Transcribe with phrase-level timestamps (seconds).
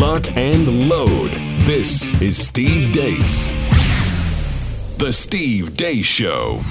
[0.00, 1.30] lock, and load.
[1.66, 3.50] This is Steve Deace.
[4.96, 6.62] The Steve Deace Show.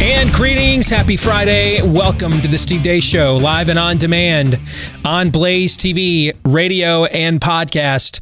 [0.00, 0.88] And greetings.
[0.88, 1.82] Happy Friday.
[1.82, 4.60] Welcome to the Steve Deace Show, live and on demand
[5.04, 8.20] on Blaze TV, radio, and podcast.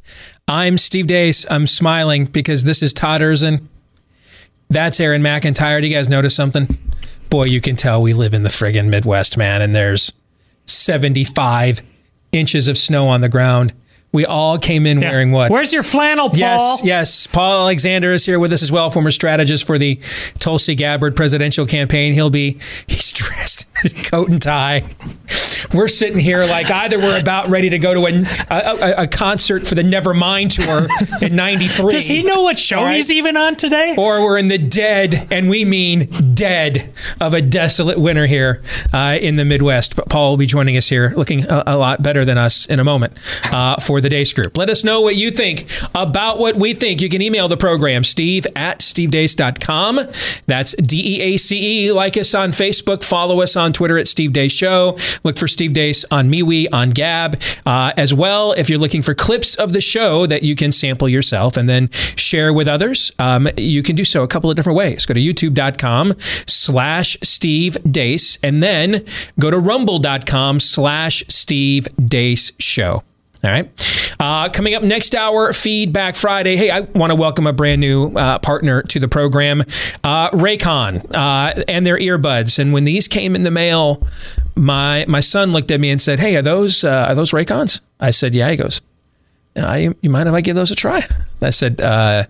[0.48, 1.45] I'm Steve Deace.
[1.50, 3.62] I'm smiling because this is Todd Erzen.
[4.70, 5.82] That's Aaron McIntyre.
[5.82, 6.66] Do you guys notice something?
[7.29, 10.14] Boy, you can tell we live in the friggin' Midwest, man, and there's
[10.64, 11.82] 75
[12.32, 13.75] inches of snow on the ground.
[14.16, 15.11] We all came in Yeah.
[15.11, 15.50] wearing what?
[15.50, 16.38] Where's your flannel, Paul?
[16.38, 17.26] Yes, yes.
[17.26, 20.00] Paul Alexander is here with us as well, former strategist for the
[20.39, 22.14] Tulsi Gabbard presidential campaign.
[22.14, 22.52] He'll be
[22.86, 24.84] he's dressed in coat and tie.
[25.76, 29.67] We're sitting here like either we're about ready to go to a, a, a concert
[29.67, 30.86] for the Nevermind tour
[31.26, 31.90] in '93.
[31.90, 32.97] Does he know what show right.
[32.97, 33.94] he's even on today?
[33.98, 39.19] Or we're in the dead, and we mean dead, of a desolate winter here uh,
[39.20, 39.97] in the Midwest.
[39.97, 42.81] But Paul will be joining us here, looking a, a lot better than us in
[42.81, 43.12] a moment
[43.53, 44.56] uh, for the Deace Group.
[44.56, 47.01] Let us know what you think about what we think.
[47.01, 50.01] You can email the program, steve at stevedeace.com.
[50.47, 51.92] That's D E A C E.
[51.92, 54.97] Like us on Facebook, follow us on Twitter at Steve Deace Show.
[55.23, 57.41] Look for Steve Deace on MeWe, on Gab.
[57.64, 61.08] Uh, as well, if you're looking for clips of the show that you can sample
[61.08, 64.77] yourself and then share with others, um, you can do so a couple of different
[64.77, 65.06] ways.
[65.06, 69.05] Go to youtube.com slash Steve Deace and then
[69.39, 73.03] go to rumble.com slash Steve Deace Show.
[73.47, 74.16] All right.
[74.19, 76.56] Uh, coming up next hour, Feedback Friday.
[76.56, 79.61] Hey, I want to welcome a brand new uh, partner to the program,
[80.02, 82.58] uh, Raycon, uh, and their earbuds.
[82.58, 84.05] And when these came in the mail,
[84.56, 87.80] my my son looked at me and said, "Hey, are those uh, are those Raycons?"
[88.00, 88.80] I said, "Yeah." He goes,
[89.56, 91.06] uh, you, "You mind if I give those a try?"
[91.41, 92.24] I said, uh,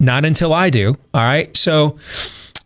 [0.00, 1.56] "Not until I do." All right.
[1.56, 1.96] So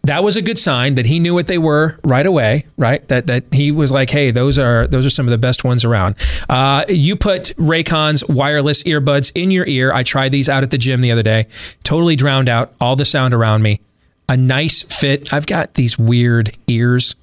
[0.04, 3.06] that was a good sign that he knew what they were right away, right?
[3.08, 5.84] That that he was like, hey, those are those are some of the best ones
[5.84, 6.16] around.
[6.48, 9.92] Uh, you put Raycon's wireless earbuds in your ear.
[9.92, 11.46] I tried these out at the gym the other day.
[11.82, 13.80] Totally drowned out all the sound around me.
[14.28, 15.32] A nice fit.
[15.32, 17.16] I've got these weird ears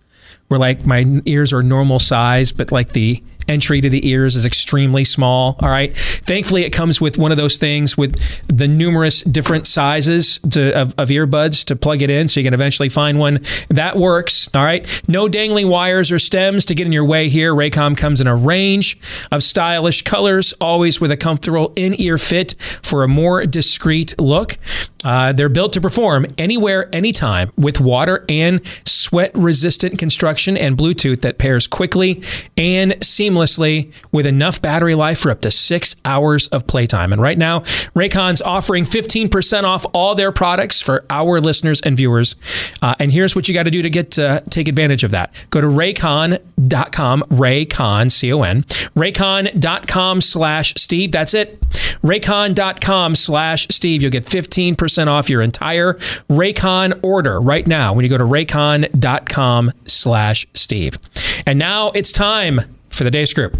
[0.47, 4.45] where like my ears are normal size, but like the entry to the ears is
[4.45, 5.55] extremely small.
[5.59, 5.95] All right.
[5.95, 10.93] Thankfully, it comes with one of those things with the numerous different sizes to, of,
[10.97, 14.49] of earbuds to plug it in, so you can eventually find one that works.
[14.53, 14.85] All right.
[15.07, 17.53] No dangling wires or stems to get in your way here.
[17.53, 18.99] Raycon comes in a range
[19.31, 24.57] of stylish colors, always with a comfortable in-ear fit for a more discreet look.
[25.03, 31.21] Uh, they're built to perform anywhere, anytime with water and sweat resistant construction and Bluetooth
[31.21, 32.21] that pairs quickly
[32.55, 37.11] and seamlessly with enough battery life for up to six hours of playtime.
[37.11, 37.61] And right now,
[37.95, 42.35] Raycon's offering 15% off all their products for our listeners and viewers.
[42.81, 45.33] Uh, and here's what you got to do to get to take advantage of that.
[45.49, 48.63] Go to raycon.com, Raycon, C O N,
[48.95, 51.11] raycon.com slash Steve.
[51.11, 51.59] That's it.
[52.01, 54.01] Raycon.com slash Steve.
[54.01, 55.95] You'll get 15% off your entire
[56.29, 60.97] Raycon order right now when you go to raycon.com slash Steve.
[61.45, 63.57] And now it's time for the Deace Group.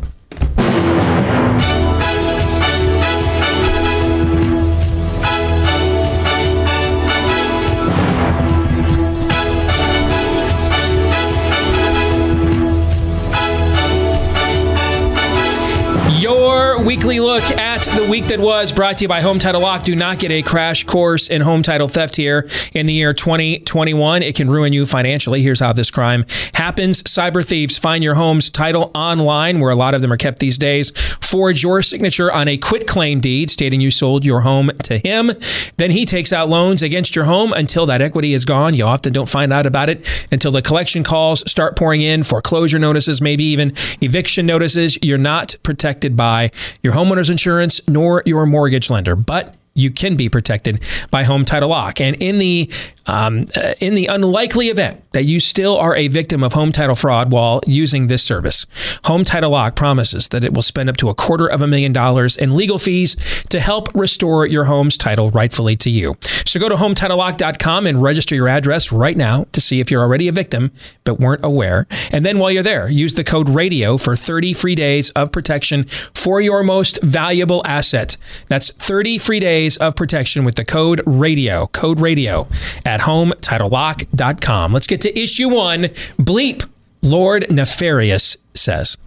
[16.81, 19.84] Weekly look at the week that was brought to you by Home Title Lock.
[19.84, 24.24] Do not get a crash course in home title theft here in the year 2021.
[24.24, 25.41] It can ruin you financially.
[25.44, 26.25] Here's how this crime
[26.56, 27.03] happens.
[27.03, 30.58] Cyber thieves find your home's title online, where a lot of them are kept these
[30.58, 30.91] days.
[31.22, 35.31] Forge your signature on a quit claim deed stating you sold your home to him.
[35.78, 38.75] Then he takes out loans against your home until that equity is gone.
[38.75, 42.80] You often don't find out about it until the collection calls start pouring in, foreclosure
[42.80, 44.97] notices, maybe even eviction notices.
[45.02, 46.52] You're not protected by
[46.84, 51.70] your homeowner's insurance nor your mortgage lender, but you can be protected by Home Title
[51.70, 52.02] Lock.
[52.02, 52.70] And in the
[53.08, 56.96] um, uh, in the unlikely event that you still are a victim of home title
[56.96, 58.68] fraud while using this service,
[59.06, 61.94] Home Title Lock promises that it will spend up to a quarter of a million
[61.94, 63.16] dollars in legal fees
[63.50, 66.16] to help restore your home's title rightfully to you.
[66.46, 70.28] So go to HometitleLock.com and register your address right now to see if you're already
[70.28, 70.72] a victim
[71.03, 71.88] but weren't aware.
[72.12, 75.85] And then while you're there, use the code RADIO for 30 free days of protection
[75.85, 78.17] for your most valuable asset.
[78.47, 81.67] That's 30 free days of protection with the code RADIO.
[81.67, 82.47] Code RADIO
[82.85, 84.73] at HomeTitleLock.com.
[84.73, 85.84] Let's get to issue one.
[86.19, 86.67] Bleep.
[87.03, 88.97] Lord Nefarious says.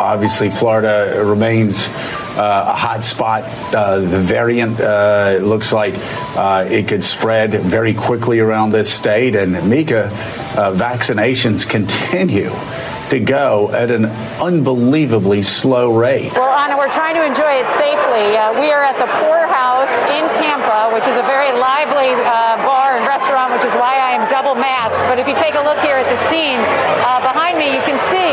[0.00, 1.86] Obviously, Florida remains
[2.38, 3.44] uh, a hot spot.
[3.74, 5.94] Uh, the variant uh, looks like
[6.36, 9.36] uh, it could spread very quickly around this state.
[9.36, 12.50] And Mika, uh, vaccinations continue
[13.10, 14.06] to go at an
[14.40, 16.32] unbelievably slow rate.
[16.36, 18.36] Well, Anna, we're trying to enjoy it safely.
[18.36, 23.00] Uh, we are at the Poorhouse in Tampa, which is a very lively uh, bar
[23.00, 25.00] and restaurant, which is why I am double masked.
[25.08, 26.60] But if you take a look here at the scene
[27.08, 28.32] uh, behind me, you can see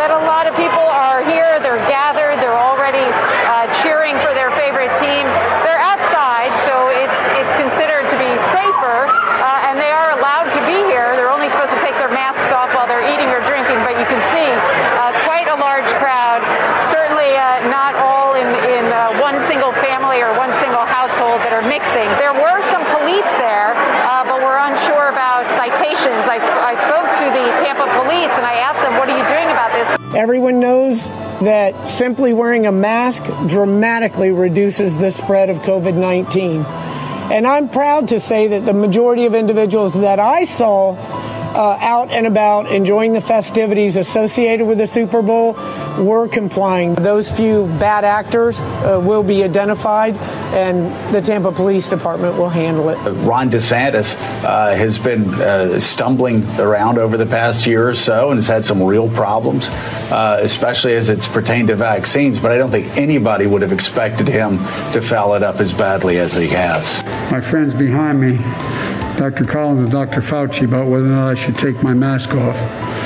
[0.00, 1.60] that a lot of people are here.
[1.60, 2.40] They're gathered.
[2.40, 5.28] They're already uh, cheering for their favorite team.
[5.68, 10.60] They're outside, so it's it's considered to be safer, uh, and they are allowed to
[10.64, 11.12] be here.
[11.16, 14.06] They're only supposed to take their masks off while they're eating or drinking, but you
[14.08, 14.48] can see
[15.00, 16.40] uh, quite a large crowd.
[16.92, 21.52] Certainly uh, not all in, in uh, one single family or one single household that
[21.52, 22.06] are mixing.
[22.20, 23.74] There were some police there,
[24.06, 26.28] uh, but we're unsure about citations.
[26.30, 29.48] I, I spoke to the Tampa police and I asked them, what are you doing
[29.50, 29.90] about this?
[30.14, 31.08] Everyone knows
[31.40, 36.64] that simply wearing a mask dramatically reduces the spread of COVID 19.
[37.32, 40.94] And I'm proud to say that the majority of individuals that I saw
[41.54, 45.54] uh, out and about enjoying the festivities associated with the Super Bowl
[45.98, 46.94] were complying.
[46.94, 50.14] Those few bad actors uh, will be identified,
[50.54, 52.96] and the Tampa Police Department will handle it.
[53.24, 58.38] Ron DeSantis uh, has been uh, stumbling around over the past year or so and
[58.38, 59.68] has had some real problems,
[60.10, 62.40] uh, especially as it's pertained to vaccines.
[62.40, 64.58] But I don't think anybody would have expected him
[64.92, 67.02] to foul it up as badly as he has.
[67.30, 68.38] My friends behind me
[69.16, 69.44] Dr.
[69.44, 70.20] Collins and Dr.
[70.20, 73.03] Fauci about whether or not I should take my mask off.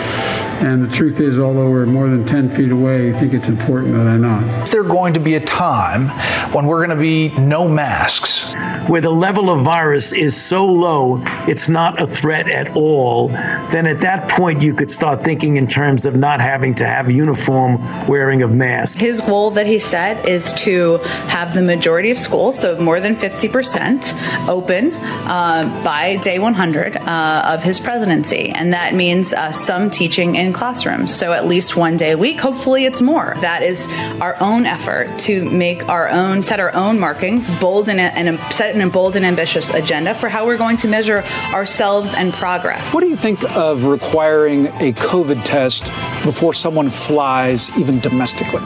[0.60, 3.94] And the truth is, although we're more than 10 feet away, I think it's important
[3.94, 4.42] that I not.
[4.64, 6.08] Is there going to be a time
[6.52, 8.44] when we're going to be no masks?
[8.88, 13.86] Where the level of virus is so low, it's not a threat at all, then
[13.86, 17.78] at that point you could start thinking in terms of not having to have uniform
[18.08, 19.00] wearing of masks.
[19.00, 23.14] His goal that he set is to have the majority of schools, so more than
[23.14, 28.50] 50%, open uh, by day 100 uh, of his presidency.
[28.50, 31.14] And that means uh, some teaching in classrooms.
[31.14, 32.40] So at least one day a week.
[32.40, 33.34] Hopefully it's more.
[33.40, 33.86] That is
[34.20, 38.74] our own effort to make our own, set our own markings, bold and, and set
[38.74, 41.22] an bold and ambitious agenda for how we're going to measure
[41.52, 42.92] ourselves and progress.
[42.94, 45.84] What do you think of requiring a COVID test
[46.24, 48.62] before someone flies, even domestically?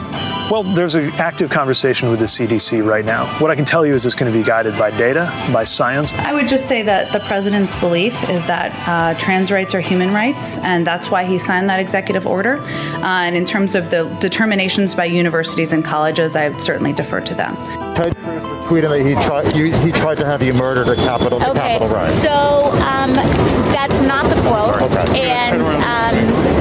[0.53, 3.25] Well, there's an active conversation with the CDC right now.
[3.39, 6.13] What I can tell you is it's going to be guided by data, by science.
[6.13, 10.13] I would just say that the president's belief is that uh, trans rights are human
[10.13, 12.59] rights, and that's why he signed that executive order.
[12.59, 17.19] Uh, and in terms of the determinations by universities and colleges, I would certainly defer
[17.21, 17.55] to them.
[17.95, 21.39] Ted Cruz tweeted that he tried you, he tried to have you murdered at Capitol
[21.39, 21.79] the okay.
[21.79, 22.13] Capitol riot.
[22.21, 25.31] So um, that's not the quote, okay.
[25.31, 26.52] and um, and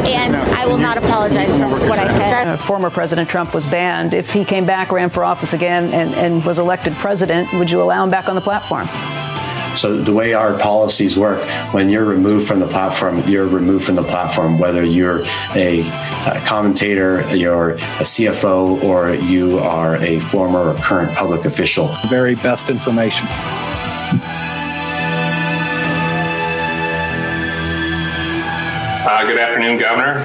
[0.62, 2.46] I will not apologize for what I said.
[2.46, 4.14] Uh, former President Trump was banned.
[4.14, 7.82] If he came back, ran for office again, and, and was elected president, would you
[7.82, 8.86] allow him back on the platform?
[9.76, 11.42] So the way our policies work,
[11.72, 15.22] when you're removed from the platform, you're removed from the platform, whether you're
[15.56, 15.80] a,
[16.28, 21.88] a commentator, you're a CFO, or you are a former or current public official.
[22.08, 23.26] Very best information.
[29.04, 30.24] Uh, good afternoon, Governor.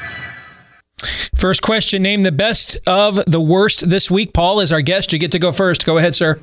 [1.37, 4.33] First question Name the best of the worst this week.
[4.33, 5.13] Paul is our guest.
[5.13, 5.85] You get to go first.
[5.85, 6.39] Go ahead, sir.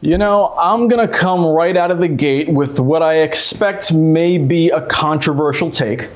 [0.00, 3.92] You know, I'm going to come right out of the gate with what I expect
[3.92, 6.08] may be a controversial take,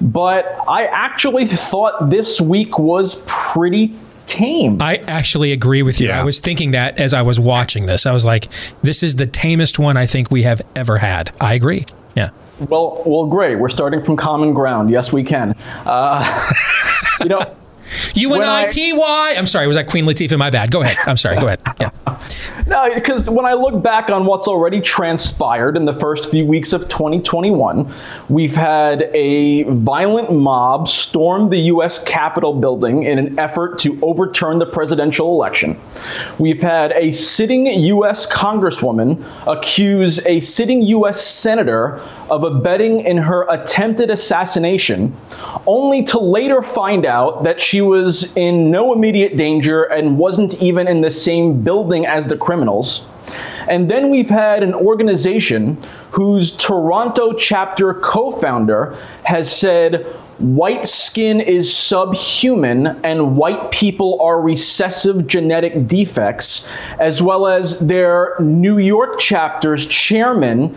[0.00, 3.94] but I actually thought this week was pretty
[4.26, 4.82] tame.
[4.82, 6.08] I actually agree with you.
[6.08, 6.20] Yeah.
[6.20, 8.04] I was thinking that as I was watching this.
[8.04, 8.48] I was like,
[8.82, 11.30] this is the tamest one I think we have ever had.
[11.40, 11.86] I agree.
[12.14, 12.30] Yeah.
[12.60, 13.56] Well, well, great.
[13.56, 14.90] We're starting from common ground.
[14.90, 15.54] Yes, we can.
[15.86, 16.52] Uh,
[17.20, 17.56] you know,
[18.18, 19.34] U N I T Y.
[19.36, 19.66] I'm sorry.
[19.66, 20.38] Was that Queen Latifah?
[20.38, 20.70] My bad.
[20.70, 20.96] Go ahead.
[21.06, 21.38] I'm sorry.
[21.38, 21.60] Go ahead.
[21.80, 21.90] Yeah.
[22.66, 26.74] No, because when I look back on what's already transpired in the first few weeks
[26.74, 27.90] of 2021,
[28.28, 32.04] we've had a violent mob storm the U.S.
[32.04, 35.80] Capitol building in an effort to overturn the presidential election.
[36.38, 38.30] We've had a sitting U.S.
[38.30, 41.24] Congresswoman accuse a sitting U.S.
[41.24, 45.16] Senator of abetting in her attempted assassination,
[45.66, 50.88] only to later find out that she was in no immediate danger and wasn't even
[50.88, 53.06] in the same building as the criminals.
[53.68, 55.76] And then we've had an organization
[56.10, 60.06] whose Toronto chapter co founder has said
[60.38, 66.66] white skin is subhuman and white people are recessive genetic defects,
[67.00, 70.74] as well as their New York chapter's chairman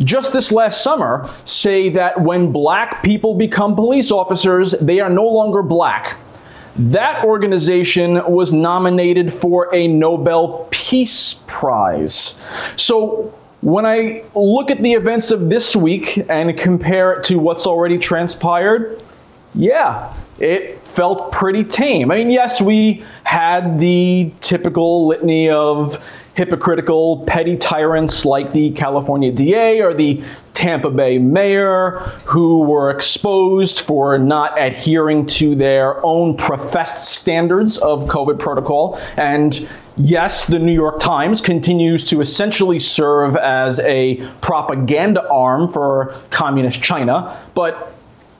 [0.00, 5.24] just this last summer say that when black people become police officers, they are no
[5.24, 6.16] longer black.
[6.76, 12.38] That organization was nominated for a Nobel Peace Prize.
[12.76, 17.66] So when I look at the events of this week and compare it to what's
[17.66, 19.02] already transpired,
[19.54, 22.10] yeah, it felt pretty tame.
[22.10, 26.02] I mean, yes, we had the typical litany of
[26.34, 30.22] hypocritical petty tyrants like the California DA or the
[30.62, 38.04] Tampa Bay mayor who were exposed for not adhering to their own professed standards of
[38.04, 38.96] COVID protocol.
[39.16, 46.14] And yes, the New York Times continues to essentially serve as a propaganda arm for
[46.30, 47.36] communist China.
[47.54, 47.92] But,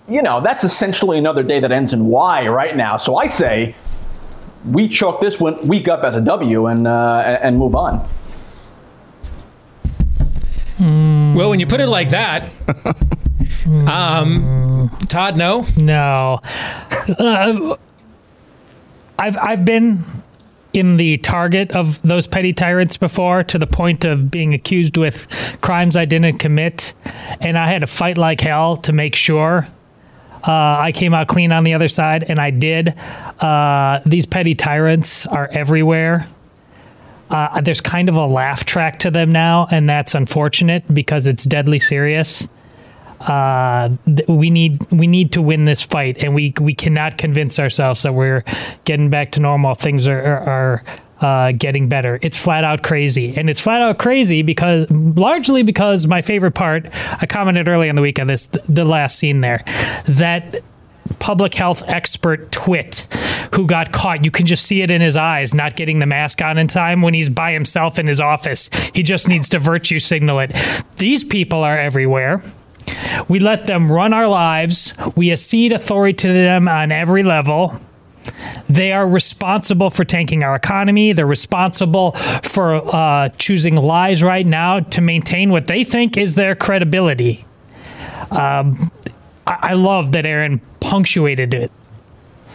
[0.09, 2.99] you know, that's essentially another day that ends in Y right now.
[2.99, 3.75] So I say
[4.71, 8.09] we chalk this one week up as a W and uh, and move on.
[10.81, 12.51] Well, when you put it like that,
[13.87, 16.41] um, Todd, no, no.
[17.19, 17.77] Uh,
[19.19, 20.01] I've I've been
[20.73, 25.59] in the target of those petty tyrants before to the point of being accused with
[25.61, 26.95] crimes I didn't commit,
[27.41, 29.67] and I had to fight like hell to make sure
[30.45, 32.95] uh, I came out clean on the other side, and I did.
[33.39, 36.27] Uh, these petty tyrants are everywhere.
[37.33, 41.45] Uh, there's kind of a laugh track to them now, and that's unfortunate because it's
[41.45, 42.47] deadly serious.
[43.21, 47.59] Uh, th- we need we need to win this fight, and we we cannot convince
[47.59, 48.45] ourselves that we're
[48.85, 49.75] getting back to normal.
[49.75, 50.85] Things are are, are
[51.23, 52.19] uh, getting better.
[52.21, 56.89] It's flat out crazy, and it's flat out crazy because largely because my favorite part.
[57.23, 59.65] I commented early in the week on this, th- the last scene there,
[60.09, 60.63] that
[61.19, 63.07] public health expert twit
[63.55, 64.25] who got caught.
[64.25, 67.03] You can just see it in his eyes, not getting the mask on in time
[67.03, 68.71] when he's by himself in his office.
[68.95, 70.53] He just needs to virtue signal it.
[70.97, 72.43] These people are everywhere.
[73.29, 74.95] We let them run our lives.
[75.17, 77.81] We accede authority to them on every level.
[78.69, 81.13] They are responsible for tanking our economy.
[81.13, 86.55] They're responsible for uh, choosing lies right now to maintain what they think is their
[86.55, 87.45] credibility.
[88.31, 88.73] Um,
[89.47, 91.73] I-, I love that Aaron punctuated it.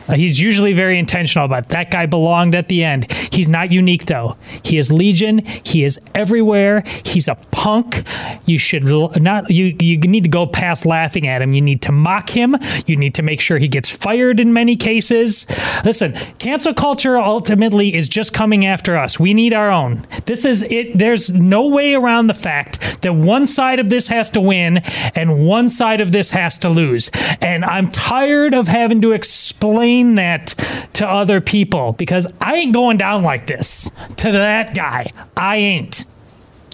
[0.08, 3.12] Uh, he's usually very intentional about that guy belonged at the end.
[3.32, 4.38] He's not unique though.
[4.64, 5.44] He is legion.
[5.64, 6.84] He is everywhere.
[7.06, 8.04] He's a punk.
[8.46, 8.86] You should
[9.22, 11.54] not you you need to go past laughing at him.
[11.54, 12.56] You need to mock him.
[12.86, 15.46] You need to make sure he gets fired in many cases.
[15.84, 19.20] Listen, cancel culture ultimately is just coming after us.
[19.20, 20.06] We need our own.
[20.26, 24.30] This is it there's no way around the fact that one side of this has
[24.32, 24.78] to win
[25.16, 27.10] and one side of this has to lose.
[27.42, 30.48] And I'm tired of having to explain that
[30.94, 35.08] to other people because I ain't going down like this to that guy.
[35.36, 36.06] I ain't.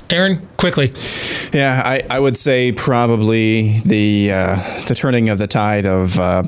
[0.09, 0.93] Aaron, quickly.
[1.53, 4.55] Yeah, I, I would say probably the uh,
[4.87, 6.19] the turning of the tide of.
[6.19, 6.43] Uh,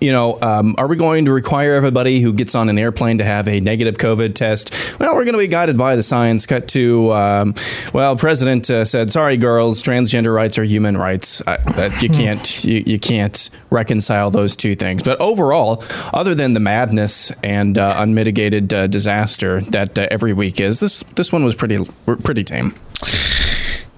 [0.00, 3.24] you know, um, are we going to require everybody who gets on an airplane to
[3.24, 4.98] have a negative COVID test?
[4.98, 6.46] Well, we're going to be guided by the science.
[6.46, 7.54] Cut to, um,
[7.92, 11.42] well, President uh, said, "Sorry, girls, transgender rights are human rights.
[11.46, 16.54] Uh, that you can't, you, you can't reconcile those two things." But overall, other than
[16.54, 21.44] the madness and uh, unmitigated uh, disaster that uh, every week is, this this one
[21.44, 21.78] was pretty
[22.22, 22.74] pretty tame.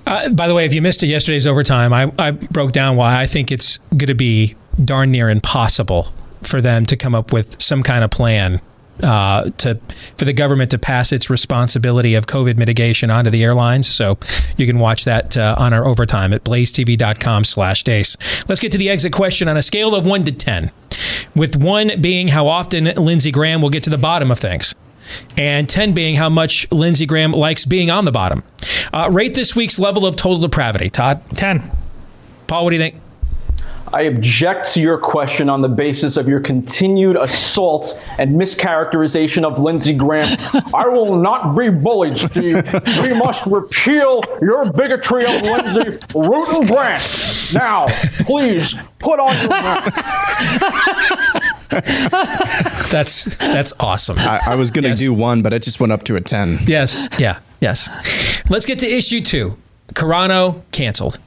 [0.07, 3.21] Uh, by the way, if you missed it yesterday's overtime, I, I broke down why
[3.21, 6.13] I think it's going to be darn near impossible
[6.43, 8.61] for them to come up with some kind of plan
[9.03, 9.79] uh, to
[10.19, 13.89] for the government to pass its responsibility of COVID mitigation onto the airlines.
[13.89, 14.19] So
[14.57, 18.17] you can watch that uh, on our overtime at blazetv.com slash deace.
[18.49, 20.71] Let's get to the exit question on a scale of one to 10,
[21.35, 24.75] with one being how often Lindsey Graham will get to the bottom of things
[25.37, 28.45] and 10 being how much Lindsey Graham likes being on the bottom.
[28.93, 30.91] Uh, rate this week's level of total depravity.
[30.91, 31.23] Todd?
[31.31, 31.71] 10.
[32.47, 32.97] Paul, what do you think?
[33.93, 39.59] I object to your question on the basis of your continued assault and mischaracterization of
[39.59, 40.29] Lindsey Graham.
[40.75, 42.63] I will not be bullied, Steve.
[43.03, 47.53] We must repeal your bigotry of Lindsey root and branch.
[47.53, 47.87] Now,
[48.25, 50.87] please put on your mask.
[52.91, 54.17] That's that's awesome.
[54.19, 56.59] I, I was going to do one, but it just went up to a 10.
[56.67, 57.09] Yes.
[57.21, 57.39] Yeah.
[57.61, 58.43] Yes.
[58.51, 59.57] Let's get to issue two.
[59.95, 61.19] Carano canceled.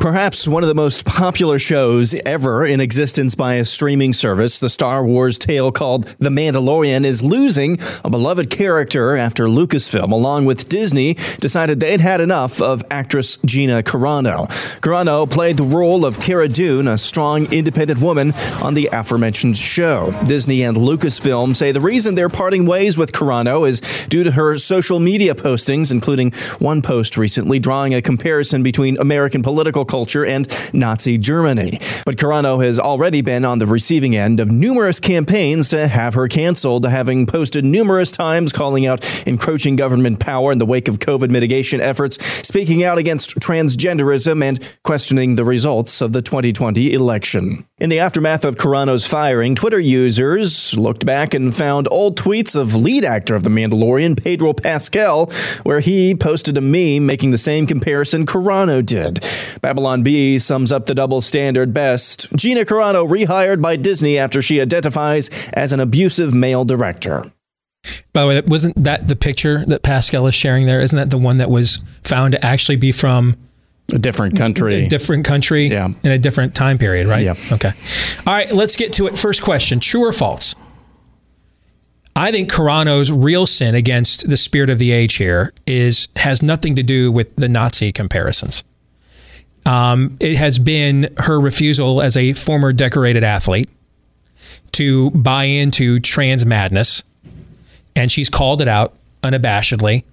[0.00, 4.70] Perhaps one of the most popular shows ever in existence by a streaming service, the
[4.70, 10.70] Star Wars tale called The Mandalorian, is losing a beloved character after Lucasfilm, along with
[10.70, 14.46] Disney, decided they'd had enough of actress Gina Carano.
[14.80, 20.18] Carano played the role of Cara Dune, a strong, independent woman on the aforementioned show.
[20.24, 24.56] Disney and Lucasfilm say the reason they're parting ways with Carano is due to her
[24.56, 30.46] social media postings, including one post recently drawing a comparison between American political culture and
[30.72, 31.78] Nazi Germany.
[32.06, 36.28] But Carano has already been on the receiving end of numerous campaigns to have her
[36.28, 41.30] canceled, having posted numerous times calling out encroaching government power in the wake of COVID
[41.30, 47.66] mitigation efforts, speaking out against transgenderism, and questioning the results of the 2020 election.
[47.80, 52.74] In the aftermath of Carano's firing, Twitter users looked back and found old tweets of
[52.74, 55.30] lead actor of The Mandalorian, Pedro Pascal,
[55.62, 59.26] where he posted a meme making the same comparison Carano did.
[59.62, 62.28] Babylon Bee sums up the double standard best.
[62.36, 67.24] Gina Carano rehired by Disney after she identifies as an abusive male director.
[68.12, 70.80] By the way, wasn't that the picture that Pascal is sharing there?
[70.80, 73.36] Isn't that the one that was found to actually be from
[73.92, 74.84] a different country?
[74.84, 75.88] A different country Yeah.
[76.02, 77.22] in a different time period, right?
[77.22, 77.34] Yeah.
[77.52, 77.72] Okay.
[78.26, 79.18] All right, let's get to it.
[79.18, 80.54] First question True or false?
[82.16, 86.76] I think Carano's real sin against the spirit of the age here is has nothing
[86.76, 88.62] to do with the Nazi comparisons.
[89.66, 93.68] Um, it has been her refusal as a former decorated athlete
[94.72, 97.02] to buy into trans madness,
[97.94, 100.04] and she's called it out unabashedly.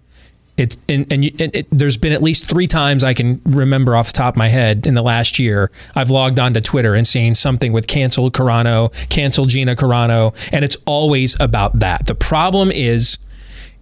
[0.58, 4.14] It's and, and, it, there's been at least three times I can remember off the
[4.14, 5.70] top of my head in the last year.
[5.94, 10.78] I've logged onto Twitter and seen something with canceled Carano, canceled Gina Carano, and it's
[10.88, 12.08] always about that.
[12.08, 13.20] The problem is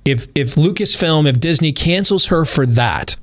[0.04, 3.16] if if Lucasfilm, if Disney cancels her for that,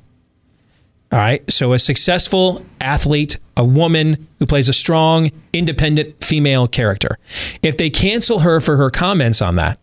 [1.13, 1.43] all right.
[1.51, 7.19] So a successful athlete, a woman who plays a strong, independent female character.
[7.61, 9.77] If they cancel her for her comments on that,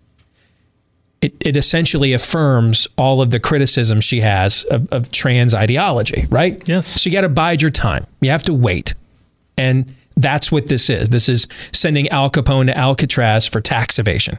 [1.20, 6.68] it, it essentially affirms all of the criticism she has of, of trans ideology, right?
[6.68, 7.00] Yes.
[7.00, 8.08] So you got to bide your time.
[8.20, 8.94] You have to wait.
[9.56, 11.10] And that's what this is.
[11.10, 14.37] This is sending Al Capone to Alcatraz for tax evasion.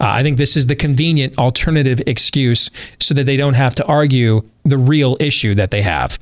[0.00, 3.86] Uh, I think this is the convenient alternative excuse so that they don't have to
[3.86, 6.18] argue the real issue that they have.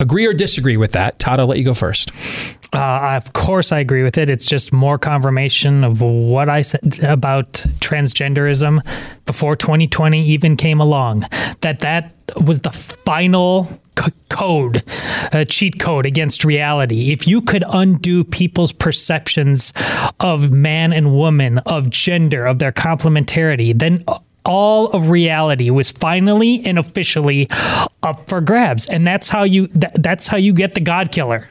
[0.00, 1.18] Agree or disagree with that?
[1.18, 2.10] Todd, I'll let you go first.
[2.74, 4.28] Uh, of course, I agree with it.
[4.28, 8.80] It's just more confirmation of what I said about transgenderism
[9.26, 11.24] before 2020 even came along.
[11.60, 12.12] That that
[12.44, 14.82] was the final c- code,
[15.32, 17.12] uh, cheat code against reality.
[17.12, 19.72] If you could undo people's perceptions
[20.18, 24.02] of man and woman, of gender, of their complementarity, then
[24.44, 27.48] all of reality was finally and officially
[28.02, 28.88] up for grabs.
[28.88, 31.48] And that's how you that, that's how you get the god killer.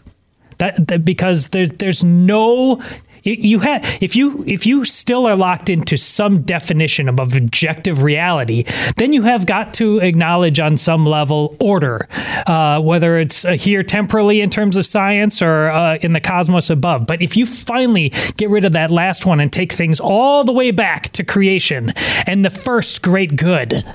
[0.60, 2.82] That, that because there's there's no
[3.24, 8.66] you, have if you if you still are locked into some definition of objective reality,
[8.98, 12.08] then you have got to acknowledge on some level order,
[12.48, 16.70] uh, whether it's uh, here temporally in terms of science or uh, in the cosmos
[16.70, 17.08] above.
[17.08, 20.54] But if you finally get rid of that last one and take things all the
[20.54, 21.94] way back to creation
[22.28, 23.86] and the first great good,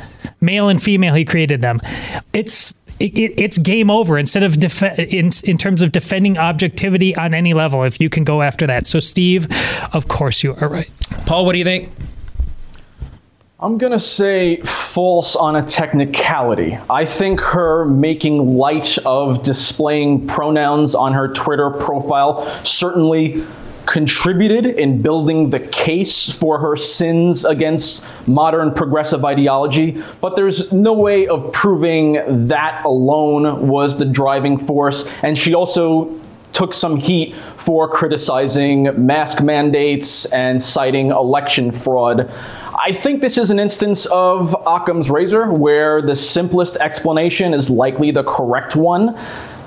[0.40, 1.80] male and female, he created them.
[2.32, 7.14] It's it, it, it's game over instead of def- in, in terms of defending objectivity
[7.16, 8.86] on any level if you can go after that.
[8.86, 9.46] So steve
[9.92, 10.90] of course you are right.
[11.26, 11.90] Paul what do you think?
[13.60, 16.78] I'm going to say false on a technicality.
[16.88, 23.44] I think her making light of displaying pronouns on her Twitter profile certainly
[23.88, 30.92] contributed in building the case for her sins against modern progressive ideology, but there's no
[30.92, 35.10] way of proving that alone was the driving force.
[35.22, 36.14] And she also
[36.52, 42.30] took some heat for criticizing mask mandates and citing election fraud.
[42.78, 48.10] I think this is an instance of Occam's razor where the simplest explanation is likely
[48.10, 49.18] the correct one.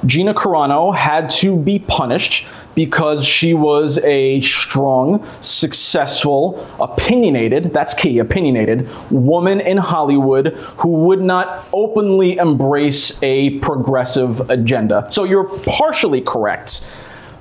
[0.06, 8.20] Gina Carano had to be punished because she was a strong, successful, opinionated, that's key,
[8.20, 15.08] opinionated, woman in Hollywood who would not openly embrace a progressive agenda.
[15.12, 16.90] So you're partially correct,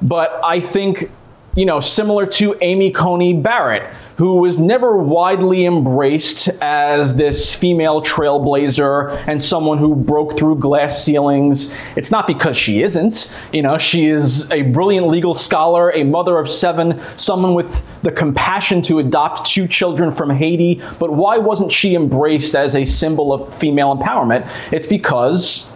[0.03, 1.11] but I think
[1.57, 8.03] you know, similar to Amy Coney Barrett, who was never widely embraced as this female
[8.03, 11.75] trailblazer and someone who broke through glass ceilings.
[11.97, 13.37] It's not because she isn't.
[13.53, 18.13] You know, she is a brilliant legal scholar, a mother of seven, someone with the
[18.13, 20.81] compassion to adopt two children from Haiti.
[20.99, 24.49] But why wasn't she embraced as a symbol of female empowerment?
[24.73, 25.71] It's because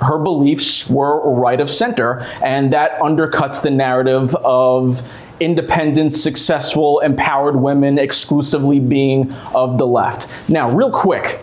[0.00, 5.02] her beliefs were right of center, and that undercuts the narrative of
[5.40, 10.28] independent, successful, empowered women exclusively being of the left.
[10.48, 11.40] Now, real quick,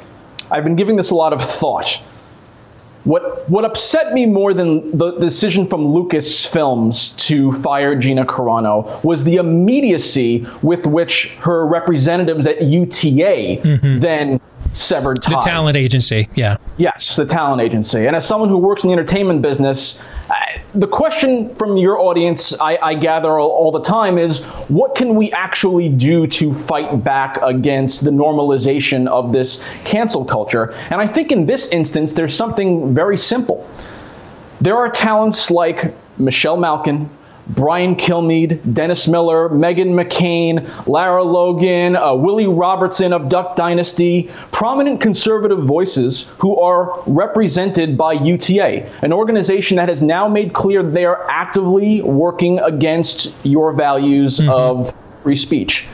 [0.51, 2.01] I've been giving this a lot of thought.
[3.03, 9.23] What what upset me more than the decision from Lucasfilms to fire Gina Carano was
[9.23, 13.99] the immediacy with which her representatives at UTA mm-hmm.
[13.99, 14.41] then
[14.75, 18.05] severed the talent agency yeah Yes, the talent agency.
[18.05, 22.53] And as someone who works in the entertainment business, I- the question from your audience,
[22.59, 27.01] I, I gather all, all, the time, is what can we actually do to fight
[27.01, 30.73] back against the normalization of this cancel culture?
[30.89, 33.65] And I think in this instance, there's something very simple.
[34.59, 37.09] There are talents like Michelle Malkin,
[37.47, 45.01] Brian Kilmeade, Dennis Miller, Meghan McCain, Lara Logan, uh, Willie Robertson of Duck Dynasty, prominent
[45.01, 51.05] conservative voices who are represented by UTA, an organization that has now made clear they
[51.05, 54.49] are actively working against your values mm-hmm.
[54.49, 55.87] of free speech.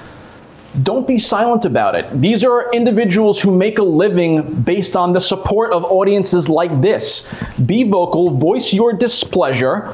[0.84, 2.06] Don't be silent about it.
[2.22, 7.30] These are individuals who make a living based on the support of audiences like this.
[7.66, 9.94] Be vocal, voice your displeasure,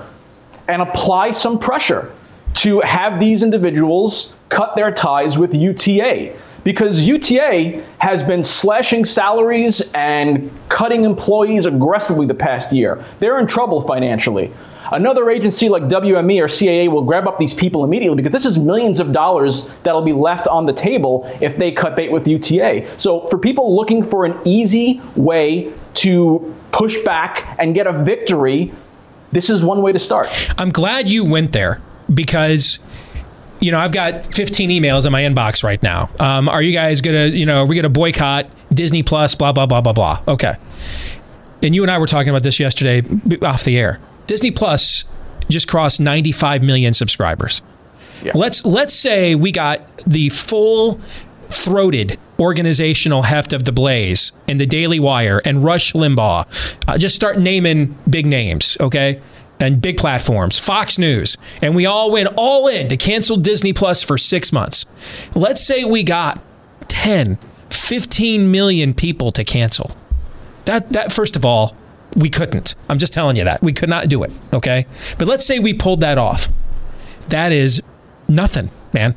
[0.67, 2.11] and apply some pressure
[2.55, 6.35] to have these individuals cut their ties with UTA.
[6.63, 13.03] Because UTA has been slashing salaries and cutting employees aggressively the past year.
[13.19, 14.51] They're in trouble financially.
[14.91, 18.57] Another agency like WME or CAA will grab up these people immediately because this is
[18.57, 22.87] millions of dollars that'll be left on the table if they cut bait with UTA.
[22.97, 28.71] So, for people looking for an easy way to push back and get a victory
[29.37, 30.27] this is one way to start.
[30.57, 31.79] I'm glad you went there
[32.11, 32.79] because
[33.59, 36.09] you know, I've got 15 emails in my inbox right now.
[36.19, 39.35] Um, are you guys gonna, you know, are we gonna boycott Disney Plus?
[39.35, 40.23] Blah blah blah blah blah.
[40.27, 40.55] Okay.
[41.61, 43.03] And you and I were talking about this yesterday
[43.43, 43.99] off the air.
[44.25, 45.05] Disney Plus
[45.49, 47.61] just crossed 95 million subscribers.
[48.23, 48.31] Yeah.
[48.33, 50.99] Let's let's say we got the full
[51.49, 56.77] throated organizational heft of the Blaze and the Daily Wire and Rush Limbaugh.
[56.87, 59.21] Uh, just start naming big names, okay?
[59.59, 64.03] And big platforms, Fox News, and we all went all in to cancel Disney Plus
[64.03, 64.85] for six months.
[65.33, 66.39] Let's say we got
[66.87, 69.91] 10, 15 million people to cancel.
[70.65, 71.75] That, that first of all,
[72.15, 72.75] we couldn't.
[72.87, 73.63] I'm just telling you that.
[73.63, 74.85] We could not do it, okay?
[75.17, 76.49] But let's say we pulled that off.
[77.29, 77.81] That is
[78.27, 79.15] nothing, man.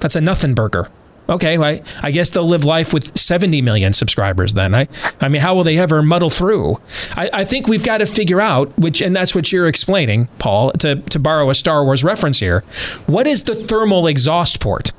[0.00, 0.90] That's a nothing burger
[1.28, 4.74] okay, I, I guess they'll live life with 70 million subscribers then.
[4.74, 4.88] I,
[5.20, 6.80] I mean, how will they ever muddle through?
[7.16, 10.72] I, I think we've got to figure out, which, and that's what you're explaining, Paul,
[10.72, 12.60] to, to borrow a Star Wars reference here.
[13.06, 14.92] What is the thermal exhaust port?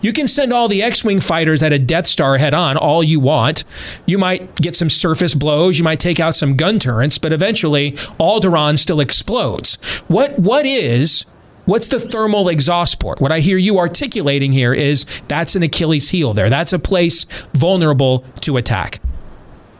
[0.00, 3.02] You can send all the X Wing fighters at a Death Star head on all
[3.02, 3.64] you want.
[4.06, 7.92] You might get some surface blows, you might take out some gun turrets, but eventually
[8.20, 9.76] Alderaan still explodes.
[10.08, 11.24] What What is
[11.72, 13.18] What's the thermal exhaust port?
[13.22, 16.50] What I hear you articulating here is that's an Achilles heel there.
[16.50, 19.00] That's a place vulnerable to attack.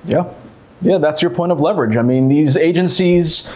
[0.07, 0.33] Yeah.
[0.81, 1.99] Yeah, that's your point of leverage.
[1.99, 3.55] I mean, these agencies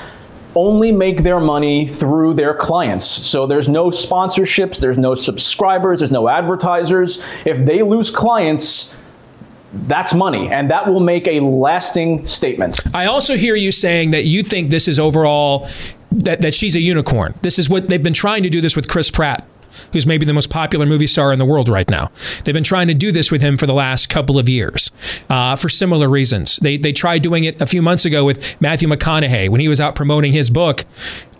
[0.55, 3.07] only make their money through their clients.
[3.07, 7.25] So there's no sponsorships, there's no subscribers, there's no advertisers.
[7.47, 8.95] If they lose clients,
[9.73, 12.81] that's money, and that will make a lasting statement.
[12.95, 15.69] I also hear you saying that you think this is overall
[16.25, 17.35] that, that she's a unicorn.
[17.43, 19.47] This is what they've been trying to do this with Chris Pratt
[19.93, 22.11] who's maybe the most popular movie star in the world right now.
[22.45, 24.91] They've been trying to do this with him for the last couple of years
[25.29, 26.57] uh, for similar reasons.
[26.57, 29.81] They, they tried doing it a few months ago with Matthew McConaughey when he was
[29.81, 30.85] out promoting his book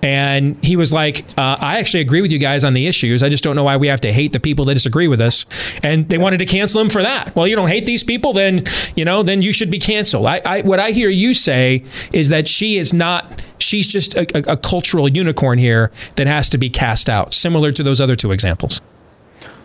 [0.07, 3.25] and he was like, uh, I actually agree with you guys on the issues.
[3.25, 5.45] I just don't know why we have to hate the people that disagree with us.
[5.83, 7.35] And they wanted to cancel him for that.
[7.35, 8.63] Well, you don't hate these people, then,
[8.95, 10.27] you know, then you should be canceled.
[10.27, 14.27] I, I what I hear you say is that she is not, she's just a,
[14.39, 18.15] a, a cultural unicorn here that has to be cast out, similar to those other
[18.15, 18.81] two examples.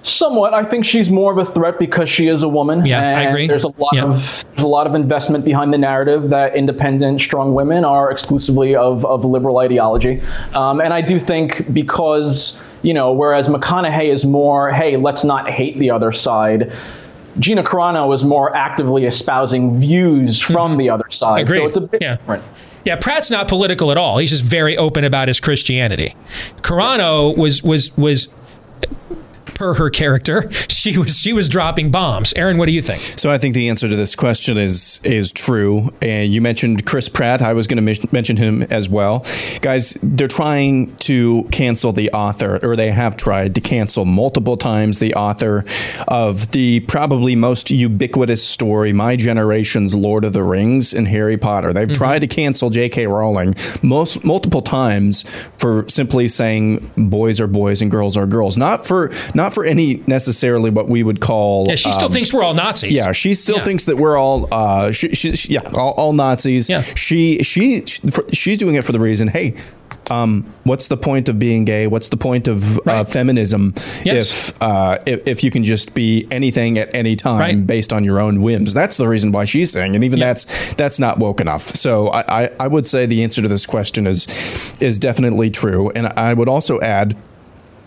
[0.04, 2.86] Somewhat, I think she's more of a threat because she is a woman.
[2.86, 3.48] Yeah, I agree.
[3.48, 4.06] There's a lot yeah.
[4.06, 8.76] of there's a lot of investment behind the narrative that independent, strong women are exclusively
[8.76, 10.22] of of liberal ideology,
[10.54, 15.50] um, and I do think because you know, whereas McConaughey is more, hey, let's not
[15.50, 16.72] hate the other side.
[17.40, 20.80] Gina Carano is more actively espousing views from mm-hmm.
[20.80, 21.60] the other side, Agreed.
[21.60, 22.16] so it's a bit yeah.
[22.16, 22.44] different.
[22.84, 24.18] Yeah, Pratt's not political at all.
[24.18, 26.16] He's just very open about his Christianity.
[26.62, 28.28] Carano was was was
[29.54, 32.34] per her character, she was she was dropping bombs.
[32.34, 33.00] Aaron, what do you think?
[33.00, 35.94] So I think the answer to this question is is true.
[36.02, 37.42] And you mentioned Chris Pratt.
[37.42, 39.26] I was going to mention him as well.
[39.62, 45.00] Guys, they're trying to cancel the author, or they have tried to cancel multiple times
[45.00, 45.64] the author
[46.08, 51.74] of the probably most ubiquitous story, my generation's Lord of the Rings and Harry Potter.
[51.74, 51.94] They've mm-hmm.
[51.94, 53.08] tried to cancel J.K.
[53.08, 55.24] Rowling most multiple times
[55.58, 59.64] for simply saying boys are boys and girls are girls, not for not not for
[59.66, 61.66] any necessarily what we would call.
[61.68, 62.92] Yeah, she still um, thinks we're all Nazis.
[62.92, 63.64] Yeah, she still yeah.
[63.64, 64.48] thinks that we're all.
[64.54, 66.70] Uh, she, she, yeah, all, all Nazis.
[66.70, 66.82] Yeah.
[66.82, 67.84] She she
[68.34, 69.28] she's doing it for the reason.
[69.28, 69.54] Hey,
[70.10, 71.88] Um, what's the point of being gay?
[71.88, 73.74] What's the point of uh, feminism
[74.04, 74.50] Yes.
[74.50, 77.68] if, uh, if if you can just be anything at any time Right.
[77.76, 78.74] based on your own whims?
[78.74, 81.62] That's the reason why she's saying, and even that's that's not woke enough.
[81.62, 84.20] So I, I, I would say the answer to this question is
[84.82, 87.16] is definitely true, and I would also add.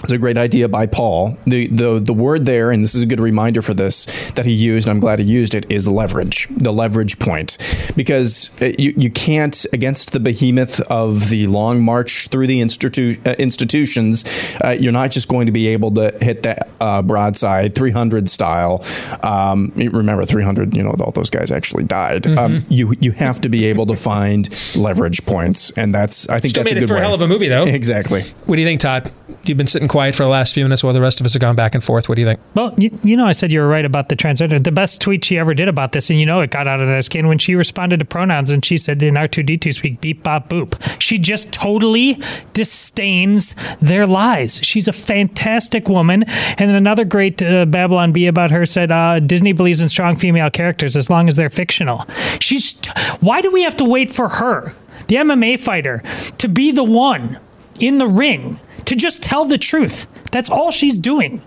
[0.04, 1.36] It's a great idea by Paul.
[1.46, 4.52] The, the the word there, and this is a good reminder for this that he
[4.52, 4.86] used.
[4.86, 5.70] And I'm glad he used it.
[5.70, 7.58] Is leverage, the leverage point,
[7.96, 13.24] because uh, you you can't against the behemoth of the long march through the institu-
[13.26, 14.24] uh, institutions.
[14.64, 18.84] Uh, you're not just going to be able to hit that uh, broadside 300 style.
[19.22, 20.74] Um, remember 300.
[20.74, 22.26] You know, all those guys actually died.
[22.26, 26.50] Um, you you have to be able to find leverage points, and that's I think
[26.50, 27.64] Still that's made a it good for a hell of a movie, though.
[27.74, 28.22] Exactly.
[28.46, 29.12] What do you think, Todd?
[29.44, 31.40] You've been sitting quiet for the last few minutes while the rest of us have
[31.40, 32.09] gone back and forth.
[32.09, 32.40] What do you think?
[32.57, 34.61] Well, you, you know, I said you were right about the transgender.
[34.61, 36.88] The best tweet she ever did about this, and you know, it got out of
[36.88, 40.48] their skin when she responded to pronouns and she said in R2D2 speak, beep, bop,
[40.48, 41.00] boop.
[41.00, 42.18] She just totally
[42.54, 44.59] disdains their lies.
[44.64, 46.24] She's a fantastic woman.
[46.59, 50.50] And another great uh, Babylon Bee about her said, uh, Disney believes in strong female
[50.50, 52.04] characters as long as they're fictional.
[52.40, 52.85] She's,
[53.20, 54.74] why do we have to wait for her,
[55.07, 56.02] the MMA fighter,
[56.38, 57.38] to be the one
[57.78, 60.07] in the ring to just tell the truth?
[60.31, 61.42] That's all she's doing.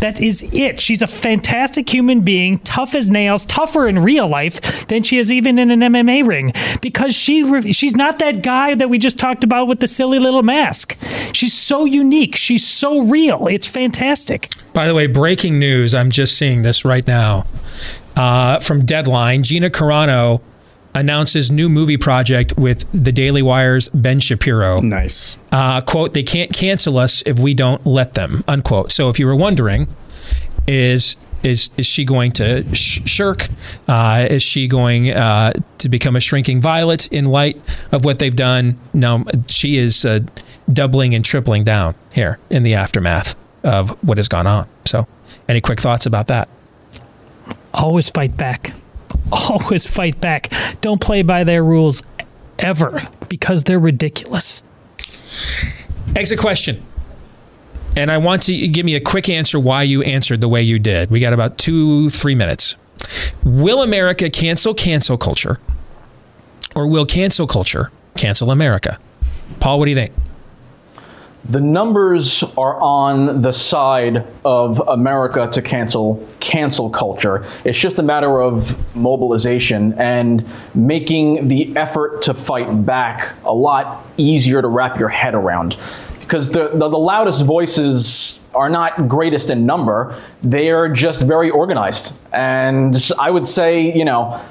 [0.00, 0.80] That is it.
[0.80, 5.32] She's a fantastic human being, tough as nails, tougher in real life than she is
[5.32, 9.44] even in an MMA ring because she she's not that guy that we just talked
[9.44, 10.98] about with the silly little mask.
[11.32, 12.36] She's so unique.
[12.36, 13.46] She's so real.
[13.46, 14.52] It's fantastic.
[14.74, 15.94] By the way, breaking news.
[15.94, 17.46] I'm just seeing this right now
[18.14, 19.42] uh, from Deadline.
[19.42, 20.42] Gina Carano
[20.94, 24.80] announces new movie project with the Daily Wire's Ben Shapiro.
[24.80, 25.36] Nice.
[25.52, 28.92] Uh, quote, they can't cancel us if we don't let them, unquote.
[28.92, 29.88] So if you were wondering,
[30.66, 33.46] is is is she going to sh- shirk?
[33.86, 37.60] Uh, is she going uh, to become a shrinking violet in light
[37.92, 38.78] of what they've done?
[38.94, 40.20] No, she is uh,
[40.72, 44.66] doubling and tripling down here in the aftermath of what has gone on.
[44.86, 45.06] So,
[45.48, 46.48] any quick thoughts about that?
[47.74, 48.72] Always fight back.
[49.34, 50.50] Always fight back.
[50.80, 52.02] Don't play by their rules
[52.58, 54.62] ever because they're ridiculous.
[56.14, 56.82] Exit question.
[57.96, 60.78] And I want to give me a quick answer why you answered the way you
[60.78, 61.10] did.
[61.10, 62.76] We got about two, three minutes.
[63.44, 65.58] Will America cancel cancel culture?
[66.74, 68.98] Or will cancel culture cancel America?
[69.60, 70.12] Paul, what do you think?
[71.46, 77.44] The numbers are on the side of America to cancel cancel culture.
[77.66, 84.06] It's just a matter of mobilization and making the effort to fight back a lot
[84.16, 85.76] easier to wrap your head around.
[86.20, 91.50] Because the, the, the loudest voices are not greatest in number, they are just very
[91.50, 92.16] organized.
[92.32, 94.42] And I would say, you know,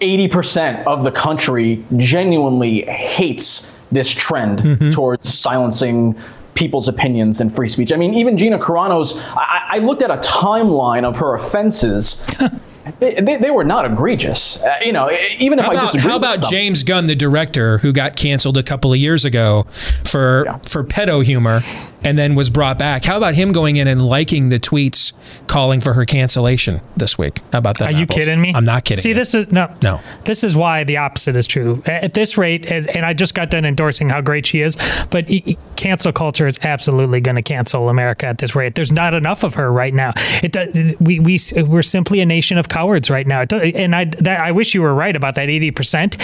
[0.00, 6.16] 80% of the country genuinely hates this trend towards silencing
[6.54, 7.92] people's opinions and free speech.
[7.92, 12.24] I mean, even Gina Carano's, I, I looked at a timeline of her offenses.
[12.98, 14.60] they, they, they were not egregious.
[14.62, 17.78] Uh, you know, even if How I about, disagree how about James Gunn, the director,
[17.78, 19.66] who got canceled a couple of years ago
[20.04, 21.60] for for pedo humor,
[22.06, 23.04] and then was brought back?
[23.04, 25.12] How about him going in and liking the tweets
[25.48, 27.40] calling for her cancellation this week?
[27.52, 27.88] How about that?
[27.88, 28.18] Are you Apples?
[28.18, 28.52] kidding me?
[28.54, 29.02] I'm not kidding.
[29.02, 29.14] See, you.
[29.16, 30.00] this is no, no.
[30.24, 31.82] This is why the opposite is true.
[31.86, 34.76] At this rate, as and I just got done endorsing how great she is,
[35.10, 38.76] but e- e- cancel culture is absolutely going to cancel America at this rate.
[38.76, 40.12] There's not enough of her right now.
[40.44, 43.44] It does, we we we're simply a nation of cowards right now.
[43.44, 46.16] Does, and I that, I wish you were right about that eighty percent,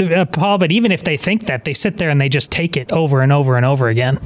[0.00, 0.56] uh, Paul.
[0.56, 3.20] But even if they think that, they sit there and they just take it over
[3.20, 4.18] and over and over again.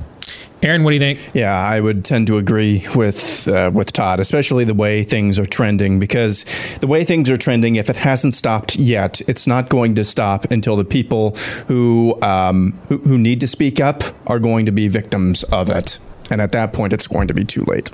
[0.63, 1.35] Aaron, what do you think?
[1.35, 5.47] Yeah, I would tend to agree with uh, with Todd, especially the way things are
[5.47, 5.99] trending.
[5.99, 6.45] Because
[6.81, 10.45] the way things are trending, if it hasn't stopped yet, it's not going to stop
[10.53, 11.31] until the people
[11.67, 15.99] who um, who, who need to speak up are going to be victims of it,
[16.31, 17.91] and at that point, it's going to be too late.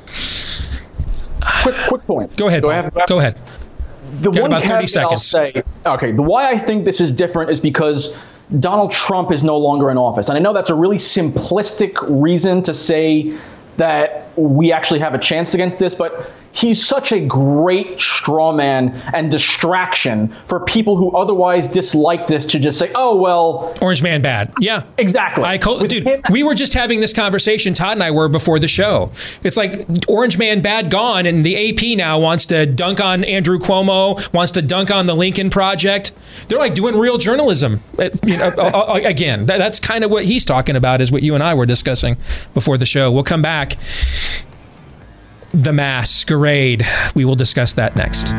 [1.63, 2.37] quick, quick point.
[2.37, 2.63] Go ahead.
[2.63, 2.83] Do I Paul.
[2.83, 3.39] have- do I have- Go ahead.
[4.23, 7.13] the Got one about 30 caveat I'll say, okay, the why I think this is
[7.13, 8.17] different is because
[8.61, 10.29] Donald Trump is no longer in office.
[10.29, 13.37] And I know that's a really simplistic reason to say
[13.77, 18.89] that we actually have a chance against this, but he's such a great straw man
[19.15, 23.75] and distraction for people who otherwise dislike this to just say, oh, well.
[23.81, 24.53] Orange Man bad.
[24.61, 24.85] Yeah.
[24.99, 25.45] Exactly.
[25.45, 28.69] I co- dude, we were just having this conversation, Todd and I were before the
[28.69, 29.11] show.
[29.43, 33.59] It's like Orange Man bad gone, and the AP now wants to dunk on Andrew
[33.59, 36.13] Cuomo, wants to dunk on the Lincoln Project.
[36.49, 37.81] They're like doing real journalism.
[37.99, 38.49] uh, You know,
[39.05, 42.17] again, that's kind of what he's talking about, is what you and I were discussing
[42.55, 43.13] before the show.
[43.13, 43.77] We'll come back
[45.57, 46.87] the masquerade.
[47.15, 48.33] We will discuss that next.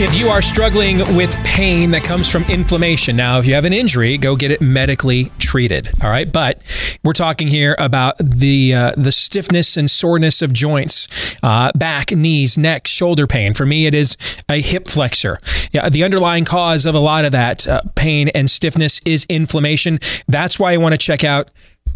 [0.00, 3.72] If you are struggling with pain that comes from inflammation, now, if you have an
[3.72, 5.90] injury, go get it medically treated.
[6.02, 6.30] All right.
[6.30, 6.60] But
[7.04, 12.56] we're talking here about the uh, the stiffness and soreness of joints, uh, back, knees,
[12.56, 13.54] neck, shoulder pain.
[13.54, 14.16] For me, it is
[14.48, 15.40] a hip flexor.
[15.72, 19.98] Yeah, the underlying cause of a lot of that uh, pain and stiffness is inflammation.
[20.28, 21.48] That's why I want to check out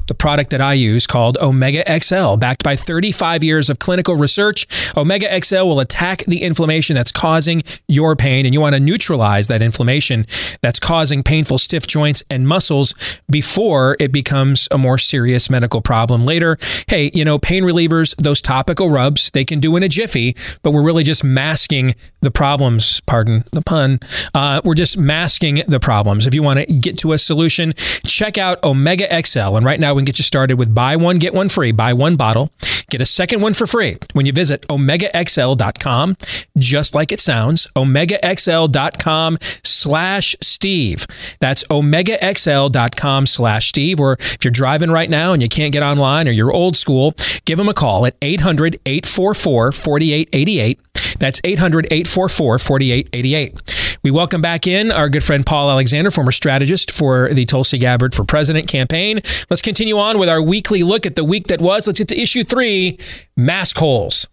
[0.07, 2.37] the product that I use called Omega XL.
[2.37, 7.63] Backed by 35 years of clinical research, Omega XL will attack the inflammation that's causing
[7.89, 10.27] your pain, and you want to neutralize that inflammation
[10.63, 12.95] that's causing painful stiff joints and muscles
[13.31, 16.57] before it becomes a more serious medical problem later.
[16.89, 20.71] Hey, you know, pain relievers, those topical rubs, they can do in a jiffy, but
[20.71, 23.01] we're really just masking the problems.
[23.07, 24.01] Pardon the pun.
[24.35, 26.27] Uh, we're just masking the problems.
[26.27, 27.73] If you want to get to a solution,
[28.07, 29.57] check out Omega XL.
[29.57, 31.73] And right now, we can get you started with buy one, get one free.
[31.73, 32.51] Buy one bottle,
[32.91, 36.17] get a second one for free when you visit omegaxl.com,
[36.59, 41.07] just like it sounds, omegaxl.com slash Steve.
[41.41, 44.01] That's omegaxl.com slash Steve.
[44.01, 47.15] Or if you're driving right now and you can't get online or you're old school,
[47.45, 50.81] give them a call at 800 844 4888.
[51.19, 53.86] That's 800 844 4888.
[54.07, 58.15] We welcome back in our good friend Paul Alexander, former strategist for the Tulsi Gabbard
[58.15, 59.21] for President campaign.
[59.51, 61.89] Let's continue on with our weekly look at the week that was.
[61.89, 63.01] Let's get to issue three
[63.37, 64.29] mask holes.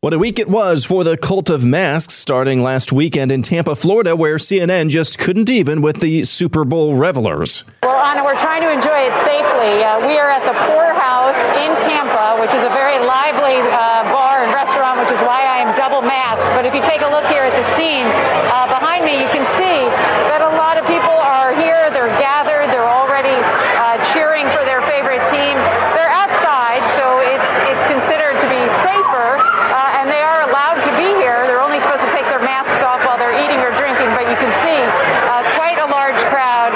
[0.00, 3.74] What a week it was for the cult of masks starting last weekend in Tampa,
[3.74, 7.64] Florida, where CNN just couldn't even with the Super Bowl revelers.
[7.82, 9.82] Well, Anna, we're trying to enjoy it safely.
[9.82, 14.06] Uh, we are at the Pour House in Tampa, which is a very lively uh,
[14.14, 16.46] bar and restaurant, which is why I am double masked.
[16.54, 18.06] But if you take a look here at the scene
[18.54, 19.82] uh, behind me, you can see
[20.30, 21.90] that a lot of people are here.
[21.90, 22.70] They're gathered.
[22.70, 25.58] They're already uh, cheering for their favorite team.
[25.98, 30.92] They're outside, so it's it's considered to be safer, uh, and they are allowed to
[30.96, 31.46] be here.
[31.46, 34.36] They're only supposed to take their masks off while they're eating or drinking, but you
[34.38, 34.78] can see
[35.26, 36.72] uh, quite a large crowd.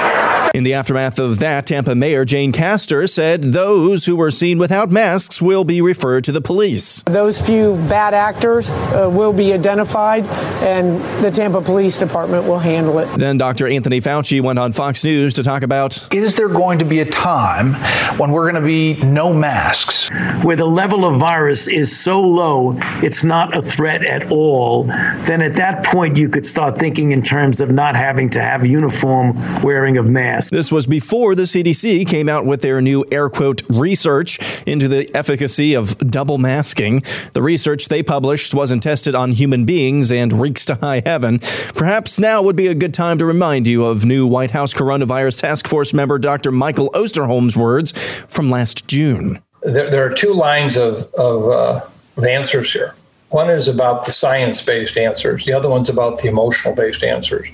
[0.54, 4.90] In the aftermath of that, Tampa Mayor Jane Castor said those who were seen without
[4.90, 7.02] masks will be referred to the police.
[7.04, 10.24] Those few bad actors uh, will be identified,
[10.62, 13.06] and the Tampa Police Department will handle it.
[13.18, 13.66] Then Dr.
[13.66, 17.10] Anthony Fauci went on Fox News to talk about Is there going to be a
[17.10, 17.72] time
[18.18, 20.10] when we're going to be no masks?
[20.44, 25.40] Where the level of virus is so low, it's not a threat at all, then
[25.40, 29.32] at that point you could start thinking in terms of not having to have uniform
[29.62, 30.41] wearing of masks.
[30.50, 35.10] This was before the CDC came out with their new air quote research into the
[35.14, 37.02] efficacy of double masking.
[37.32, 41.40] The research they published wasn't tested on human beings and reeks to high heaven.
[41.74, 45.40] Perhaps now would be a good time to remind you of new White House coronavirus
[45.40, 46.50] task force member Dr.
[46.50, 47.92] Michael Osterholm's words
[48.28, 49.38] from last June.
[49.62, 51.80] There, there are two lines of, of, uh,
[52.16, 52.94] of answers here.
[53.30, 57.48] One is about the science based answers, the other one's about the emotional based answers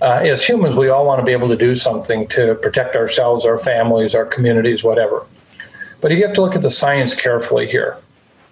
[0.00, 3.44] uh, as humans, we all want to be able to do something to protect ourselves,
[3.44, 5.26] our families, our communities, whatever.
[6.00, 7.96] But you have to look at the science carefully here.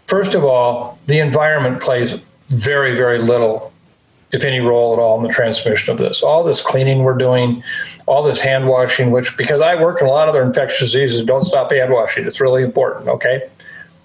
[0.09, 2.17] First of all, the environment plays
[2.49, 3.73] very, very little,
[4.33, 6.23] if any role at all, in the transmission of this.
[6.23, 7.63] All this cleaning we're doing,
[8.07, 11.25] all this hand washing, which, because I work in a lot of other infectious diseases,
[11.25, 12.27] don't stop hand washing.
[12.27, 13.49] It's really important, okay?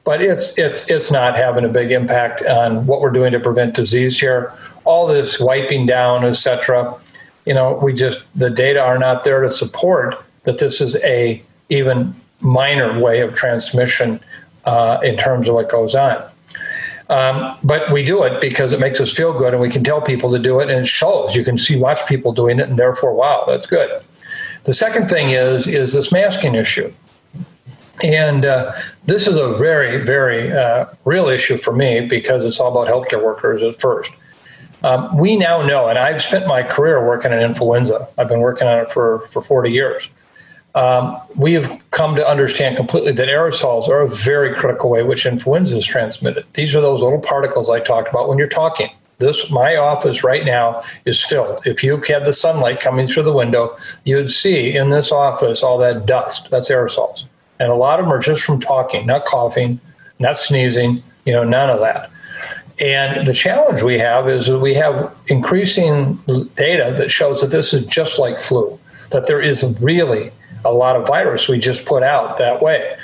[0.04, 3.76] But it's it's it's not having a big impact on what we're doing to prevent
[3.76, 4.52] disease here.
[4.84, 7.00] All this wiping down, etc
[7.46, 11.42] you know, we just the data are not there to support that this is a
[11.70, 14.20] even minor way of transmission
[14.66, 16.24] uh, in terms of what goes on.
[17.10, 20.02] Um, but we do it because it makes us feel good, and we can tell
[20.02, 21.36] people to do it, and it shows.
[21.36, 24.02] You can see, watch people doing it, and therefore, wow, that's good.
[24.64, 26.94] The second thing is is this masking issue,
[28.04, 28.74] and uh,
[29.06, 33.24] this is a very, very uh, real issue for me because it's all about healthcare
[33.24, 34.12] workers at first.
[34.84, 38.08] Um, we now know, and I've spent my career working on influenza.
[38.18, 40.10] I've been working on it for, for 40 years.
[40.74, 45.26] Um, we have come to understand completely that aerosols are a very critical way which
[45.26, 46.46] influenza is transmitted.
[46.54, 48.90] These are those little particles I talked about when you're talking.
[49.18, 51.68] This my office right now is filled.
[51.68, 55.78] If you had the sunlight coming through the window, you'd see in this office all
[55.78, 56.50] that dust.
[56.50, 57.26] That's aerosols,
[57.60, 59.80] and a lot of them are just from talking, not coughing,
[60.18, 61.04] not sneezing.
[61.26, 62.10] You know, none of that.
[62.82, 66.16] And the challenge we have is that we have increasing
[66.56, 68.80] data that shows that this is just like flu,
[69.12, 70.32] that there is really
[70.66, 72.96] a lot of virus we just put out that way.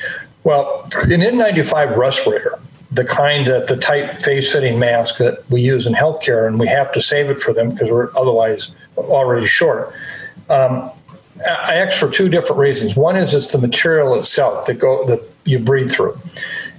[0.43, 2.59] Well, an N95 respirator,
[2.91, 6.67] the kind that the tight face fitting mask that we use in healthcare, and we
[6.67, 9.93] have to save it for them because we're otherwise already short.
[10.49, 10.89] Um,
[11.45, 12.95] I asked for two different reasons.
[12.95, 16.17] One is it's the material itself that go that you breathe through.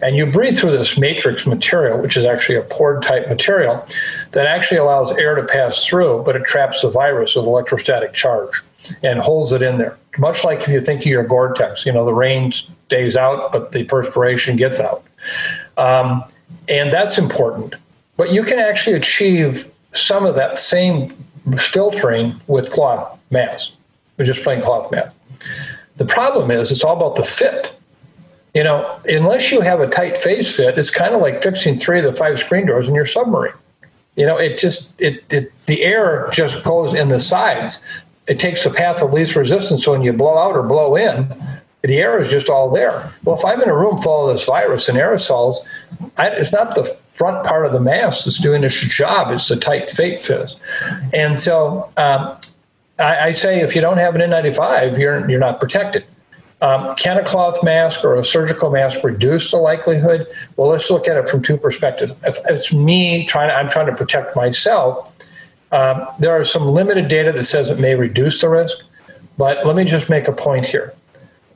[0.03, 3.85] And you breathe through this matrix material, which is actually a pore type material.
[4.33, 8.63] that actually allows air to pass through, but it traps the virus with electrostatic charge
[9.03, 9.99] and holds it in there.
[10.19, 13.73] Much like if you think of your Gore-Tex, you know, the rain stays out, but
[13.73, 15.05] the perspiration gets out.
[15.77, 16.25] Um,
[16.69, 17.75] and that's important.
[18.17, 21.11] But you can actually achieve some of that same
[21.57, 23.73] filtering with cloth masks,
[24.17, 25.13] with just plain cloth mask.
[25.97, 27.78] The problem is it's all about the fit.
[28.59, 32.01] You know, unless you have a tight face fit, it's kind of like fixing three
[32.01, 33.55] of the five screen doors in your submarine.
[34.17, 37.85] You know, it just it, it the air just goes in the sides.
[38.27, 39.85] It takes the path of least resistance.
[39.85, 41.33] So when you blow out or blow in,
[41.83, 43.13] the air is just all there.
[43.23, 45.59] Well, if I'm in a room full of this virus and aerosols,
[46.17, 49.31] I, it's not the front part of the mask that's doing its job.
[49.31, 50.57] It's the tight fake fit.
[51.15, 52.37] And so um,
[52.99, 56.05] I, I, say if you don't have an N95, you're, you're not protected.
[56.61, 60.27] Um, can a cloth mask or a surgical mask reduce the likelihood?
[60.57, 62.13] Well, let's look at it from two perspectives.
[62.25, 65.13] If it's me trying, I'm trying to protect myself.
[65.71, 68.79] Um, there are some limited data that says it may reduce the risk,
[69.37, 70.95] but let me just make a point here.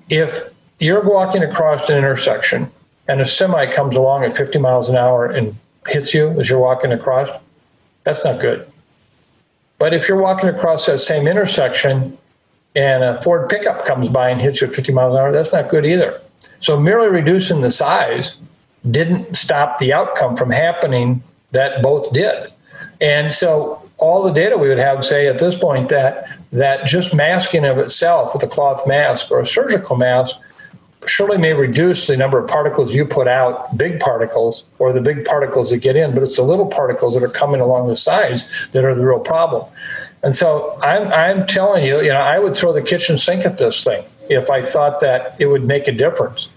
[0.09, 0.42] If
[0.78, 2.70] you're walking across an intersection
[3.09, 5.57] and a semi comes along at 50 miles an hour and
[5.88, 7.28] hits you as you're walking across,
[8.05, 8.70] that's not good.
[9.78, 12.16] But if you're walking across that same intersection
[12.75, 15.53] and a Ford pickup comes by and hits you at 50 miles an hour, that's
[15.53, 16.20] not good either.
[16.61, 18.33] So merely reducing the size
[18.91, 22.53] didn't stop the outcome from happening that both did.
[23.01, 27.14] And so all the data we would have say at this point that that just
[27.14, 30.37] masking of itself with a cloth mask or a surgical mask
[31.07, 35.25] surely may reduce the number of particles you put out, big particles, or the big
[35.25, 38.45] particles that get in, but it's the little particles that are coming along the sides
[38.70, 39.66] that are the real problem.
[40.23, 43.59] And so I'm, I'm telling you, you know, I would throw the kitchen sink at
[43.59, 46.49] this thing if I thought that it would make a difference.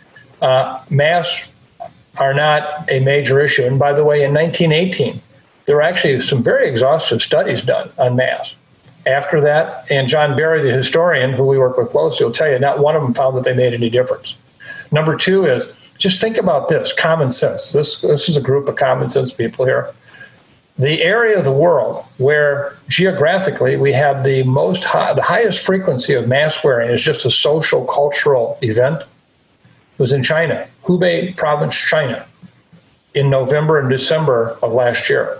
[0.41, 1.47] Uh, masks
[2.19, 3.63] are not a major issue.
[3.63, 5.21] And by the way, in 1918,
[5.65, 8.55] there were actually some very exhaustive studies done on masks
[9.05, 9.89] after that.
[9.91, 12.95] And John Barry, the historian who we work with closely, will tell you not one
[12.95, 14.35] of them found that they made any difference.
[14.91, 15.65] Number two is
[15.97, 17.71] just think about this common sense.
[17.71, 19.93] This, this is a group of common sense people here.
[20.77, 26.13] The area of the world where geographically we have the most high, the highest frequency
[26.13, 29.03] of mask wearing is just a social cultural event
[29.97, 32.25] was in China, Hubei province, China,
[33.13, 35.39] in November and December of last year.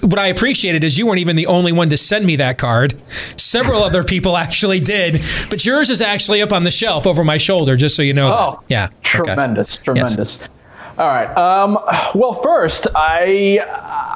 [0.02, 2.94] what I appreciated is you weren't even the only one to send me that card.
[3.10, 7.38] Several other people actually did, but yours is actually up on the shelf over my
[7.38, 8.28] shoulder, just so you know.
[8.28, 8.66] Oh, that.
[8.70, 8.90] yeah.
[9.02, 9.86] Tremendous, okay.
[9.86, 10.40] tremendous.
[10.40, 10.50] Yes.
[10.96, 11.36] All right.
[11.36, 11.80] Um,
[12.14, 13.60] well, first, I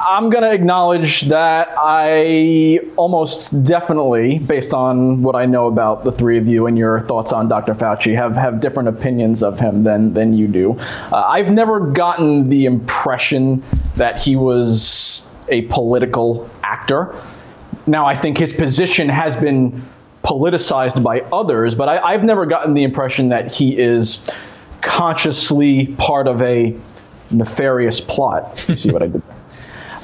[0.07, 6.11] I'm going to acknowledge that I almost definitely, based on what I know about the
[6.11, 7.73] three of you and your thoughts on Dr.
[7.73, 10.77] Fauci, have have different opinions of him than than you do.
[11.11, 13.63] Uh, I've never gotten the impression
[13.95, 17.15] that he was a political actor.
[17.87, 19.81] Now, I think his position has been
[20.23, 24.29] politicized by others, but I, I've never gotten the impression that he is
[24.81, 26.75] consciously part of a
[27.31, 28.65] nefarious plot.
[28.67, 29.21] You see what I did?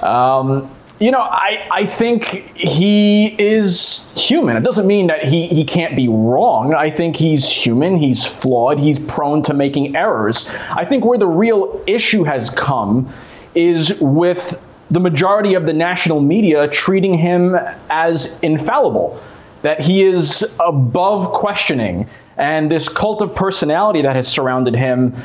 [0.04, 0.70] Um,
[1.00, 4.56] you know, I, I think he is human.
[4.56, 6.74] It doesn't mean that he, he can't be wrong.
[6.74, 10.50] I think he's human, he's flawed, he's prone to making errors.
[10.72, 13.12] I think where the real issue has come
[13.56, 17.58] is with the majority of the national media treating him
[17.90, 19.20] as infallible,
[19.64, 22.08] that he is above questioning,
[22.38, 25.16] and this cult of personality that has surrounded him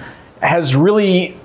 [0.41, 1.37] has really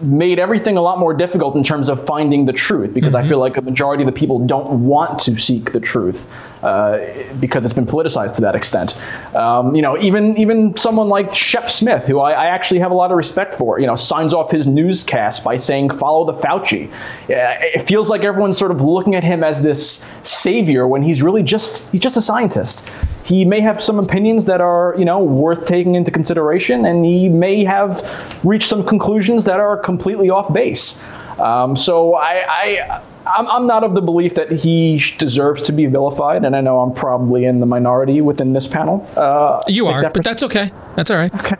[0.00, 3.26] made everything a lot more difficult in terms of finding the truth because Mm-hmm.
[3.26, 6.28] I feel like a majority of the people don't want to seek the truth
[6.64, 6.98] uh,
[7.38, 8.96] because it's been politicized to that extent.
[9.36, 12.94] Um, you know, even even someone like Shep Smith, who I, I actually have a
[12.94, 16.90] lot of respect for, you know, signs off his newscast by saying "Follow the Fauci."
[17.28, 21.22] Yeah, It feels like everyone's sort of looking at him as this savior when he's
[21.22, 22.90] really just he's just a scientist.
[23.24, 27.28] He may have some opinions that are you know worth taking into consideration, and he
[27.28, 28.02] may have
[28.42, 31.00] reached some conclusions that are completely off base.
[31.38, 35.86] Um, so I, I I'm, I'm not of the belief that he deserves to be
[35.86, 39.06] vilified, and I know I'm probably in the minority within this panel.
[39.16, 40.70] Uh, You are, that but that's okay.
[40.96, 41.34] That's all right.
[41.34, 41.56] Okay.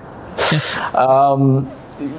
[0.94, 1.70] Um,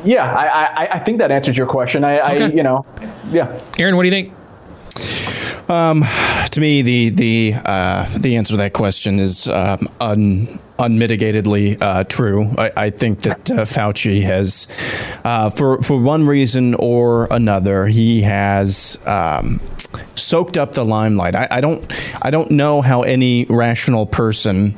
[0.03, 2.03] yeah, I, I, I think that answers your question.
[2.03, 2.85] I, I you know,
[3.29, 3.59] yeah.
[3.77, 4.33] Aaron, what do you think?
[5.67, 6.05] Um,
[6.51, 12.03] to me, the the uh, the answer to that question is um, un, unmitigatedly uh,
[12.03, 12.51] true.
[12.57, 14.67] I, I think that uh, Fauci has,
[15.23, 19.59] uh, for for one reason or another, he has um,
[20.13, 21.35] soaked up the limelight.
[21.35, 21.85] I, I don't
[22.21, 24.75] I don't know how any rational person,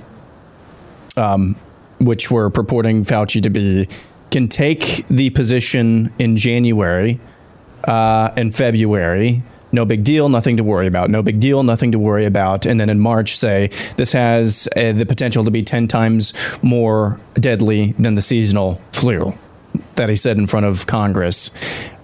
[1.17, 1.55] um,
[1.99, 3.89] which we're purporting Fauci to be,
[4.31, 7.19] can take the position in January
[7.83, 9.43] uh, and February.
[9.77, 11.11] No big deal, nothing to worry about.
[11.11, 12.65] No big deal, nothing to worry about.
[12.65, 17.19] And then in March, say this has uh, the potential to be 10 times more
[17.35, 19.33] deadly than the seasonal flu
[19.93, 21.51] that he said in front of Congress.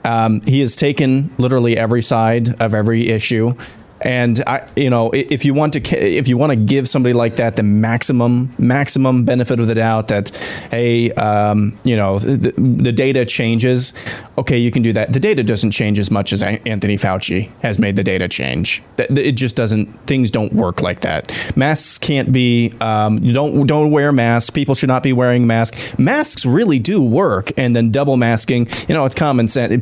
[0.03, 3.55] Um, he has taken literally every side of every issue.
[4.03, 7.37] And I, you know, if you want to, if you want to give somebody like
[7.37, 10.29] that the maximum, maximum benefit of the doubt that,
[10.69, 13.93] hey, um, you know, the, the data changes.
[14.37, 15.13] Okay, you can do that.
[15.13, 18.81] The data doesn't change as much as Anthony Fauci has made the data change.
[18.97, 19.85] It just doesn't.
[20.07, 21.53] Things don't work like that.
[21.55, 22.73] Masks can't be.
[22.81, 24.49] Um, you don't don't wear masks.
[24.49, 25.97] People should not be wearing masks.
[25.99, 27.51] Masks really do work.
[27.57, 28.67] And then double masking.
[28.87, 29.71] You know, it's common sense.
[29.71, 29.81] It,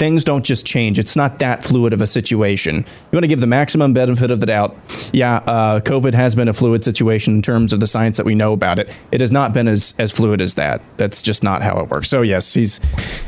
[0.00, 0.98] things don't just change.
[0.98, 2.76] It's not that fluid of a situation.
[2.76, 4.76] You want to give the maximum benefit of the doubt.
[5.12, 8.34] Yeah, uh, COVID has been a fluid situation in terms of the science that we
[8.34, 8.98] know about it.
[9.12, 10.80] It has not been as, as fluid as that.
[10.96, 12.08] That's just not how it works.
[12.08, 12.80] So yes, he's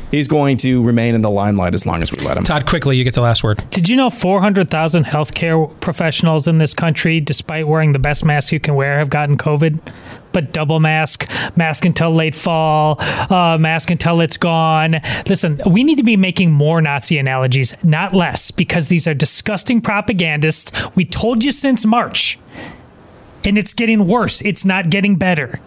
[0.09, 2.43] he's going to remain in the limelight as long as we let him.
[2.43, 3.63] Todd, quickly, you get the last word.
[3.69, 8.59] Did you know 400,000 healthcare professionals in this country, despite wearing the best mask you
[8.59, 9.79] can wear, have gotten COVID?
[10.31, 14.99] But double mask, mask until late fall, uh, mask until it's gone.
[15.29, 19.79] Listen, we need to be making more Nazi analogies, not less, because these are disgusting
[19.79, 20.95] propagandists.
[20.95, 22.39] We told you since March,
[23.43, 24.41] and it's getting worse.
[24.41, 25.59] It's not getting better.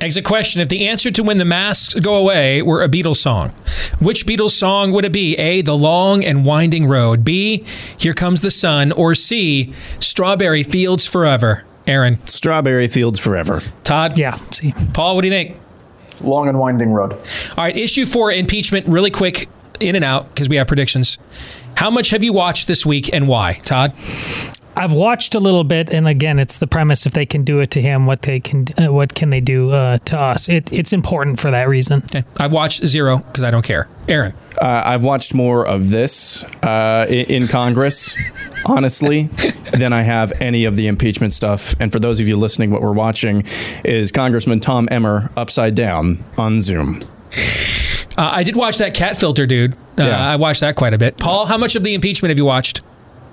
[0.00, 0.60] Exit question.
[0.60, 3.50] If the answer to when the masks go away were a Beatles song,
[4.00, 5.36] which Beatles song would it be?
[5.36, 5.62] A.
[5.62, 7.24] The Long and Winding Road.
[7.24, 7.64] B.
[7.98, 8.92] Here Comes the Sun.
[8.92, 9.72] Or C.
[10.00, 11.64] Strawberry Fields Forever.
[11.86, 12.16] Aaron.
[12.26, 13.60] Strawberry Fields Forever.
[13.84, 14.18] Todd.
[14.18, 14.34] Yeah.
[14.34, 14.74] See.
[14.92, 15.56] Paul, what do you think?
[16.20, 17.12] Long and Winding Road.
[17.12, 17.18] All
[17.58, 17.76] right.
[17.76, 19.48] Issue four impeachment, really quick,
[19.80, 21.18] in and out, because we have predictions.
[21.76, 23.54] How much have you watched this week and why?
[23.64, 23.92] Todd?
[24.74, 27.70] I've watched a little bit, and again, it's the premise: if they can do it
[27.72, 30.48] to him, what they can, uh, what can they do uh, to us?
[30.48, 32.02] It, it's important for that reason.
[32.04, 32.24] Okay.
[32.38, 33.88] I've watched zero because I don't care.
[34.08, 34.32] Aaron.
[34.60, 38.16] Uh, I've watched more of this uh, in Congress,
[38.66, 39.24] honestly,
[39.72, 41.74] than I have any of the impeachment stuff.
[41.80, 43.44] And for those of you listening, what we're watching
[43.84, 47.00] is Congressman Tom Emmer upside down on Zoom.
[48.16, 49.74] Uh, I did watch that cat filter, dude.
[49.98, 50.26] Uh, Yeah.
[50.32, 51.16] I watched that quite a bit.
[51.18, 52.82] Paul, how much of the impeachment have you watched?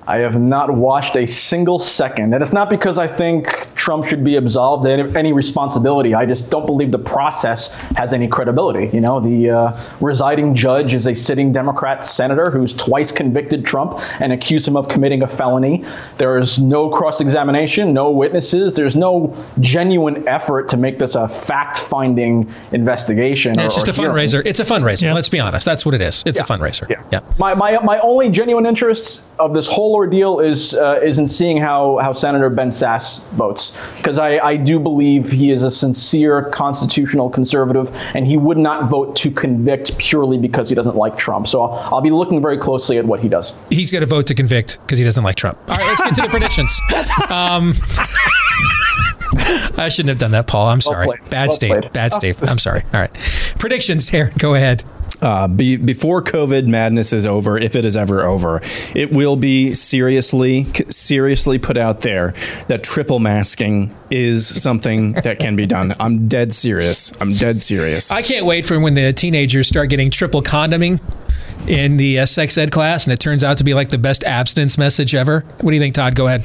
[0.09, 2.33] I have not watched a single second.
[2.33, 6.15] And it's not because I think Trump should be absolved of any, any responsibility.
[6.15, 8.87] I just don't believe the process has any credibility.
[8.91, 13.99] You know, the uh, residing judge is a sitting Democrat senator who's twice convicted Trump
[14.19, 15.85] and accused him of committing a felony.
[16.17, 18.73] There is no cross examination, no witnesses.
[18.73, 23.53] There's no genuine effort to make this a fact finding investigation.
[23.59, 24.27] Yeah, it's or- just a or hearing.
[24.27, 24.41] fundraiser.
[24.43, 25.03] It's a fundraiser.
[25.03, 25.13] Yeah.
[25.13, 25.65] Let's be honest.
[25.65, 26.23] That's what it is.
[26.25, 26.89] It's a fundraiser.
[27.11, 27.21] Yeah.
[27.37, 31.57] My, my, my only genuine interest of this whole ordeal is uh, is in seeing
[31.57, 36.43] how, how Senator Ben Sasse votes because I, I do believe he is a sincere
[36.51, 41.47] constitutional conservative and he would not vote to convict purely because he doesn't like Trump.
[41.47, 43.53] So I'll, I'll be looking very closely at what he does.
[43.69, 45.59] He's going to vote to convict because he doesn't like Trump.
[45.69, 46.79] All right, let's get to the predictions.
[47.29, 47.73] Um,
[49.77, 50.67] I shouldn't have done that, Paul.
[50.69, 51.05] I'm sorry.
[51.05, 51.29] played.
[51.29, 51.69] Bad Well Steve.
[51.71, 51.93] played.
[51.93, 52.35] Bad state.
[52.49, 52.81] I'm sorry.
[52.93, 53.13] All right.
[53.59, 54.31] Predictions here.
[54.39, 54.83] Go ahead.
[55.21, 58.61] Uh, be, before COVID madness is over, if it is ever over,
[58.95, 62.31] it will be seriously, seriously put out there
[62.67, 65.93] that triple masking is something that can be done.
[65.99, 67.11] I'm dead serious.
[67.21, 68.11] I'm dead serious.
[68.11, 71.01] I can't wait for when the teenagers start getting triple condoming
[71.69, 74.23] in the uh, sex ed class, and it turns out to be like the best
[74.23, 75.41] abstinence message ever.
[75.61, 76.15] What do you think, Todd?
[76.15, 76.41] Go ahead.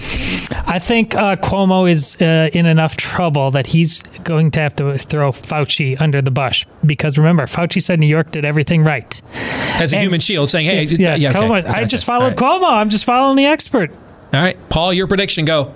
[0.67, 4.99] I think uh, Cuomo is uh, in enough trouble that he's going to have to
[4.99, 9.21] throw Fauci under the bus because remember, Fauci said New York did everything right.
[9.81, 12.61] As a And- human shield, saying, "Hey, yeah, yeah, okay, Cuomo, I just followed All
[12.61, 12.71] Cuomo.
[12.71, 13.91] I'm just following the expert.
[14.33, 15.45] All right, Paul, your prediction.
[15.45, 15.73] Go.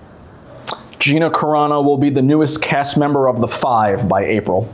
[0.99, 4.69] Gina Carano will be the newest cast member of The Five by April.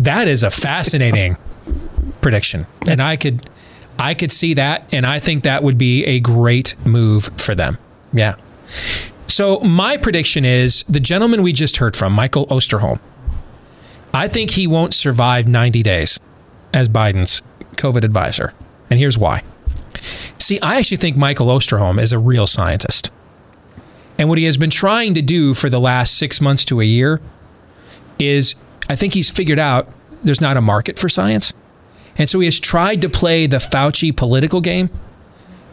[0.00, 1.36] That is a fascinating
[2.20, 3.48] prediction, and I could,
[4.00, 7.76] I could see that, and I think that would be a great move for them.
[8.14, 8.36] Yeah.
[9.28, 12.98] So my prediction is the gentleman we just heard from, Michael Osterholm.
[14.14, 16.18] I think he won't survive 90 days
[16.72, 17.42] as Biden's
[17.72, 18.54] COVID advisor,
[18.88, 19.42] and here's why.
[20.38, 23.10] See, I actually think Michael Osterholm is a real scientist.
[24.16, 26.84] And what he has been trying to do for the last six months to a
[26.84, 27.20] year
[28.18, 28.54] is
[28.88, 29.88] I think he's figured out
[30.22, 31.52] there's not a market for science.
[32.20, 34.90] And so he has tried to play the Fauci political game.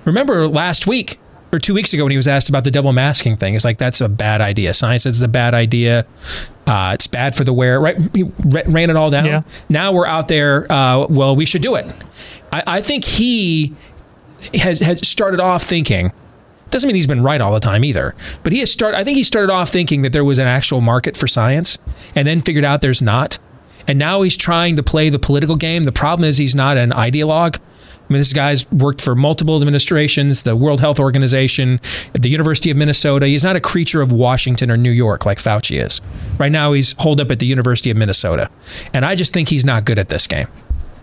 [0.06, 1.20] Remember last week
[1.52, 3.78] or two weeks ago when he was asked about the double masking thing, it's like,
[3.78, 4.74] that's a bad idea.
[4.74, 6.06] Science says it's a bad idea.
[6.66, 7.98] Uh, it's bad for the wearer, right?
[8.16, 9.26] He ran it all down.
[9.26, 9.41] Yeah.
[9.68, 11.86] Now we're out there, uh, well, we should do it.
[12.52, 13.76] I, I think he
[14.54, 16.14] has, has started off thinking,
[16.70, 18.16] doesn't mean he's been right all the time either.
[18.43, 18.98] But he has started.
[18.98, 21.78] I think he started off thinking that there was an actual market for science,
[22.14, 23.39] and then figured out there's not.
[23.88, 25.84] And now he's trying to play the political game.
[25.84, 27.58] The problem is he's not an ideologue.
[27.60, 31.82] I mean, this guy's worked for multiple administrations, the World Health Organization,
[32.14, 33.28] the University of Minnesota.
[33.28, 36.00] He's not a creature of Washington or New York like Fauci is.
[36.38, 38.50] Right now, he's holed up at the University of Minnesota,
[38.94, 40.48] and I just think he's not good at this game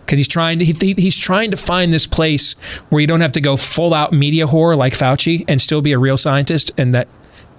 [0.06, 2.54] because he's trying to he, he- he's trying to find this place
[2.88, 5.92] where you don't have to go full out media whore like Fauci and still be
[5.92, 7.06] a real scientist, and that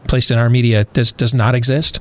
[0.08, 2.00] place in our media does does not exist.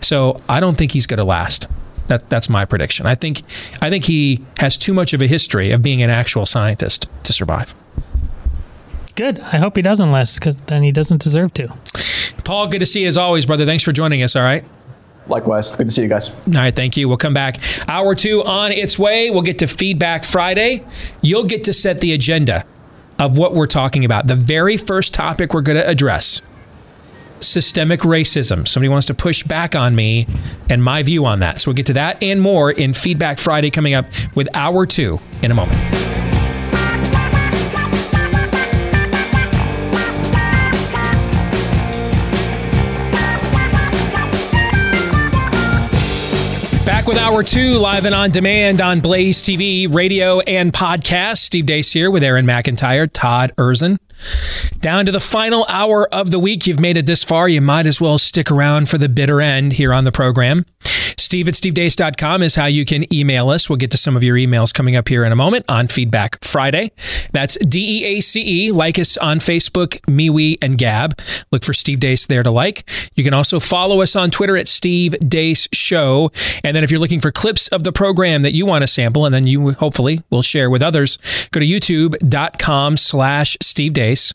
[0.00, 1.66] So I don't think he's going to last.
[2.08, 3.06] That that's my prediction.
[3.06, 3.42] I think
[3.80, 7.32] I think he has too much of a history of being an actual scientist to
[7.32, 7.74] survive.
[9.16, 9.38] Good.
[9.38, 11.72] I hope he doesn't last because then he doesn't deserve to.
[12.44, 13.64] Paul, good to see you as always, brother.
[13.64, 14.36] Thanks for joining us.
[14.36, 14.64] All right.
[15.28, 15.74] Likewise.
[15.74, 16.28] Good to see you guys.
[16.28, 17.08] All right, thank you.
[17.08, 17.56] We'll come back.
[17.88, 19.30] Hour two on its way.
[19.30, 20.84] We'll get to Feedback Friday.
[21.22, 22.64] You'll get to set the agenda
[23.18, 24.26] of what we're talking about.
[24.26, 26.42] The very first topic we're going to address
[27.44, 28.66] systemic racism.
[28.66, 30.26] Somebody wants to push back on me
[30.68, 31.60] and my view on that.
[31.60, 35.18] So we'll get to that and more in Feedback Friday coming up with Hour two
[35.42, 36.33] in a moment.
[47.04, 51.36] Back with Hour Two, live and on demand on Blaze TV, radio, and podcast.
[51.36, 53.98] Steve Deace here with Aaron McIntire, Todd Erzin.
[54.78, 56.66] Down to the final hour of the week.
[56.66, 57.46] You've made it this far.
[57.46, 60.64] You might as well stick around for the bitter end here on the program.
[61.16, 63.68] Steve at stevedeace.com is how you can email us.
[63.68, 66.42] We'll get to some of your emails coming up here in a moment on Feedback
[66.44, 66.90] Friday.
[67.32, 68.72] That's D E A C E.
[68.72, 71.18] Like us on Facebook, MeWe, and Gab.
[71.50, 72.88] Look for Steve Deace there to like.
[73.14, 76.30] You can also follow us on Twitter at Steve Deace Show.
[76.62, 79.26] And then if you're looking for clips of the program that you want to sample,
[79.26, 81.18] and then you hopefully will share with others,
[81.50, 84.32] go to youtube.com slash Steve Deace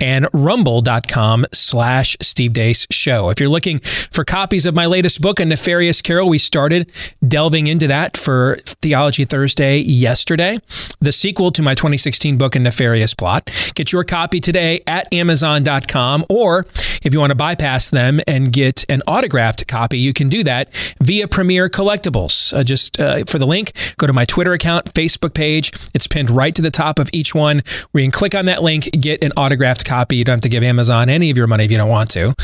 [0.00, 3.30] and rumble.com slash Steve Deace Show.
[3.30, 6.90] If you're looking for copies of my latest book, A Nefarious Carol, we started
[7.26, 10.58] delving into that for Theology Thursday yesterday.
[11.00, 13.50] The sequel to my 2016 book, A Nefarious Plot.
[13.74, 16.66] Get your copy today at amazon.com, or
[17.02, 20.74] if you want to bypass them and get an autographed copy, you can do that
[21.00, 22.56] via Premier Collectibles.
[22.56, 25.72] Uh, just uh, for the link, go to my Twitter account, Facebook page.
[25.94, 28.62] It's pinned right to the top of each one where you can click on that
[28.62, 30.16] link, get an autographed copy.
[30.16, 32.34] You don't have to give Amazon any of your money if you don't want to.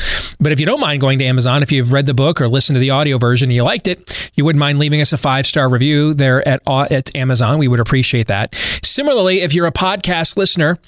[0.41, 2.77] But if you don't mind going to Amazon, if you've read the book or listened
[2.77, 5.47] to the audio version and you liked it, you wouldn't mind leaving us a five
[5.47, 7.59] star review there at, at Amazon.
[7.59, 8.55] We would appreciate that.
[8.83, 10.79] Similarly, if you're a podcast listener,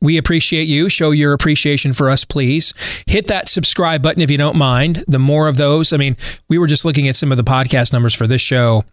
[0.00, 0.88] we appreciate you.
[0.88, 2.72] Show your appreciation for us, please.
[3.06, 5.04] Hit that subscribe button if you don't mind.
[5.06, 6.16] The more of those, I mean,
[6.48, 8.84] we were just looking at some of the podcast numbers for this show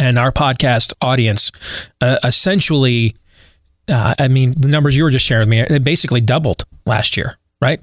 [0.00, 1.52] and our podcast audience
[2.00, 3.14] uh, essentially
[3.88, 7.16] uh, i mean the numbers you were just sharing with me it basically doubled last
[7.16, 7.80] year right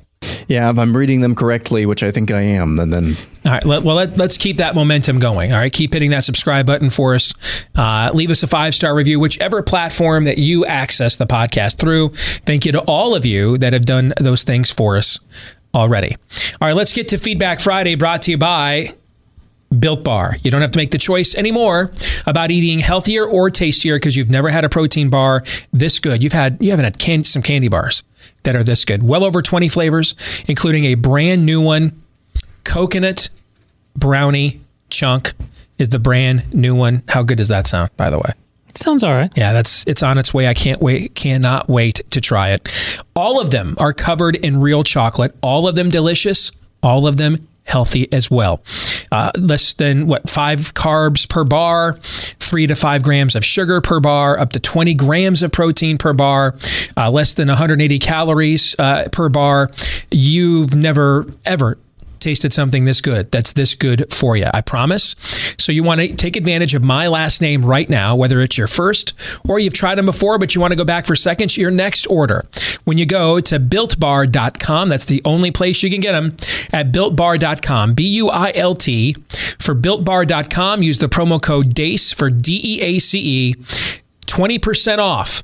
[0.47, 3.15] Yeah, if I'm reading them correctly, which I think I am, then then.
[3.45, 5.71] All right let, well let, us keep that momentum going all right?
[5.71, 7.33] Keep hitting that subscribe button for us.
[7.75, 12.09] Uh, leave us a five star review whichever platform that you access the podcast through.
[12.09, 15.19] Thank you to all of you that have done those things for us
[15.73, 16.15] already.
[16.61, 18.87] All right let's get to feedback friday brought to you by
[19.79, 20.37] Built Bar.
[20.43, 21.91] You don't have to make the choice anymore
[22.25, 26.23] about eating healthier or tastier because you've never had a protein bar this good.
[26.23, 28.03] You've had you haven't had some candy bars
[28.43, 29.03] that are this good.
[29.03, 30.15] Well over 20 flavors,
[30.47, 32.01] including a brand new one,
[32.63, 33.29] coconut
[33.95, 35.33] brownie chunk
[35.77, 37.03] is the brand new one.
[37.07, 38.31] How good does that sound, by the way?
[38.69, 39.31] It sounds all right.
[39.35, 40.47] Yeah, that's it's on its way.
[40.47, 42.69] I can't wait, cannot wait to try it.
[43.15, 45.35] All of them are covered in real chocolate.
[45.43, 46.51] All of them delicious.
[46.81, 48.63] All of them healthy as well.
[49.11, 51.97] Uh, less than what five carbs per bar,
[52.39, 56.13] three to five grams of sugar per bar, up to 20 grams of protein per
[56.13, 56.55] bar,
[56.97, 59.71] uh, less than 180 calories uh, per bar.
[60.11, 61.77] You've never ever
[62.23, 64.47] tasted something this good that's this good for you.
[64.53, 65.15] I promise.
[65.57, 68.67] So you want to take advantage of my last name right now, whether it's your
[68.67, 69.13] first
[69.47, 72.05] or you've tried them before, but you want to go back for seconds, your next
[72.07, 72.45] order.
[72.85, 76.35] When you go to builtbar.com, that's the only place you can get them
[76.71, 79.13] at builtbar.com, B U I L T.
[79.59, 83.55] For builtbar.com, use the promo code DEACE for D E A C E,
[84.25, 85.43] 20% off.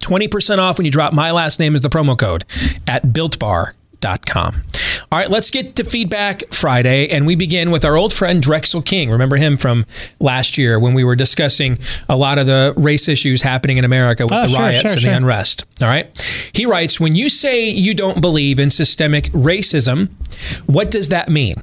[0.00, 2.44] 20% off when you drop my last name as the promo code
[2.86, 4.62] at builtbar.com.
[5.12, 8.80] All right, let's get to feedback Friday, and we begin with our old friend Drexel
[8.80, 9.10] King.
[9.10, 9.84] Remember him from
[10.20, 14.22] last year when we were discussing a lot of the race issues happening in America
[14.22, 15.10] with Oh, the sure, riots sure, and sure.
[15.10, 15.64] the unrest.
[15.82, 16.06] All right.
[16.52, 20.10] He writes When you say you don't believe in systemic racism,
[20.66, 21.54] what does that mean?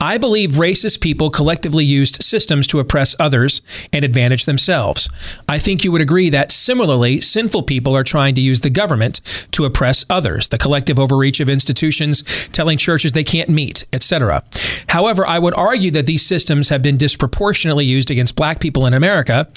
[0.00, 3.60] I believe racist people collectively used systems to oppress others
[3.92, 5.10] and advantage themselves.
[5.48, 9.20] I think you would agree that similarly, sinful people are trying to use the government
[9.52, 14.42] to oppress others, the collective overreach of institutions telling churches they can't meet, etc.
[14.88, 18.94] However, I would argue that these systems have been disproportionately used against black people in
[18.94, 19.48] America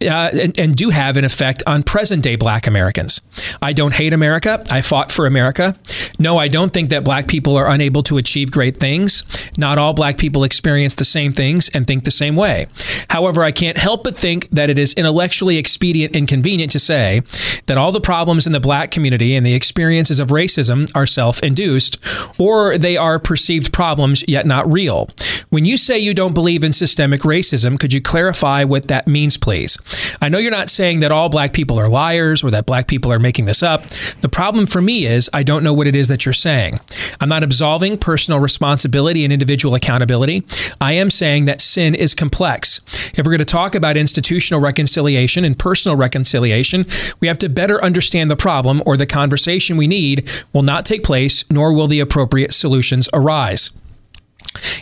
[0.00, 3.20] uh, and, and do have an effect on present day black Americans.
[3.60, 4.62] I don't hate America.
[4.70, 5.74] I fought for America.
[6.18, 9.24] No, I don't think that black people are unable to achieve great things.
[9.58, 12.68] Not all black people experience the same things and think the same way.
[13.10, 17.22] However, I can't help but think that it is intellectually expedient and convenient to say
[17.66, 21.42] that all the problems in the black community and the experiences of racism are self
[21.42, 21.98] induced
[22.38, 25.10] or they are perceived problems yet not real.
[25.50, 29.36] When you say you don't believe in systemic racism, could you clarify what that means,
[29.36, 29.76] please?
[30.22, 33.12] I know you're not saying that all black people are liars or that black people
[33.12, 33.82] are making this up.
[34.20, 36.78] The problem for me is I don't know what it is that you're saying.
[37.20, 40.44] I'm not absolving personal responsibility and individual accountability.
[40.80, 42.80] I am saying that sin is complex.
[43.14, 46.86] If we're going to talk about institutional reconciliation and personal reconciliation,
[47.20, 51.02] we have to better understand the problem, or the conversation we need will not take
[51.02, 53.70] place, nor will the appropriate solutions arise.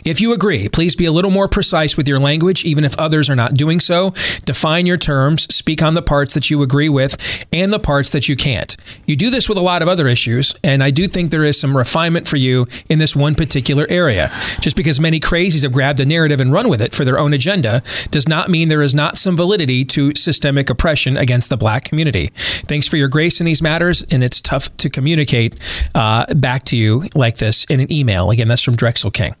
[0.05, 3.29] If you agree, please be a little more precise with your language, even if others
[3.29, 4.11] are not doing so.
[4.45, 8.29] Define your terms, speak on the parts that you agree with and the parts that
[8.29, 8.75] you can't.
[9.05, 11.59] You do this with a lot of other issues, and I do think there is
[11.59, 14.29] some refinement for you in this one particular area.
[14.61, 17.33] Just because many crazies have grabbed a narrative and run with it for their own
[17.33, 21.83] agenda does not mean there is not some validity to systemic oppression against the black
[21.83, 22.27] community.
[22.67, 25.55] Thanks for your grace in these matters, and it's tough to communicate
[25.95, 28.31] uh, back to you like this in an email.
[28.31, 29.35] Again, that's from Drexel King.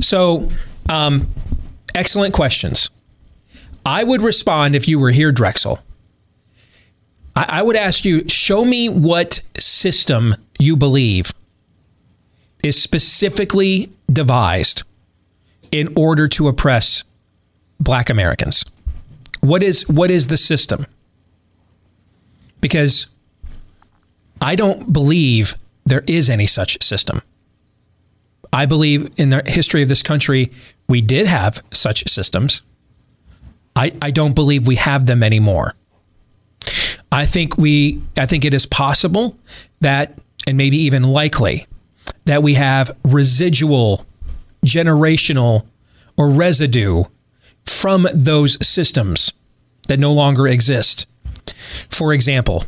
[0.00, 0.48] So,
[0.88, 1.28] um,
[1.94, 2.90] excellent questions.
[3.84, 5.80] I would respond if you were here, Drexel.
[7.34, 11.32] I, I would ask you, show me what system you believe
[12.62, 14.84] is specifically devised
[15.72, 17.04] in order to oppress
[17.80, 18.64] black Americans.
[19.40, 20.86] What is what is the system?
[22.60, 23.06] Because
[24.40, 25.54] I don't believe
[25.84, 27.22] there is any such system.
[28.52, 30.52] I believe in the history of this country,
[30.88, 32.62] we did have such systems.
[33.74, 35.74] I, I don't believe we have them anymore.
[37.10, 39.36] I think we I think it is possible
[39.80, 41.66] that and maybe even likely
[42.24, 44.06] that we have residual
[44.64, 45.66] generational
[46.16, 47.04] or residue
[47.66, 49.32] from those systems
[49.88, 51.06] that no longer exist.
[51.90, 52.64] For example,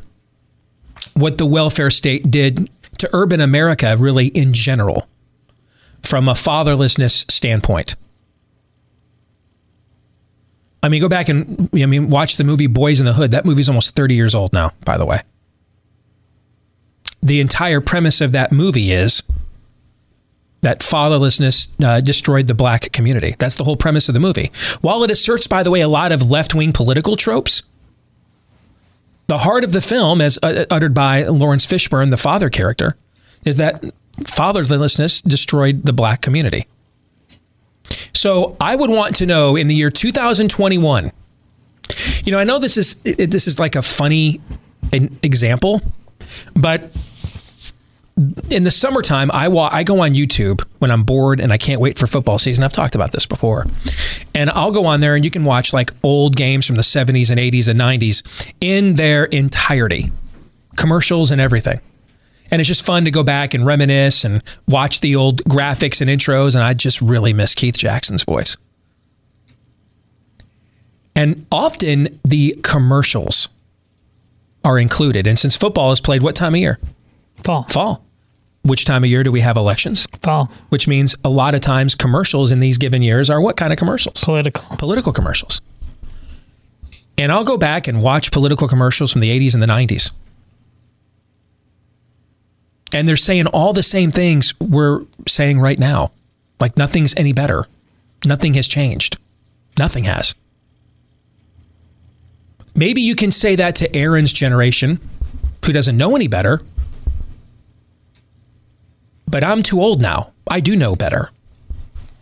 [1.15, 5.07] what the welfare state did to urban America really in general
[6.05, 7.97] from a fatherlessness standpoint.
[10.83, 13.31] I mean, go back and I mean, watch the movie Boys in the Hood.
[13.31, 15.21] That movie's almost 30 years old now, by the way.
[17.23, 19.23] The entire premise of that movie is
[20.61, 23.35] that fatherlessness uh, destroyed the black community.
[23.39, 24.51] That's the whole premise of the movie.
[24.83, 27.63] While it asserts, by the way, a lot of left wing political tropes,
[29.27, 32.97] the heart of the film, as uh, uttered by Laurence Fishburne, the father character,
[33.45, 33.83] is that
[34.17, 36.67] fatherlessness destroyed the black community.
[38.13, 41.13] So I would want to know in the year 2021.
[42.25, 44.41] You know, I know this is it, this is like a funny
[45.23, 45.83] example,
[46.55, 46.97] but
[48.51, 51.81] in the summertime, I wa- I go on YouTube when I'm bored and I can't
[51.81, 52.65] wait for football season.
[52.65, 53.67] I've talked about this before,
[54.35, 57.31] and I'll go on there and you can watch like old games from the 70s
[57.31, 60.11] and 80s and 90s in their entirety,
[60.77, 61.81] commercials and everything.
[62.55, 66.09] And it's just fun to go back and reminisce and watch the old graphics and
[66.09, 66.55] intros.
[66.55, 68.57] And I just really miss Keith Jackson's voice.
[71.17, 73.49] And often the commercials
[74.65, 75.27] are included.
[75.27, 76.79] And since football is played what time of year?
[77.43, 77.65] Fall.
[77.65, 78.05] Fall.
[78.63, 80.07] Which time of year do we have elections?
[80.23, 80.49] Fall.
[80.69, 83.81] Which means a lot of times commercials in these given years are what kind of
[83.81, 84.23] commercials?
[84.23, 84.77] Political.
[84.77, 85.61] Political commercials.
[87.19, 90.13] And I'll go back and watch political commercials from the 80s and the 90s.
[92.95, 96.13] And they're saying all the same things we're saying right now.
[96.61, 97.67] Like nothing's any better.
[98.25, 99.19] Nothing has changed.
[99.77, 100.35] Nothing has.
[102.77, 105.01] Maybe you can say that to Aaron's generation,
[105.65, 106.63] who doesn't know any better.
[109.29, 110.33] But I'm too old now.
[110.49, 111.31] I do know better.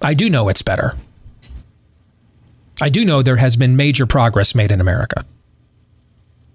[0.01, 0.95] I do know it's better.
[2.81, 5.25] I do know there has been major progress made in America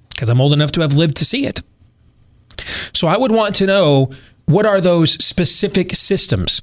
[0.09, 1.61] because I'm old enough to have lived to see it.
[2.93, 4.11] So I would want to know
[4.45, 6.61] what are those specific systems?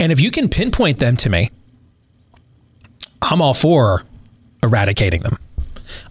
[0.00, 1.50] And if you can pinpoint them to me,
[3.22, 4.02] I'm all for
[4.62, 5.38] eradicating them.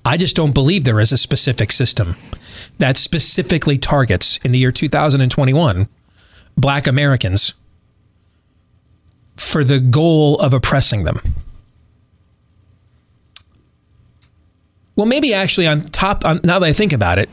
[0.06, 2.16] I just don't believe there is a specific system
[2.78, 5.88] that specifically targets in the year 2021
[6.56, 7.54] black Americans
[9.36, 11.22] for the goal of oppressing them.
[14.96, 17.30] Well, maybe actually on top, on, now that I think about it,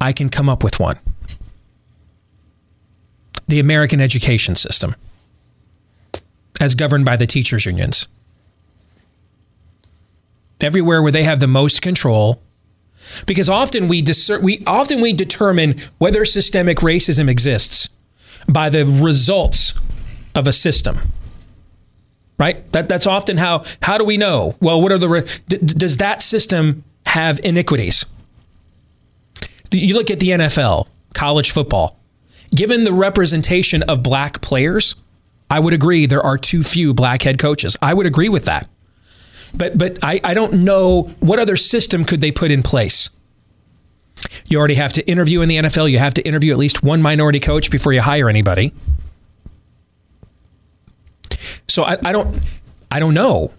[0.00, 0.98] I can come up with one.
[3.48, 4.94] The American education system,
[6.60, 8.06] as governed by the teachers' unions.
[10.60, 12.40] Everywhere where they have the most control,
[13.26, 17.88] because often we, discer- we often we determine whether systemic racism exists
[18.48, 19.78] by the results
[20.34, 20.98] of a system
[22.38, 25.58] right that, that's often how how do we know well what are the re- d-
[25.58, 28.06] does that system have iniquities
[29.78, 31.98] you look at the NFL college football
[32.54, 34.96] given the representation of black players
[35.50, 38.68] I would agree there are too few black head coaches I would agree with that
[39.54, 43.10] but but I, I don't know what other system could they put in place
[44.46, 45.90] you already have to interview in the NFL.
[45.90, 48.72] You have to interview at least one minority coach before you hire anybody.
[51.68, 52.36] So I, I don't
[52.90, 53.52] I don't know.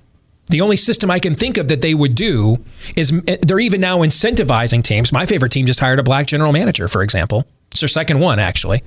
[0.52, 2.58] The only system I can think of that they would do
[2.98, 5.14] is eh, they're even now incentivizing teams.
[5.14, 7.48] My favorite team just hired a black general manager, for example.
[7.72, 8.84] It's their second one, actually.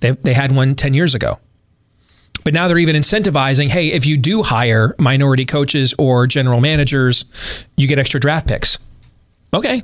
[0.00, 1.38] They, they had one 10 years ago.
[2.44, 7.26] But now they're even incentivizing hey, if you do hire minority coaches or general managers,
[7.76, 8.78] you get extra draft picks.
[9.52, 9.82] Okay,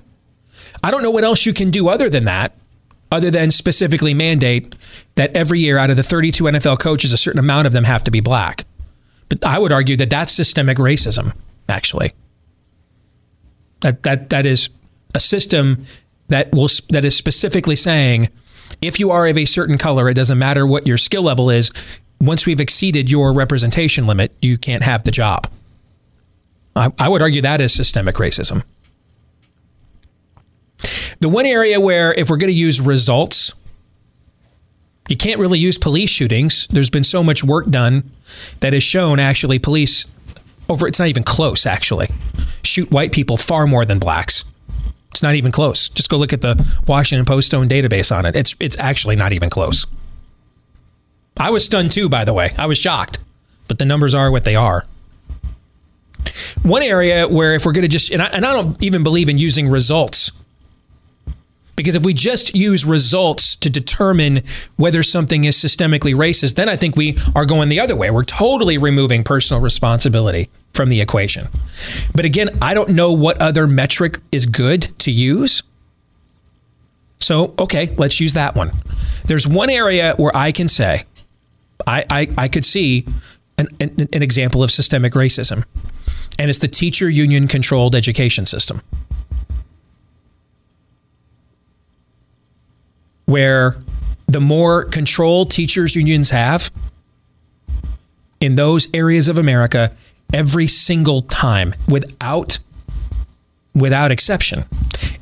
[0.82, 2.54] I don't know what else you can do other than that,
[3.12, 4.74] other than specifically mandate
[5.16, 8.02] that every year out of the 32 NFL coaches, a certain amount of them have
[8.04, 8.64] to be black.
[9.28, 11.34] But I would argue that that's systemic racism,
[11.68, 12.12] actually.
[13.80, 14.68] That, that, that is
[15.14, 15.84] a system
[16.28, 18.28] that will that is specifically saying
[18.80, 21.70] if you are of a certain color, it doesn't matter what your skill level is.
[22.20, 25.48] Once we've exceeded your representation limit, you can't have the job.
[26.76, 28.62] I, I would argue that is systemic racism.
[31.20, 33.52] The one area where, if we're going to use results,
[35.08, 36.66] you can't really use police shootings.
[36.68, 38.10] There's been so much work done
[38.60, 40.06] that has shown actually police
[40.68, 42.08] over it's not even close actually
[42.68, 44.44] shoot white people far more than blacks.
[45.10, 45.88] It's not even close.
[45.88, 48.36] Just go look at the Washington Post own database on it.
[48.36, 49.86] It's it's actually not even close.
[51.38, 52.52] I was stunned too, by the way.
[52.58, 53.18] I was shocked,
[53.68, 54.84] but the numbers are what they are.
[56.62, 59.28] One area where if we're going to just and I, and I don't even believe
[59.28, 60.30] in using results
[61.78, 64.42] because if we just use results to determine
[64.74, 68.10] whether something is systemically racist, then I think we are going the other way.
[68.10, 71.46] We're totally removing personal responsibility from the equation.
[72.16, 75.62] But again, I don't know what other metric is good to use.
[77.20, 78.72] So, okay, let's use that one.
[79.26, 81.04] There's one area where I can say,
[81.86, 83.06] I, I, I could see
[83.56, 85.64] an, an, an example of systemic racism,
[86.40, 88.82] and it's the teacher union controlled education system.
[93.28, 93.76] Where
[94.26, 96.70] the more control teachers unions have
[98.40, 99.92] in those areas of America
[100.32, 102.58] every single time without
[103.74, 104.64] without exception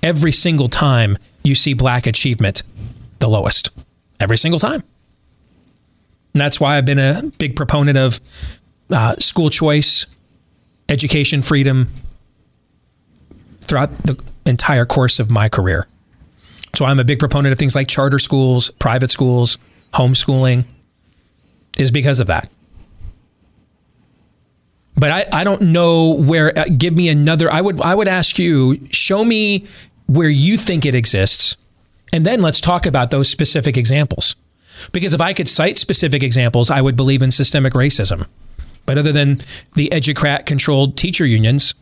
[0.04, 2.62] every single time you see black achievement
[3.18, 3.70] the lowest
[4.20, 4.84] every single time.
[6.32, 8.20] And that's why I've been a big proponent of
[8.88, 10.06] uh, school choice
[10.88, 11.88] education freedom
[13.62, 15.88] throughout the entire course of my career
[16.76, 19.58] so I'm a big proponent of things like charter schools, private schools,
[19.94, 20.64] homeschooling,
[21.78, 22.50] is because of that.
[24.96, 26.58] But I, I don't know where.
[26.58, 27.52] Uh, give me another.
[27.52, 29.66] I would I would ask you show me
[30.06, 31.56] where you think it exists,
[32.12, 34.36] and then let's talk about those specific examples.
[34.92, 38.26] Because if I could cite specific examples, I would believe in systemic racism.
[38.86, 39.40] But other than
[39.74, 41.74] the educrat controlled teacher unions,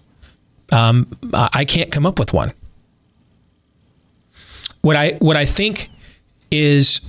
[0.72, 2.52] Um, I can't come up with one.
[4.84, 5.88] What I what I think
[6.50, 7.00] is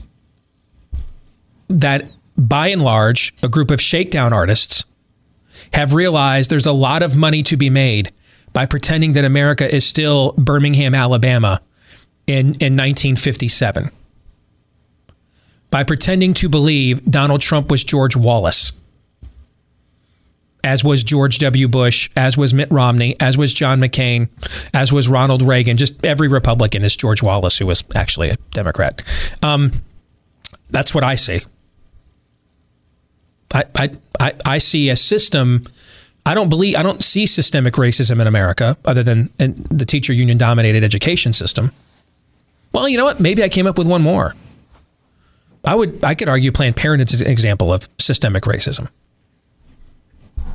[1.68, 2.04] that
[2.38, 4.86] by and large, a group of shakedown artists
[5.74, 8.14] have realized there's a lot of money to be made
[8.54, 11.60] by pretending that America is still Birmingham, Alabama
[12.28, 13.92] in, in 1957.
[15.70, 18.72] By pretending to believe Donald Trump was George Wallace,
[20.66, 21.68] as was George W.
[21.68, 24.28] Bush, as was Mitt Romney, as was John McCain,
[24.74, 25.78] as was Ronald Reagan.
[25.78, 29.04] Just every Republican is George Wallace, who was actually a Democrat.
[29.44, 29.72] Um,
[30.72, 31.42] that's what I see.
[33.54, 35.64] I, I, I see a system.
[36.26, 40.38] I don't believe I don't see systemic racism in America other than the teacher union
[40.38, 41.72] dominated education system.
[42.74, 43.20] Well, you know what?
[43.20, 44.34] Maybe I came up with one more.
[45.64, 48.90] I would I could argue Planned Parenthood is an example of systemic racism.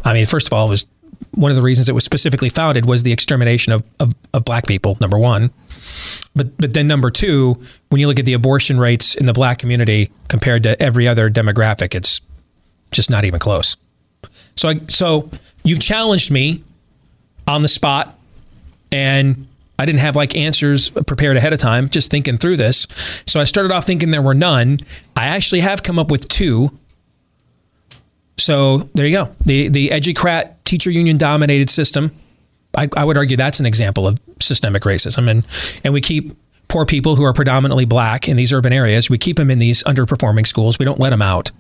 [0.04, 0.86] I mean, first of all, it was
[1.32, 4.66] one of the reasons it was specifically founded was the extermination of, of, of black
[4.66, 5.50] people, number one.
[6.34, 9.58] But but then number two, when you look at the abortion rates in the black
[9.58, 12.20] community compared to every other demographic, it's
[12.90, 13.76] just not even close.
[14.56, 15.30] So I, so
[15.64, 16.62] you've challenged me
[17.46, 18.18] on the spot
[18.92, 19.46] and
[19.78, 22.86] I didn't have like answers prepared ahead of time, just thinking through this.
[23.26, 24.78] So I started off thinking there were none.
[25.16, 26.70] I actually have come up with two.
[28.42, 29.34] So there you go.
[29.44, 32.10] The the Educrat teacher union dominated system.
[32.76, 35.46] I, I would argue that's an example of systemic racism, and
[35.84, 36.36] and we keep
[36.68, 39.10] poor people who are predominantly black in these urban areas.
[39.10, 40.78] We keep them in these underperforming schools.
[40.78, 41.50] We don't let them out.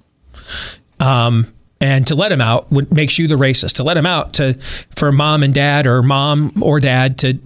[1.00, 3.74] Um, and to let them out would makes you the racist.
[3.74, 4.54] To let them out to
[4.96, 7.38] for mom and dad or mom or dad to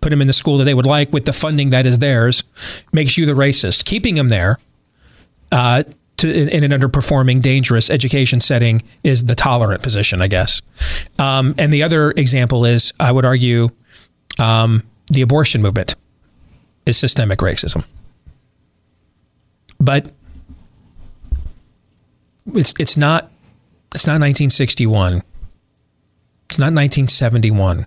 [0.00, 2.44] put them in the school that they would like with the funding that is theirs
[2.92, 3.84] makes you the racist.
[3.84, 4.58] Keeping them there
[5.52, 5.84] uh,
[6.18, 10.62] to in, in, an underperforming, dangerous education setting is the tolerant position, I guess.
[11.18, 13.68] Um, and the other example is, I would argue,
[14.38, 15.94] um, the abortion movement
[16.84, 17.86] is systemic racism.
[19.78, 20.10] But
[22.54, 23.30] it's it's not
[23.94, 25.22] it's not 1961.
[26.48, 27.86] It's not 1971.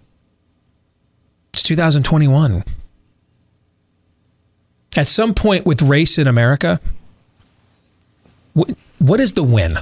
[1.53, 2.63] It's 2021.
[4.97, 6.79] At some point with race in America,
[8.53, 9.77] what is the win?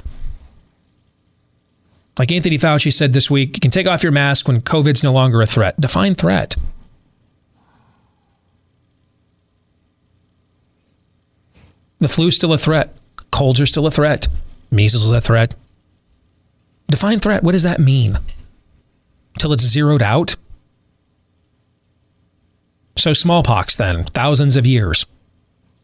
[2.18, 5.12] Like Anthony Fauci said this week, you can take off your mask when COVID's no
[5.12, 5.80] longer a threat.
[5.80, 6.56] Define threat.
[11.98, 12.94] The flu's still a threat.
[13.30, 14.28] Colds are still a threat.
[14.70, 15.54] Measles is a threat.
[16.88, 17.42] Define threat.
[17.42, 18.18] What does that mean?
[19.34, 20.36] Until it's zeroed out?
[22.96, 25.06] So smallpox then, thousands of years.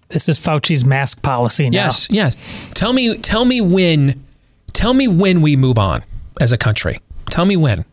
[0.09, 1.84] This is Fauci's mask policy now.
[1.84, 2.70] Yes, yes.
[2.74, 4.24] Tell me tell me when
[4.72, 6.02] tell me when we move on
[6.40, 6.98] as a country.
[7.30, 7.84] Tell me when.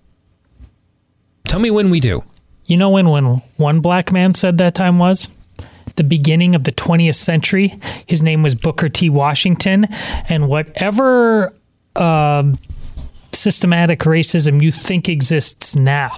[1.45, 2.24] Tell me when we do.
[2.66, 5.28] You know when when one black man said that time was?
[5.95, 7.80] the beginning of the 20th century.
[8.07, 9.09] His name was Booker T.
[9.09, 9.88] Washington.
[10.30, 11.53] And whatever
[11.95, 12.53] uh,
[13.32, 16.12] systematic racism you think exists now,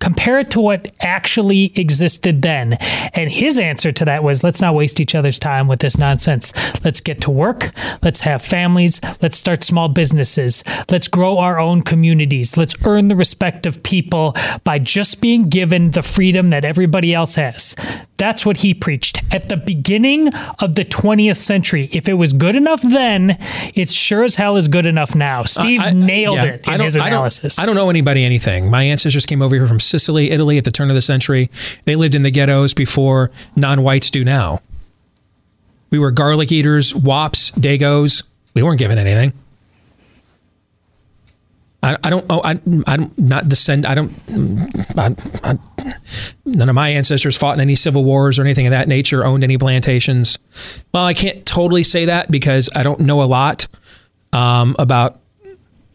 [0.00, 2.74] compare it to what actually existed then.
[3.14, 6.52] And his answer to that was let's not waste each other's time with this nonsense.
[6.84, 7.72] Let's get to work.
[8.02, 9.00] Let's have families.
[9.22, 10.64] Let's start small businesses.
[10.90, 12.56] Let's grow our own communities.
[12.56, 14.34] Let's earn the respect of people
[14.64, 17.76] by just being given the freedom that everybody else has.
[18.20, 21.88] That's what he preached at the beginning of the 20th century.
[21.90, 23.38] If it was good enough then,
[23.74, 25.44] it sure as hell is good enough now.
[25.44, 27.58] Steve I, nailed yeah, it in his analysis.
[27.58, 28.68] I don't, I don't know anybody anything.
[28.68, 31.50] My ancestors came over here from Sicily, Italy at the turn of the century.
[31.86, 34.60] They lived in the ghettos before non whites do now.
[35.88, 38.22] We were garlic eaters, wops, dagos.
[38.52, 39.32] We weren't given anything.
[41.82, 42.26] I, I don't.
[42.28, 43.86] Oh, I, I'm not descend.
[43.86, 44.12] I don't.
[44.98, 45.58] I, I,
[46.44, 49.24] none of my ancestors fought in any civil wars or anything of that nature.
[49.24, 50.38] Owned any plantations.
[50.92, 53.66] Well, I can't totally say that because I don't know a lot
[54.32, 55.20] um, about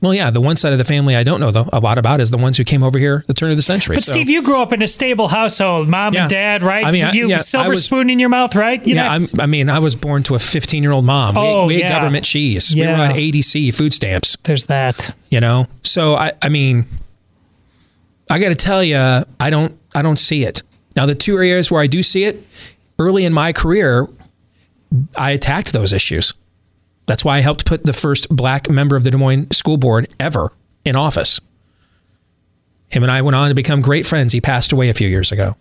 [0.02, 2.22] well, yeah, the one side of the family I don't know though a lot about
[2.22, 3.96] is the ones who came over here the turn of the century.
[3.96, 4.12] But so.
[4.12, 6.22] Steve, you grew up in a stable household, mom yeah.
[6.22, 6.86] and dad, right?
[6.86, 8.86] I mean, you yeah, silver was, spoon in your mouth, right?
[8.86, 11.38] You yeah, i mean, I was born to a 15 year old mom.
[11.38, 11.86] Oh, we, we yeah.
[11.86, 12.76] ate government cheese.
[12.76, 12.94] Yeah.
[12.94, 14.38] We were on ADC food stamps.
[14.44, 15.16] There's that.
[15.32, 16.86] You know, so I, I mean,
[18.30, 20.62] I got to tell you, I don't, I don't see it.
[20.96, 22.42] Now, the two areas where I do see it,
[23.00, 24.08] early in my career,
[25.18, 26.34] I attacked those issues.
[27.06, 30.08] That's why I helped put the first black member of the Des Moines School Board
[30.20, 30.52] ever
[30.84, 31.40] in office.
[32.90, 34.34] Him and I went on to become great friends.
[34.34, 35.56] He passed away a few years ago.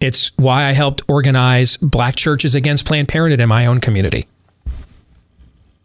[0.00, 4.26] It's why I helped organize black churches against Planned Parenthood in my own community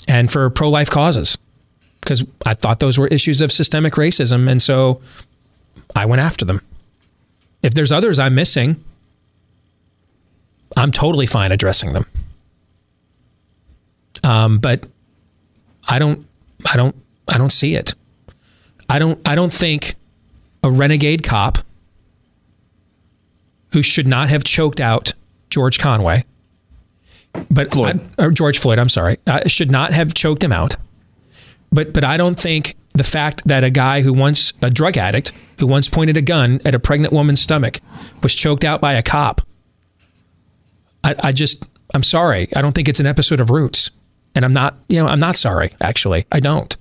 [0.07, 1.37] and for pro life causes
[2.01, 4.49] because I thought those were issues of systemic racism.
[4.49, 5.01] And so
[5.95, 6.61] I went after them.
[7.61, 8.83] If there's others I'm missing,
[10.75, 12.05] I'm totally fine addressing them.
[14.29, 14.85] Um, but
[15.87, 16.25] I don't,
[16.71, 16.95] I don't,
[17.27, 17.95] I don't see it.
[18.87, 19.95] I don't, I don't think
[20.63, 21.57] a renegade cop
[23.71, 25.13] who should not have choked out
[25.49, 26.25] George Conway,
[27.49, 28.01] but Floyd.
[28.19, 30.75] I, or George Floyd, I'm sorry, uh, should not have choked him out.
[31.71, 35.31] But, but I don't think the fact that a guy who once a drug addict
[35.59, 37.79] who once pointed a gun at a pregnant woman's stomach
[38.21, 39.41] was choked out by a cop.
[41.03, 42.47] I, I just, I'm sorry.
[42.55, 43.89] I don't think it's an episode of Roots.
[44.35, 46.25] And I'm not, you know, I'm not sorry, actually.
[46.31, 46.75] I don't.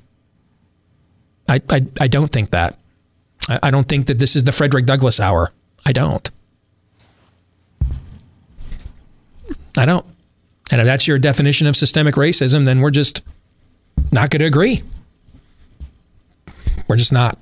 [1.49, 2.79] I, I, I don't think that.
[3.49, 5.51] I, I don't think that this is the Frederick Douglass hour.
[5.87, 6.31] I don't.
[9.77, 10.05] I don't.
[10.71, 13.23] And if that's your definition of systemic racism, then we're just
[14.13, 14.83] not going to agree.
[16.87, 17.39] We're just not.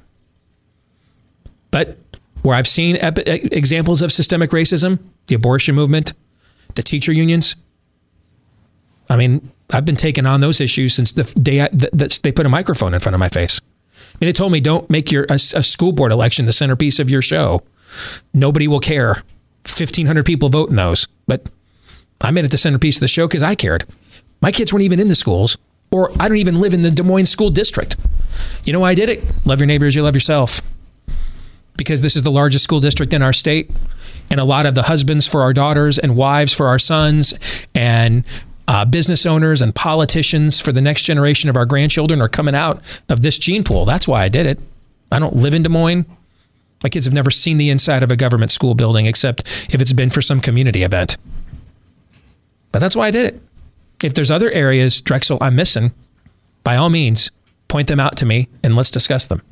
[1.71, 1.99] But
[2.43, 6.13] where I've seen epi- examples of systemic racism, the abortion movement,
[6.75, 7.57] the teacher unions,
[9.11, 12.49] I mean, I've been taking on those issues since the day that they put a
[12.49, 13.61] microphone in front of my face.
[13.95, 16.99] I mean, they told me don't make your a, a school board election the centerpiece
[16.99, 17.62] of your show.
[18.33, 19.23] Nobody will care.
[19.64, 21.49] Fifteen hundred people vote in those, but
[22.21, 23.85] I made it the centerpiece of the show because I cared.
[24.41, 25.59] My kids weren't even in the schools,
[25.91, 27.97] or I don't even live in the Des Moines school district.
[28.64, 29.25] You know why I did it?
[29.45, 30.61] Love your neighbors, you love yourself.
[31.77, 33.71] Because this is the largest school district in our state,
[34.31, 37.35] and a lot of the husbands for our daughters and wives for our sons
[37.75, 38.25] and
[38.69, 42.83] uh, business owners and politicians for the next generation of our grandchildren are coming out
[43.09, 43.85] of this gene pool.
[43.85, 44.59] That's why I did it.
[45.12, 46.07] I don't live in Des Moines.
[46.83, 49.43] My kids have never seen the inside of a government school building except
[49.73, 51.17] if it's been for some community event.
[52.73, 53.41] But that's why I did it.
[54.03, 55.93] If there's other areas, Drexel, I'm missing,
[56.64, 57.31] by all means,
[57.69, 59.43] point them out to me and let's discuss them.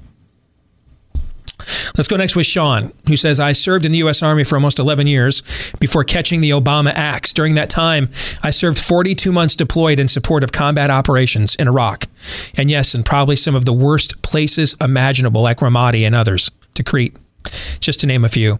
[1.96, 4.22] Let's go next with Sean, who says, I served in the U.S.
[4.22, 5.42] Army for almost 11 years
[5.78, 7.32] before catching the Obama axe.
[7.32, 8.10] During that time,
[8.42, 12.06] I served 42 months deployed in support of combat operations in Iraq.
[12.56, 17.16] And yes, in probably some of the worst places imaginable, like Ramadi and others, Tikrit,
[17.80, 18.58] just to name a few.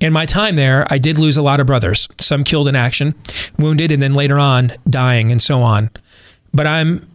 [0.00, 3.14] In my time there, I did lose a lot of brothers, some killed in action,
[3.58, 5.90] wounded, and then later on dying, and so on.
[6.52, 7.06] But I'm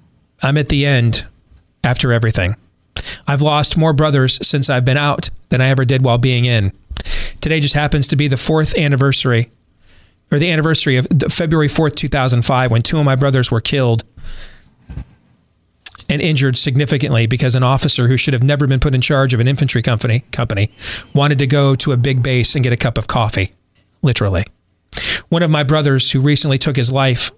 [0.41, 1.25] I'm at the end
[1.83, 2.55] after everything.
[3.27, 6.71] I've lost more brothers since I've been out than I ever did while being in.
[7.41, 9.51] Today just happens to be the fourth anniversary,
[10.31, 14.03] or the anniversary of February 4th, 2005, when two of my brothers were killed
[16.09, 19.39] and injured significantly because an officer who should have never been put in charge of
[19.39, 20.69] an infantry company company
[21.13, 23.53] wanted to go to a big base and get a cup of coffee,
[24.01, 24.43] literally.
[25.29, 27.31] One of my brothers who recently took his life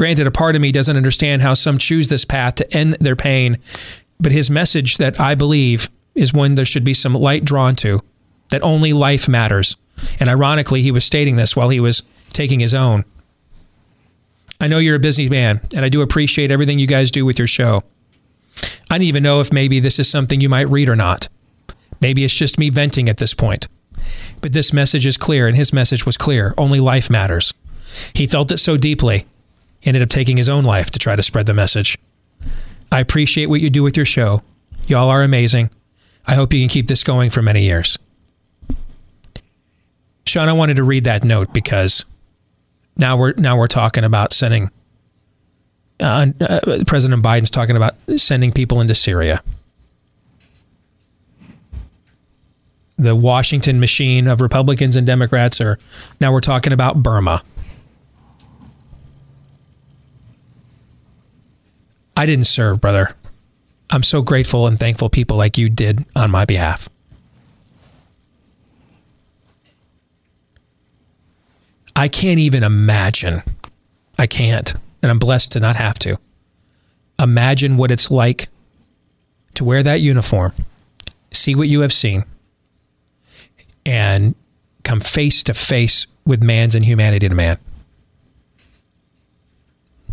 [0.00, 3.14] Granted, a part of me doesn't understand how some choose this path to end their
[3.14, 3.58] pain,
[4.18, 8.00] but his message that I believe is one there should be some light drawn to,
[8.48, 9.76] that only life matters.
[10.18, 13.04] And ironically, he was stating this while he was taking his own.
[14.58, 17.38] I know you're a busy man, and I do appreciate everything you guys do with
[17.38, 17.82] your show.
[18.90, 21.28] I don't even know if maybe this is something you might read or not.
[22.00, 23.68] Maybe it's just me venting at this point.
[24.40, 26.54] But this message is clear, and his message was clear.
[26.56, 27.52] Only life matters.
[28.14, 29.26] He felt it so deeply
[29.84, 31.98] ended up taking his own life to try to spread the message.
[32.92, 34.42] I appreciate what you do with your show.
[34.86, 35.70] Y'all are amazing.
[36.26, 37.98] I hope you can keep this going for many years.
[40.26, 42.04] Sean, I wanted to read that note because
[42.96, 44.70] now we're now we're talking about sending.
[45.98, 49.42] Uh, uh, President Biden's talking about sending people into Syria.
[52.98, 55.78] The Washington machine of Republicans and Democrats are
[56.20, 57.42] now we're talking about Burma.
[62.16, 63.14] I didn't serve, brother.
[63.90, 66.88] I'm so grateful and thankful people like you did on my behalf.
[71.96, 73.42] I can't even imagine.
[74.18, 74.72] I can't.
[75.02, 76.18] And I'm blessed to not have to.
[77.18, 78.48] Imagine what it's like
[79.54, 80.52] to wear that uniform,
[81.32, 82.24] see what you have seen,
[83.84, 84.34] and
[84.84, 87.58] come face to face with man's inhumanity to man.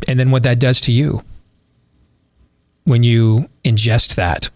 [0.08, 1.24] And then what that does to you
[2.88, 4.50] when you ingest that,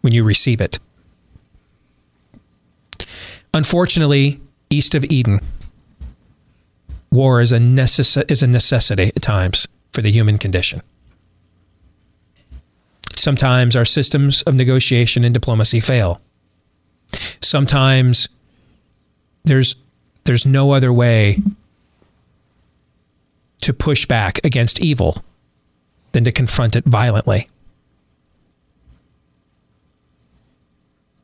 [0.00, 0.80] when you receive it.
[3.54, 4.40] Unfortunately,
[4.70, 5.38] east of Eden,
[7.12, 10.82] war is a, necess- is a necessity at times for the human condition.
[13.14, 16.20] Sometimes our systems of negotiation and diplomacy fail.
[17.40, 18.28] Sometimes
[19.44, 19.76] there's
[20.24, 21.38] there's no other way
[23.60, 25.22] to push back against evil
[26.14, 27.48] than to confront it violently.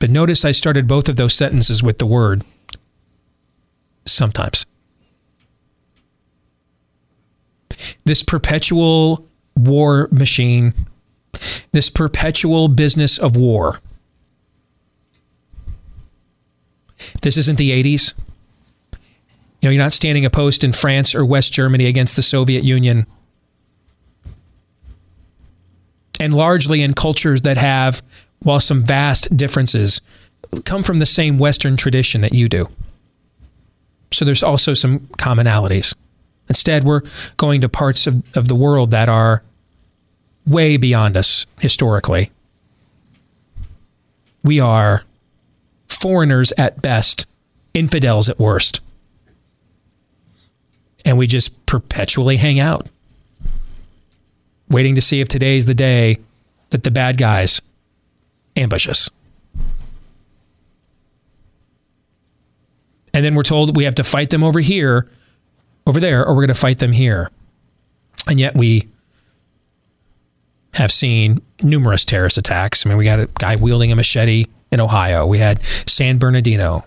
[0.00, 2.42] But notice I started both of those sentences with the word
[4.04, 4.66] sometimes.
[8.04, 9.26] This perpetual
[9.56, 10.74] war machine,
[11.70, 13.80] this perpetual business of war.
[17.22, 18.14] This isn't the 80s.
[18.92, 22.64] You know, you're not standing a post in France or West Germany against the Soviet
[22.64, 23.06] Union.
[26.20, 28.02] And largely in cultures that have,
[28.40, 30.00] while some vast differences,
[30.64, 32.68] come from the same Western tradition that you do.
[34.12, 35.94] So there's also some commonalities.
[36.48, 37.02] Instead, we're
[37.36, 39.42] going to parts of, of the world that are
[40.46, 42.30] way beyond us historically.
[44.42, 45.04] We are
[45.88, 47.26] foreigners at best,
[47.72, 48.80] infidels at worst.
[51.04, 52.88] And we just perpetually hang out,
[54.70, 56.18] waiting to see if today's the day
[56.70, 57.60] that the bad guys
[58.56, 59.10] ambush us.
[63.12, 65.08] And then we're told we have to fight them over here
[65.86, 67.30] over there or we're going to fight them here.
[68.28, 68.88] And yet we
[70.74, 72.86] have seen numerous terrorist attacks.
[72.86, 75.26] I mean, we got a guy wielding a machete in Ohio.
[75.26, 76.84] We had San Bernardino.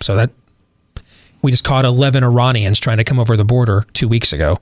[0.00, 0.30] So that
[1.40, 4.58] we just caught 11 Iranians trying to come over the border two weeks ago.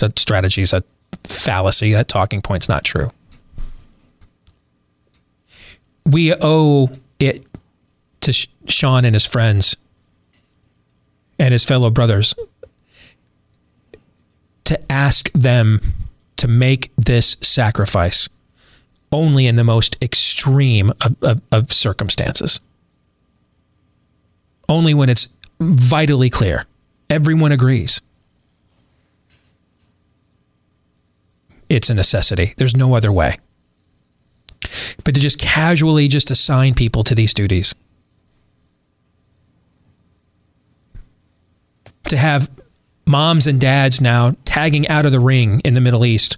[0.00, 0.82] That strategy is a
[1.24, 1.92] fallacy.
[1.92, 3.12] That talking point's not true.
[6.04, 7.46] We owe it
[8.22, 8.32] to
[8.66, 9.76] Sean and his friends
[11.38, 12.34] and his fellow brothers
[14.64, 15.80] to ask them
[16.36, 18.28] to make this sacrifice
[19.12, 22.60] only in the most extreme of, of, of, circumstances.
[24.68, 25.28] Only when it's
[25.60, 26.64] vitally clear.
[27.08, 28.00] Everyone agrees.
[31.70, 32.52] It's a necessity.
[32.58, 33.38] There's no other way.
[35.04, 37.74] But to just casually just assign people to these duties
[42.10, 42.50] to have
[43.06, 46.36] moms and dads now tagging out of the ring in the Middle East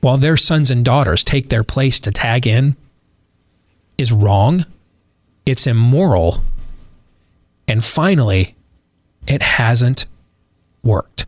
[0.00, 2.76] while their sons and daughters take their place to tag in
[3.98, 4.64] is wrong.
[5.44, 6.38] It's immoral.
[7.66, 8.54] And finally,
[9.26, 10.06] it hasn't
[10.84, 11.26] worked.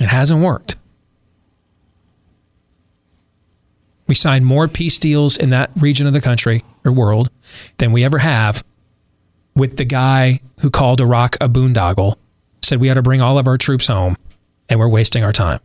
[0.00, 0.76] It hasn't worked.
[4.08, 7.30] We signed more peace deals in that region of the country or world
[7.76, 8.64] than we ever have
[9.54, 12.16] with the guy who called Iraq a boondoggle
[12.62, 14.16] said we ought to bring all of our troops home
[14.68, 15.60] and we're wasting our time.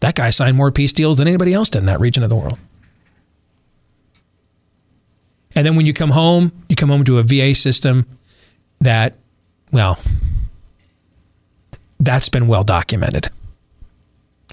[0.00, 2.36] That guy signed more peace deals than anybody else did in that region of the
[2.36, 2.58] world.
[5.54, 8.06] And then when you come home, you come home to a VA system
[8.80, 9.14] that,
[9.70, 9.98] well,
[12.00, 13.28] that's been well documented.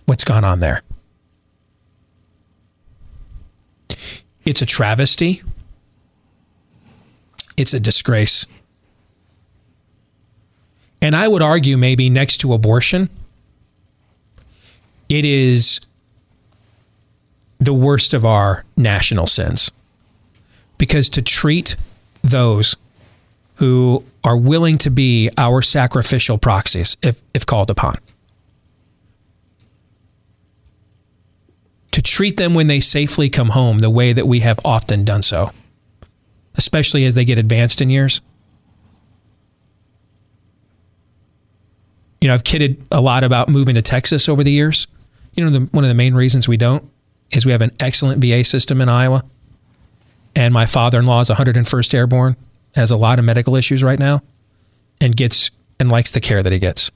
[0.06, 0.84] What's gone on there?
[4.50, 5.44] It's a travesty.
[7.56, 8.48] It's a disgrace.
[11.04, 13.12] And I would argue maybe next to abortion,
[15.08, 15.82] it is
[17.60, 19.70] the worst of our national sins.
[20.80, 21.76] Because to treat
[22.24, 22.76] those
[23.58, 28.00] who are willing to be our sacrificial proxies, if, if called upon,
[31.92, 35.22] to treat them when they safely come home the way that we have often done
[35.22, 35.52] so,
[36.56, 38.22] especially as they get advanced in years,
[42.22, 44.88] you know, I've kidded a lot about moving to Texas over the years.
[45.34, 46.90] You know, the, one of the main reasons we don't
[47.32, 49.24] is we have an excellent VA system in Iowa.
[50.36, 52.36] And my father in law is 101st Airborne,
[52.76, 54.22] has a lot of medical issues right now,
[55.02, 55.50] and gets
[55.80, 56.92] and likes the care that he gets.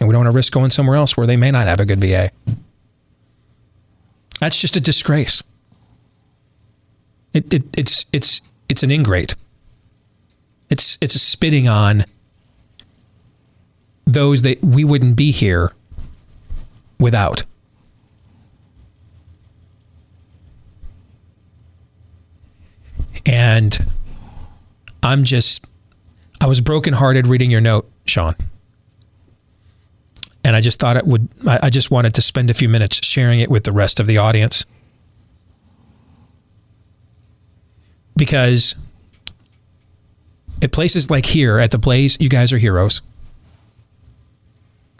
[0.00, 1.84] And we don't want to risk going somewhere else where they may not have a
[1.84, 2.30] good VA.
[4.42, 5.40] That's just a disgrace.
[7.32, 9.36] It, it, it's it's it's an ingrate.
[10.68, 12.04] It's it's a spitting on
[14.04, 15.72] those that we wouldn't be here
[16.98, 17.44] without.
[23.24, 23.78] And
[25.04, 25.64] I'm just,
[26.40, 28.34] I was brokenhearted reading your note, Sean.
[30.44, 33.40] And I just thought it would, I just wanted to spend a few minutes sharing
[33.40, 34.64] it with the rest of the audience.
[38.16, 38.74] Because
[40.60, 43.02] at places like here at the Blaze, you guys are heroes.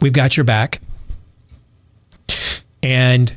[0.01, 0.81] We've got your back.
[2.81, 3.33] And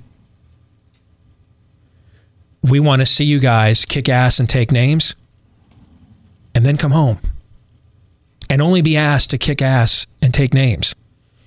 [2.62, 5.15] we want to see you guys kick ass and take names
[6.55, 7.19] and then come home
[8.51, 10.95] and only be asked to kick ass and take names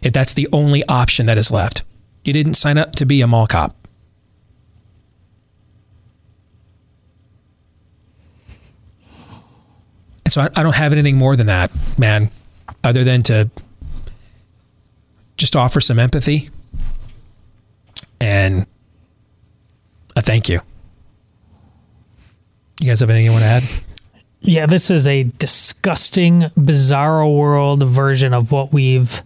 [0.01, 1.83] if that's the only option that is left.
[2.23, 3.75] You didn't sign up to be a mall cop.
[10.25, 12.29] And so I, I don't have anything more than that, man,
[12.83, 13.49] other than to
[15.37, 16.49] just offer some empathy
[18.21, 18.67] and
[20.15, 20.59] a thank you.
[22.79, 23.63] You guys have anything you want to add?
[24.41, 29.21] Yeah, this is a disgusting, bizarre world version of what we've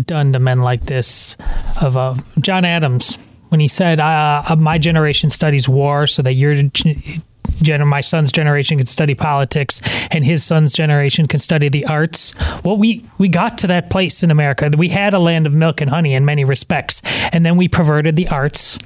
[0.00, 1.36] done to men like this.
[1.80, 6.54] Of uh, John Adams, when he said, uh, "My generation studies war, so that your
[6.54, 12.34] gen- my son's generation can study politics, and his son's generation can study the arts."
[12.64, 14.70] Well, we we got to that place in America.
[14.76, 17.02] We had a land of milk and honey in many respects,
[17.32, 18.78] and then we perverted the arts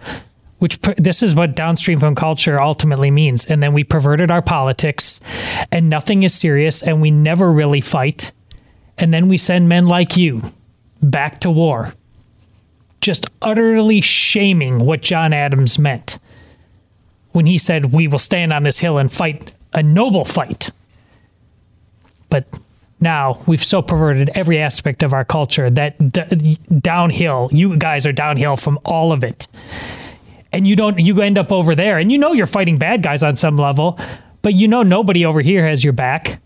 [0.59, 3.45] which this is what downstream from culture ultimately means.
[3.45, 5.21] And then we perverted our politics,
[5.71, 8.33] and nothing is serious, and we never really fight.
[8.97, 10.41] And then we send men like you
[11.03, 11.95] back to war,
[13.01, 16.19] just utterly shaming what John Adams meant
[17.33, 20.71] when he said, We will stand on this hill and fight a noble fight.
[22.31, 22.47] But
[23.01, 28.13] now we've so perverted every aspect of our culture that d- downhill, you guys are
[28.13, 29.47] downhill from all of it.
[30.53, 33.23] And you don't you end up over there and you know you're fighting bad guys
[33.23, 33.99] on some level
[34.41, 36.41] but you know nobody over here has your back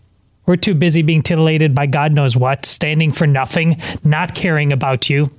[0.51, 5.09] we're too busy being titillated by god knows what standing for nothing not caring about
[5.09, 5.31] you.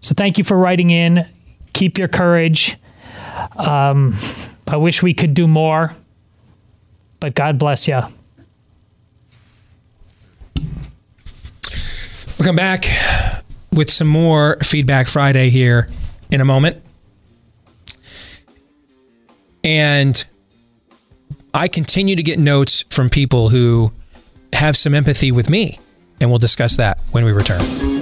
[0.00, 1.26] So thank you for writing in.
[1.72, 2.76] Keep your courage.
[3.56, 4.14] Um,
[4.68, 5.92] i wish we could do more
[7.18, 8.00] but god bless you
[12.38, 12.86] we'll come back
[13.72, 15.88] with some more feedback friday here
[16.30, 16.82] in a moment.
[19.64, 20.24] And
[21.54, 23.92] I continue to get notes from people who
[24.52, 25.78] have some empathy with me.
[26.20, 28.01] And we'll discuss that when we return.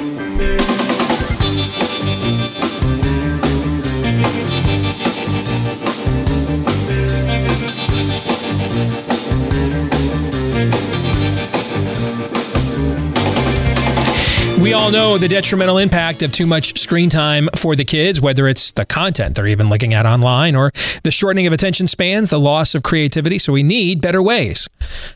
[14.70, 18.46] We all know the detrimental impact of too much screen time for the kids, whether
[18.46, 20.70] it's the content they're even looking at online or
[21.02, 23.40] the shortening of attention spans, the loss of creativity.
[23.40, 24.68] So we need better ways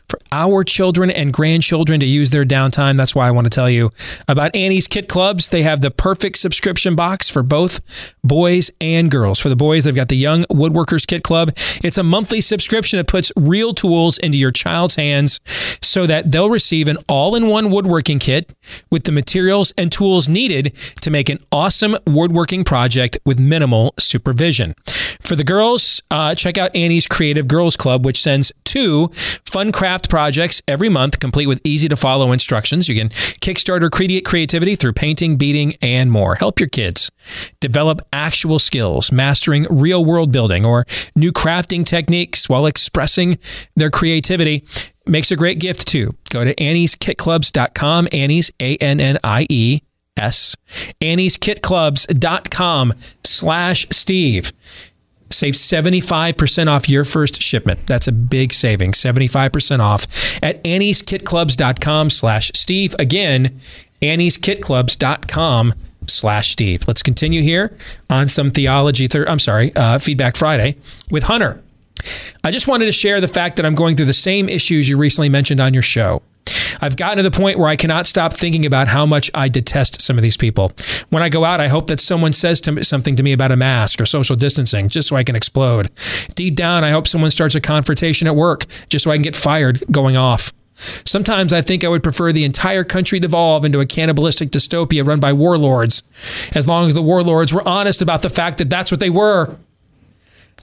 [0.09, 2.97] for our children and grandchildren to use their downtime.
[2.97, 3.91] That's why I want to tell you
[4.27, 5.47] about Annie's Kit Clubs.
[5.47, 9.39] They have the perfect subscription box for both boys and girls.
[9.39, 11.53] For the boys, they've got the Young Woodworkers Kit Club.
[11.81, 15.39] It's a monthly subscription that puts real tools into your child's hands
[15.81, 18.51] so that they'll receive an all in one woodworking kit
[18.91, 23.93] with the material materials and tools needed to make an awesome woodworking project with minimal
[23.99, 24.73] supervision.
[25.19, 29.09] For the girls, uh, check out Annie's Creative Girls Club, which sends two
[29.45, 32.89] fun craft projects every month, complete with easy to follow instructions.
[32.89, 36.33] You can kickstart or create creativity through painting, beading, and more.
[36.35, 37.11] Help your kids
[37.59, 40.85] develop actual skills, mastering real world building or
[41.15, 43.37] new crafting techniques while expressing
[43.75, 44.63] their creativity
[45.07, 46.15] makes a great gift too.
[46.29, 49.81] Go to annieskitclubs.com, Annie's A N N I E
[50.17, 50.55] S,
[51.01, 54.51] annieskitclubs.com slash Steve.
[55.31, 57.85] Save 75% off your first shipment.
[57.87, 58.91] That's a big saving.
[58.91, 60.05] 75% off
[60.43, 62.95] at annieskitclubs.com slash Steve.
[62.99, 63.59] Again,
[64.01, 65.73] annieskitclubs.com
[66.07, 66.87] slash Steve.
[66.87, 67.75] Let's continue here
[68.09, 69.07] on some theology.
[69.07, 70.75] Thir- I'm sorry, uh, Feedback Friday
[71.09, 71.61] with Hunter.
[72.43, 74.97] I just wanted to share the fact that I'm going through the same issues you
[74.97, 76.21] recently mentioned on your show.
[76.81, 80.01] I've gotten to the point where I cannot stop thinking about how much I detest
[80.01, 80.71] some of these people.
[81.09, 83.51] When I go out, I hope that someone says to me, something to me about
[83.51, 85.89] a mask or social distancing just so I can explode.
[86.35, 89.35] Deep down, I hope someone starts a confrontation at work just so I can get
[89.35, 90.53] fired going off.
[90.75, 95.21] Sometimes I think I would prefer the entire country devolve into a cannibalistic dystopia run
[95.21, 96.03] by warlords,
[96.53, 99.55] as long as the warlords were honest about the fact that that's what they were.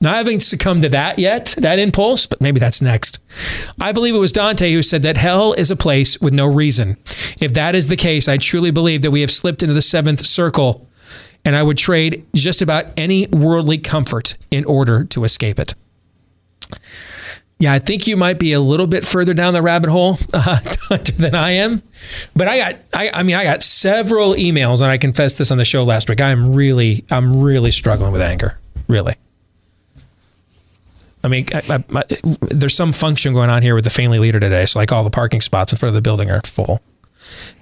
[0.02, 3.20] Now, I haven't succumbed to that yet, that impulse, but maybe that's next.
[3.80, 6.96] I believe it was Dante who said that hell is a place with no reason.
[7.40, 10.26] If that is the case, I truly believe that we have slipped into the seventh
[10.26, 10.88] circle,
[11.44, 15.74] and I would trade just about any worldly comfort in order to escape it.
[17.60, 20.58] Yeah, I think you might be a little bit further down the rabbit hole uh,
[21.16, 21.80] than I am.
[22.34, 25.58] But I got, I, I mean, I got several emails, and I confessed this on
[25.58, 26.20] the show last week.
[26.20, 28.58] I am really, I'm really struggling with anger,
[28.88, 29.14] really.
[31.24, 32.04] I mean, I, I,
[32.40, 34.66] there's some function going on here with the family leader today.
[34.66, 36.80] So, like, all the parking spots in front of the building are full.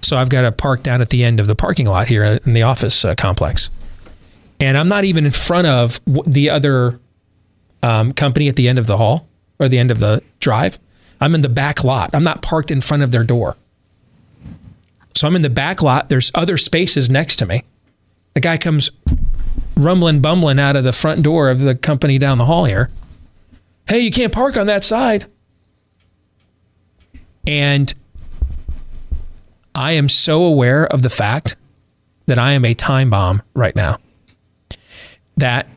[0.01, 2.53] So, I've got to park down at the end of the parking lot here in
[2.53, 3.69] the office uh, complex.
[4.59, 6.99] And I'm not even in front of the other
[7.83, 9.27] um, company at the end of the hall
[9.59, 10.79] or the end of the drive.
[11.19, 12.11] I'm in the back lot.
[12.13, 13.55] I'm not parked in front of their door.
[15.15, 16.09] So, I'm in the back lot.
[16.09, 17.63] There's other spaces next to me.
[18.33, 18.89] The guy comes
[19.77, 22.89] rumbling, bumbling out of the front door of the company down the hall here
[23.87, 25.25] hey, you can't park on that side.
[27.47, 27.93] And
[29.73, 31.55] I am so aware of the fact
[32.27, 33.97] that I am a time bomb right now
[35.37, 35.67] that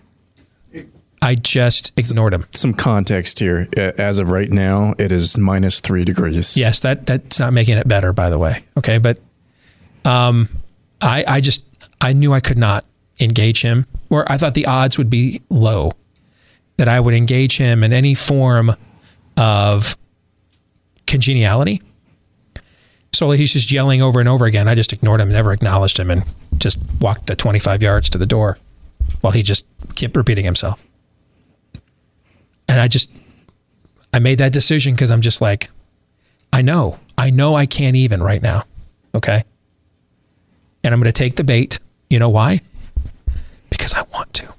[1.22, 2.44] I just ignored him.
[2.52, 3.66] Some context here.
[3.76, 6.56] As of right now, it is minus three degrees.
[6.56, 8.62] Yes, that that's not making it better, by the way.
[8.76, 9.18] Okay, but
[10.04, 10.48] um,
[11.00, 11.64] I I just
[12.00, 12.84] I knew I could not
[13.20, 15.92] engage him, or I thought the odds would be low
[16.76, 18.74] that I would engage him in any form
[19.36, 19.96] of
[21.06, 21.82] congeniality.
[23.12, 24.66] So he's just yelling over and over again.
[24.66, 26.24] I just ignored him, never acknowledged him, and
[26.58, 28.58] just walked the 25 yards to the door
[29.20, 30.84] while he just kept repeating himself.
[32.68, 33.10] And I just,
[34.12, 35.70] I made that decision because I'm just like,
[36.52, 38.64] I know, I know I can't even right now.
[39.14, 39.44] Okay.
[40.82, 41.78] And I'm going to take the bait.
[42.10, 42.60] You know why?
[43.70, 44.52] Because I want to.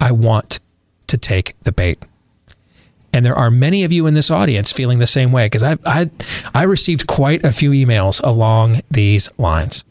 [0.00, 0.60] I want
[1.08, 2.02] to take the bait.
[3.12, 5.78] And there are many of you in this audience feeling the same way because I,
[5.86, 6.10] I,
[6.54, 9.84] I received quite a few emails along these lines.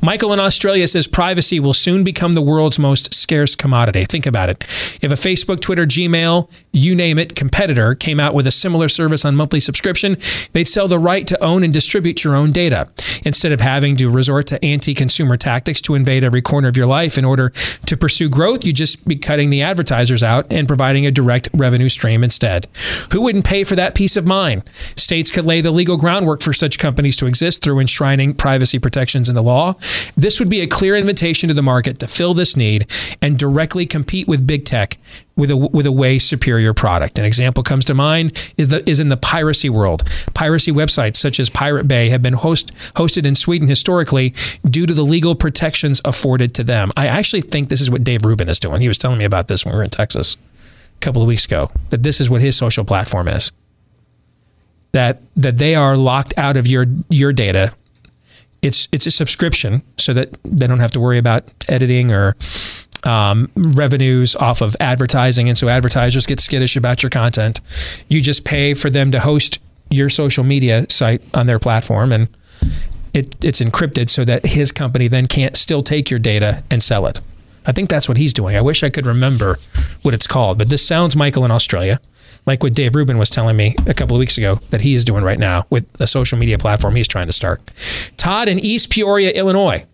[0.00, 4.04] Michael in Australia says privacy will soon become the world's most scarce commodity.
[4.04, 4.62] Think about it.
[5.02, 9.24] If a Facebook, Twitter, Gmail, you name it, competitor came out with a similar service
[9.24, 10.16] on monthly subscription,
[10.52, 12.88] they'd sell the right to own and distribute your own data.
[13.24, 16.86] Instead of having to resort to anti consumer tactics to invade every corner of your
[16.86, 17.50] life in order
[17.86, 21.88] to pursue growth, you'd just be cutting the advertisers out and providing a direct revenue
[21.88, 22.66] stream instead.
[23.12, 24.62] Who wouldn't pay for that peace of mind?
[24.96, 29.28] States could lay the legal groundwork for such companies to exist through enshrining privacy protections
[29.28, 29.74] in the law.
[30.16, 32.86] This would be a clear invitation to the market to fill this need
[33.22, 34.98] and directly compete with big tech
[35.36, 37.18] with a with a way superior product.
[37.18, 40.02] An example comes to mind is the is in the piracy world.
[40.34, 44.34] Piracy websites such as Pirate Bay have been host, hosted in Sweden historically
[44.68, 46.90] due to the legal protections afforded to them.
[46.96, 48.80] I actually think this is what Dave Rubin is doing.
[48.80, 50.36] He was telling me about this when we were in Texas
[50.96, 51.70] a couple of weeks ago.
[51.90, 53.52] That this is what his social platform is.
[54.92, 57.74] That that they are locked out of your your data
[58.62, 62.34] it's it's a subscription so that they don't have to worry about editing or
[63.06, 67.60] um, revenues off of advertising, and so advertisers get skittish about your content.
[68.08, 69.58] You just pay for them to host
[69.90, 72.28] your social media site on their platform, and
[73.14, 77.06] it, it's encrypted so that his company then can't still take your data and sell
[77.06, 77.20] it.
[77.64, 78.56] I think that's what he's doing.
[78.56, 79.56] I wish I could remember
[80.02, 82.00] what it's called, but this sounds Michael in Australia
[82.46, 85.04] like what Dave Rubin was telling me a couple of weeks ago that he is
[85.04, 87.60] doing right now with the social media platform he's trying to start.
[88.16, 89.84] Todd in East Peoria, Illinois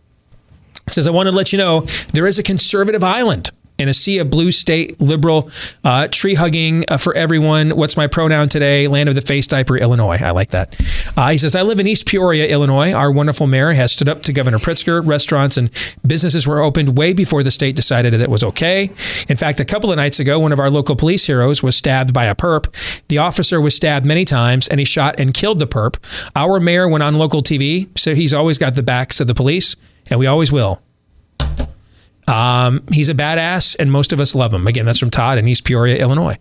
[0.88, 1.82] says, I want to let you know
[2.12, 5.50] there is a conservative island in a sea of blue state liberal
[5.82, 7.70] uh, tree hugging uh, for everyone.
[7.70, 8.86] What's my pronoun today?
[8.86, 10.18] Land of the face diaper, Illinois.
[10.22, 10.76] I like that.
[11.16, 12.92] Uh, he says, I live in East Peoria, Illinois.
[12.92, 15.04] Our wonderful mayor has stood up to Governor Pritzker.
[15.04, 15.70] Restaurants and
[16.06, 18.90] businesses were opened way before the state decided that it was okay.
[19.28, 22.14] In fact, a couple of nights ago, one of our local police heroes was stabbed
[22.14, 22.68] by a perp.
[23.08, 25.96] The officer was stabbed many times and he shot and killed the perp.
[26.36, 29.74] Our mayor went on local TV, so he's always got the backs of the police,
[30.10, 30.80] and we always will.
[32.28, 34.66] Um, he's a badass, and most of us love him.
[34.66, 36.36] Again, that's from Todd in East Peoria, Illinois.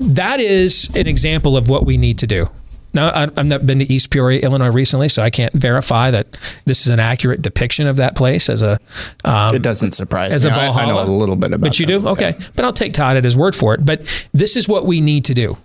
[0.00, 2.50] That is an example of what we need to do.
[2.92, 6.26] Now, I- I've not been to East Peoria, Illinois recently, so I can't verify that
[6.64, 8.78] this is an accurate depiction of that place as a.
[9.24, 10.50] Um, It doesn't surprise as me.
[10.50, 12.34] I know a little bit about But you them, do, okay.
[12.54, 13.84] But I'll take Todd at his word for it.
[13.84, 15.56] But this is what we need to do.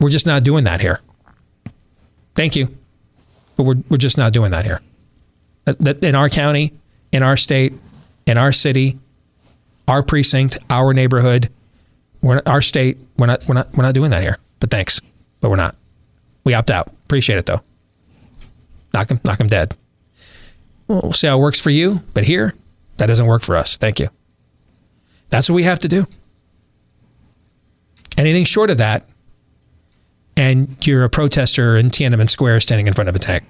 [0.00, 1.00] We're just not doing that here.
[2.36, 2.68] Thank you,
[3.56, 4.80] but we're we're just not doing that here.
[5.64, 6.72] That, in our county,
[7.12, 7.72] in our state,
[8.26, 8.98] in our city,
[9.86, 11.50] our precinct, our neighborhood,
[12.22, 12.98] our state.
[13.18, 14.38] We're not we're not we're not doing that here.
[14.60, 15.00] But thanks,
[15.40, 15.76] but we're not.
[16.44, 16.88] We opt out.
[17.04, 17.60] Appreciate it though.
[18.92, 19.76] Knock him knock him dead.
[20.88, 22.54] We'll see how it works for you, but here,
[22.96, 23.76] that doesn't work for us.
[23.76, 24.08] Thank you.
[25.28, 26.06] That's what we have to do.
[28.18, 29.08] Anything short of that,
[30.40, 33.44] and you're a protester in Tiananmen Square standing in front of a tank.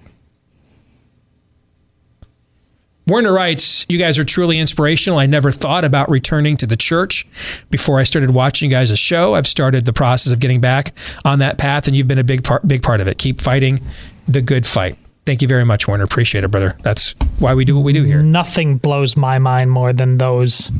[3.06, 5.18] Werner writes, You guys are truly inspirational.
[5.18, 7.26] I never thought about returning to the church
[7.70, 9.34] before I started watching you guys' show.
[9.34, 10.92] I've started the process of getting back
[11.24, 13.18] on that path, and you've been a big part, big part of it.
[13.18, 13.78] Keep fighting
[14.26, 14.96] the good fight.
[15.26, 16.04] Thank you very much, Werner.
[16.04, 16.76] Appreciate it, brother.
[16.82, 18.22] That's why we do what we do here.
[18.22, 20.70] Nothing blows my mind more than those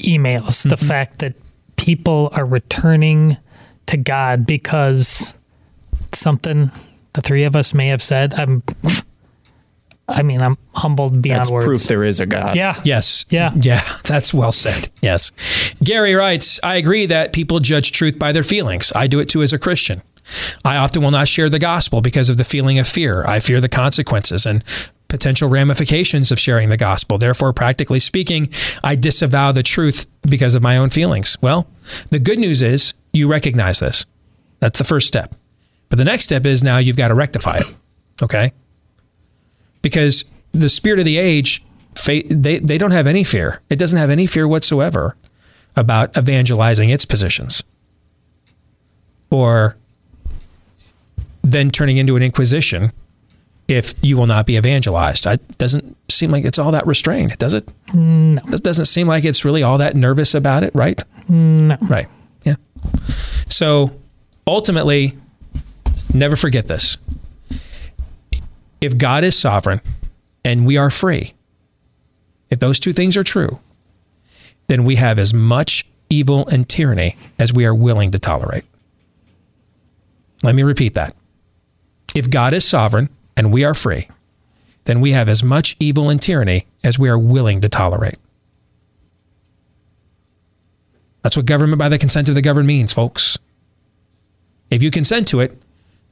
[0.00, 0.62] emails.
[0.68, 0.86] The Mm-hmm.
[0.86, 1.34] fact that
[1.76, 3.36] people are returning
[3.86, 5.34] to God because
[6.14, 6.70] something
[7.14, 8.34] the three of us may have said.
[8.34, 8.62] I'm.
[10.08, 11.66] I mean, I'm humbled beyond That's words.
[11.66, 12.56] proof there is a God.
[12.56, 12.78] Yeah.
[12.84, 13.24] Yes.
[13.30, 13.52] Yeah.
[13.54, 13.82] Yeah.
[14.04, 14.88] That's well said.
[15.00, 15.30] Yes.
[15.82, 18.92] Gary writes, I agree that people judge truth by their feelings.
[18.94, 20.02] I do it too as a Christian.
[20.64, 23.24] I often will not share the gospel because of the feeling of fear.
[23.24, 24.62] I fear the consequences and
[25.08, 27.18] potential ramifications of sharing the gospel.
[27.18, 28.48] Therefore, practically speaking,
[28.82, 31.36] I disavow the truth because of my own feelings.
[31.40, 31.66] Well,
[32.10, 34.04] the good news is you recognize this.
[34.60, 35.34] That's the first step.
[35.92, 37.76] But the next step is now you've got to rectify it.
[38.22, 38.52] Okay?
[39.82, 41.62] Because the spirit of the age,
[42.06, 43.60] they, they don't have any fear.
[43.68, 45.16] It doesn't have any fear whatsoever
[45.76, 47.62] about evangelizing its positions
[49.28, 49.76] or
[51.42, 52.90] then turning into an inquisition
[53.68, 55.26] if you will not be evangelized.
[55.26, 57.68] It doesn't seem like it's all that restrained, does it?
[57.92, 58.40] No.
[58.46, 61.02] It doesn't seem like it's really all that nervous about it, right?
[61.28, 61.76] No.
[61.82, 62.08] Right.
[62.44, 62.54] Yeah.
[63.50, 63.90] So
[64.46, 65.18] ultimately,
[66.14, 66.98] never forget this.
[68.80, 69.80] If God is sovereign
[70.44, 71.34] and we are free,
[72.50, 73.60] if those two things are true,
[74.66, 78.64] then we have as much evil and tyranny as we are willing to tolerate.
[80.42, 81.14] Let me repeat that.
[82.14, 84.08] If God is sovereign and we are free,
[84.84, 88.16] then we have as much evil and tyranny as we are willing to tolerate.
[91.22, 93.38] That's what government by the consent of the governed means, folks.
[94.70, 95.56] If you consent to it,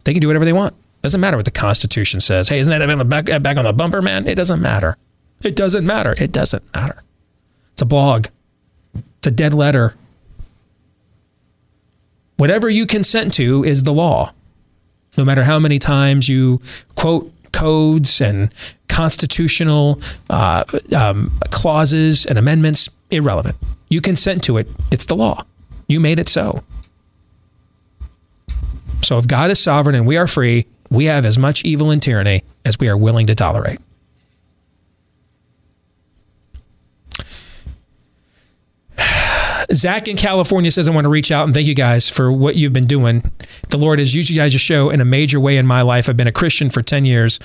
[0.04, 0.74] they can do whatever they want.
[1.02, 2.48] Doesn't matter what the Constitution says.
[2.48, 4.26] Hey, isn't that back, back on the bumper, man?
[4.26, 4.96] It doesn't matter.
[5.42, 6.14] It doesn't matter.
[6.18, 7.02] It doesn't matter.
[7.72, 8.26] It's a blog.
[8.94, 9.94] It's a dead letter.
[12.36, 14.32] Whatever you consent to is the law.
[15.16, 16.60] No matter how many times you
[16.94, 18.54] quote codes and
[18.88, 20.64] constitutional uh,
[20.96, 23.56] um, clauses and amendments, irrelevant.
[23.88, 25.44] You consent to it, it's the law.
[25.88, 26.62] You made it so.
[29.02, 32.02] So if God is sovereign and we are free, we have as much evil and
[32.02, 33.78] tyranny as we are willing to tolerate.
[39.72, 42.56] Zach in California says, I want to reach out and thank you guys for what
[42.56, 43.22] you've been doing.
[43.70, 46.08] The Lord has used you guys to show in a major way in my life.
[46.08, 47.38] I've been a Christian for 10 years,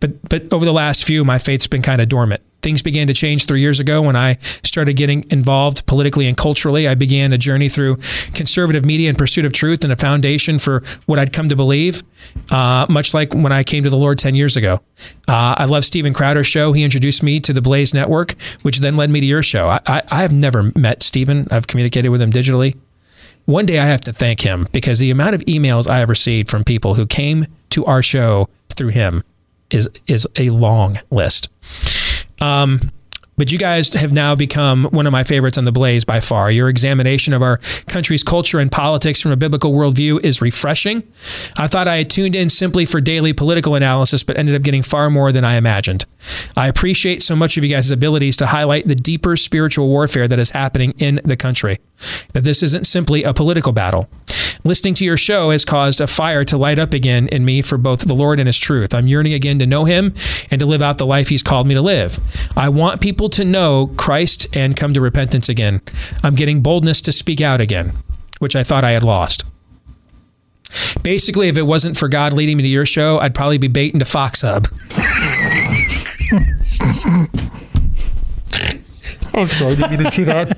[0.00, 3.14] but, but over the last few, my faith's been kind of dormant things began to
[3.14, 6.88] change three years ago when I started getting involved politically and culturally.
[6.88, 7.98] I began a journey through
[8.34, 12.02] conservative media in pursuit of truth and a foundation for what I'd come to believe,
[12.50, 14.80] uh, much like when I came to the Lord 10 years ago.
[15.28, 16.72] Uh, I love Steven Crowder's show.
[16.72, 19.68] He introduced me to the Blaze Network, which then led me to your show.
[19.68, 22.76] I, I, I have never met Steven, I've communicated with him digitally.
[23.44, 26.50] One day I have to thank him because the amount of emails I have received
[26.50, 29.22] from people who came to our show through him
[29.70, 31.48] is is a long list.
[32.40, 32.80] Um,
[33.36, 36.50] but you guys have now become one of my favorites on the Blaze by far.
[36.50, 41.02] Your examination of our country's culture and politics from a biblical worldview is refreshing.
[41.58, 44.82] I thought I had tuned in simply for daily political analysis, but ended up getting
[44.82, 46.06] far more than I imagined.
[46.56, 50.38] I appreciate so much of you guys' abilities to highlight the deeper spiritual warfare that
[50.38, 51.76] is happening in the country.
[52.32, 54.08] That this isn't simply a political battle.
[54.64, 57.78] Listening to your show has caused a fire to light up again in me for
[57.78, 58.94] both the Lord and His truth.
[58.94, 60.14] I'm yearning again to know Him
[60.50, 62.18] and to live out the life He's called me to live.
[62.56, 65.80] I want people to know Christ and come to repentance again.
[66.22, 67.92] I'm getting boldness to speak out again,
[68.38, 69.44] which I thought I had lost.
[71.02, 74.00] Basically, if it wasn't for God leading me to your show, I'd probably be baiting
[74.00, 74.68] to Fox Hub.
[79.34, 80.56] I'm sorry, did you see that?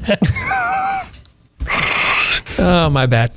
[2.58, 3.32] oh, my bad.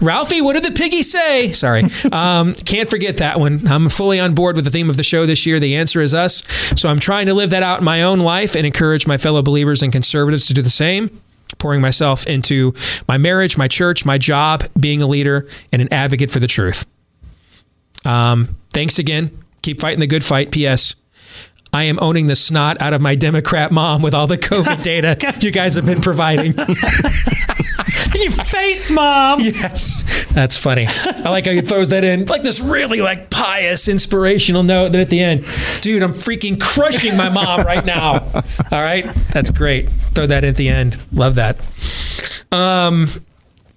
[0.00, 1.52] Ralphie, what did the piggy say?
[1.52, 1.84] Sorry.
[2.12, 3.66] Um, can't forget that one.
[3.68, 5.60] I'm fully on board with the theme of the show this year.
[5.60, 6.42] The answer is us.
[6.78, 9.42] So I'm trying to live that out in my own life and encourage my fellow
[9.42, 11.20] believers and conservatives to do the same.
[11.58, 12.74] Pouring myself into
[13.06, 16.84] my marriage, my church, my job, being a leader, and an advocate for the truth.
[18.04, 19.30] Um, thanks again.
[19.62, 20.50] Keep fighting the good fight.
[20.50, 20.96] P.S.
[21.72, 25.16] I am owning the snot out of my Democrat mom with all the COVID data
[25.40, 26.54] you guys have been providing.
[28.20, 29.40] In your face, mom.
[29.60, 30.86] Yes, that's funny.
[30.88, 34.94] I like how he throws that in, like this really like pious, inspirational note.
[34.94, 35.44] At the end,
[35.80, 38.20] dude, I'm freaking crushing my mom right now.
[38.70, 39.88] All right, that's great.
[40.14, 41.02] Throw that in at the end.
[41.12, 41.56] Love that.
[42.52, 43.06] Um,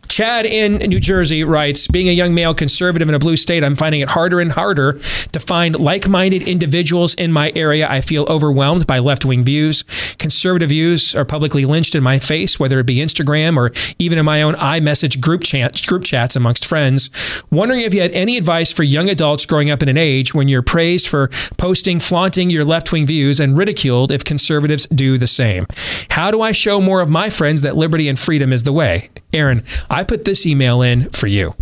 [0.07, 3.75] Chad in New Jersey writes Being a young male conservative in a blue state, I'm
[3.75, 7.87] finding it harder and harder to find like minded individuals in my area.
[7.89, 9.83] I feel overwhelmed by left wing views.
[10.19, 14.25] Conservative views are publicly lynched in my face, whether it be Instagram or even in
[14.25, 17.43] my own iMessage group, chat, group chats amongst friends.
[17.51, 20.47] Wondering if you had any advice for young adults growing up in an age when
[20.47, 25.27] you're praised for posting, flaunting your left wing views and ridiculed if conservatives do the
[25.27, 25.65] same.
[26.09, 29.09] How do I show more of my friends that liberty and freedom is the way?
[29.33, 29.63] Aaron,
[29.93, 31.53] I put this email in for you.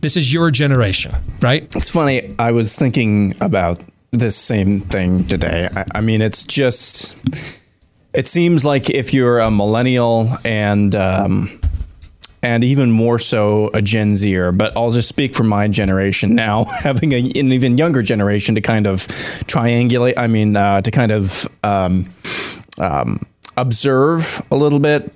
[0.00, 1.64] This is your generation, right?
[1.76, 2.34] It's funny.
[2.36, 3.78] I was thinking about
[4.10, 5.68] this same thing today.
[5.76, 7.16] I, I mean, it's just.
[8.12, 11.60] It seems like if you're a millennial and um,
[12.42, 16.64] and even more so a Gen Zer, but I'll just speak for my generation now,
[16.82, 19.06] having a, an even younger generation to kind of
[19.46, 20.14] triangulate.
[20.16, 22.08] I mean, uh, to kind of um,
[22.80, 23.20] um,
[23.56, 25.14] observe a little bit.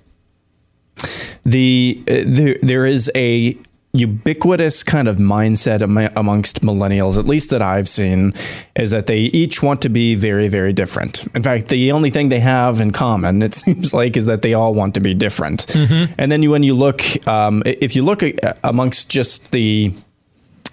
[1.43, 3.57] The, uh, there there is a
[3.95, 8.35] ubiquitous kind of mindset am- amongst millennials, at least that I've seen,
[8.75, 11.27] is that they each want to be very, very different.
[11.35, 14.53] In fact, the only thing they have in common, it seems like, is that they
[14.53, 15.73] all want to be different.
[16.19, 19.95] And then you, when you look, um, if you look at, amongst just the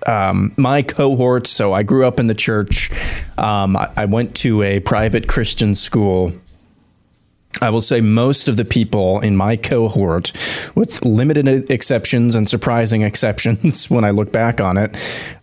[0.07, 2.89] um, my cohort, so I grew up in the church.
[3.37, 6.31] Um, I, I went to a private Christian school.
[7.59, 10.31] I will say most of the people in my cohort,
[10.75, 14.97] with limited exceptions and surprising exceptions when I look back on it,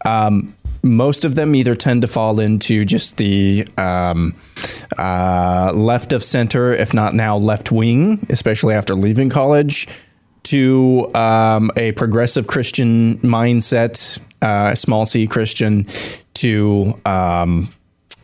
[0.04, 4.34] um, most of them either tend to fall into just the um,
[4.96, 9.88] uh, left of center, if not now left wing, especially after leaving college,
[10.44, 15.86] to um, a progressive Christian mindset, uh, small c Christian,
[16.34, 17.68] to um,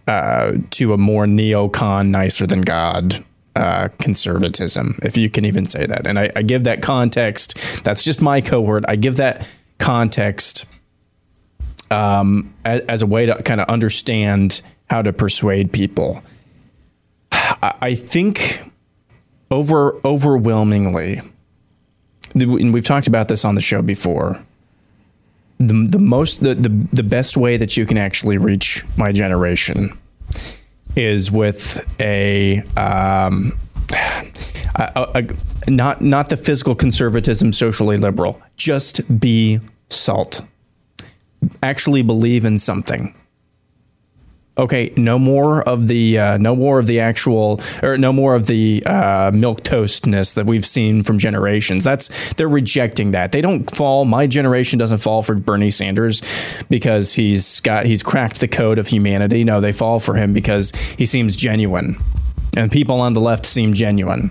[0.06, 3.24] uh, to a more neocon, nicer than God
[3.56, 6.06] uh, conservatism, if you can even say that.
[6.06, 7.84] And I, I give that context.
[7.84, 8.84] That's just my cohort.
[8.88, 9.48] I give that
[9.78, 10.66] context
[11.90, 16.22] um, as, as a way to kind of understand how to persuade people.
[17.32, 18.60] I, I think
[19.50, 21.20] over overwhelmingly,
[22.34, 24.44] and we've talked about this on the show before.
[25.58, 29.90] The, the most the, the the best way that you can actually reach my generation
[30.96, 33.52] is with a um,
[34.76, 40.42] a, a- not not the physical conservatism socially liberal just be salt.
[41.62, 43.16] Actually believe in something
[44.56, 48.46] okay no more of the uh, no more of the actual or no more of
[48.46, 51.84] the uh, milk toastness that we've seen from generations.
[51.84, 53.32] That's they're rejecting that.
[53.32, 56.22] They don't fall my generation doesn't fall for bernie sanders
[56.70, 59.44] because he's got he's cracked the code of humanity.
[59.44, 61.96] No they fall for him because he seems genuine.
[62.56, 64.30] And people on the left seem genuine.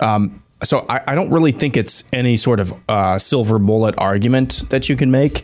[0.00, 4.64] Um, so I, I don't really think it's any sort of uh, silver bullet argument
[4.70, 5.42] that you can make.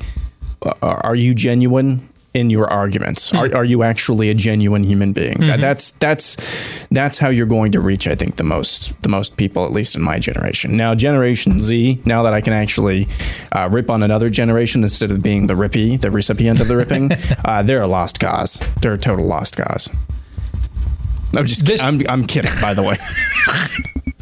[0.62, 3.34] Uh, are you genuine in your arguments?
[3.34, 5.38] Are, are you actually a genuine human being?
[5.40, 9.36] That- That's that's that's how you're going to reach, I think, the most the most
[9.36, 10.76] people, at least in my generation.
[10.76, 12.00] Now, Generation Z.
[12.04, 13.08] Now that I can actually
[13.52, 17.10] uh, rip on another generation instead of being the rippy, the recipient of the ripping,
[17.44, 18.60] uh, they're a lost cause.
[18.80, 19.90] They're a total lost cause.
[21.36, 22.96] I'm just I'm I'm kidding, by the way.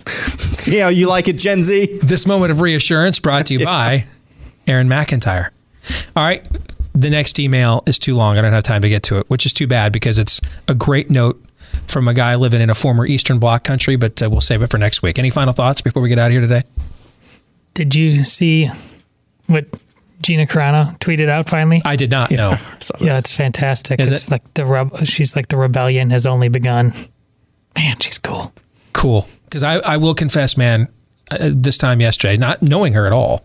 [0.06, 1.98] See how you like it, Gen Z?
[2.02, 4.06] This moment of reassurance brought to you by
[4.66, 5.50] Aaron McIntire.
[6.16, 6.46] All right.
[6.98, 8.38] The next email is too long.
[8.38, 10.74] I don't have time to get to it, which is too bad because it's a
[10.74, 11.40] great note
[11.86, 14.66] from a guy living in a former Eastern Bloc country, but uh, we'll save it
[14.68, 15.16] for next week.
[15.16, 16.64] Any final thoughts before we get out of here today?
[17.74, 18.68] Did you see
[19.46, 19.66] what
[20.22, 21.80] Gina Carano tweeted out finally?
[21.84, 22.56] I did not know.
[23.00, 24.00] Yeah, it's fantastic.
[24.00, 24.30] Is it's it?
[24.32, 26.92] like the reb- she's like the rebellion has only begun.
[27.76, 28.52] Man, she's cool.
[28.92, 29.28] Cool.
[29.44, 30.88] Because I, I will confess, man,
[31.30, 33.44] uh, this time yesterday, not knowing her at all,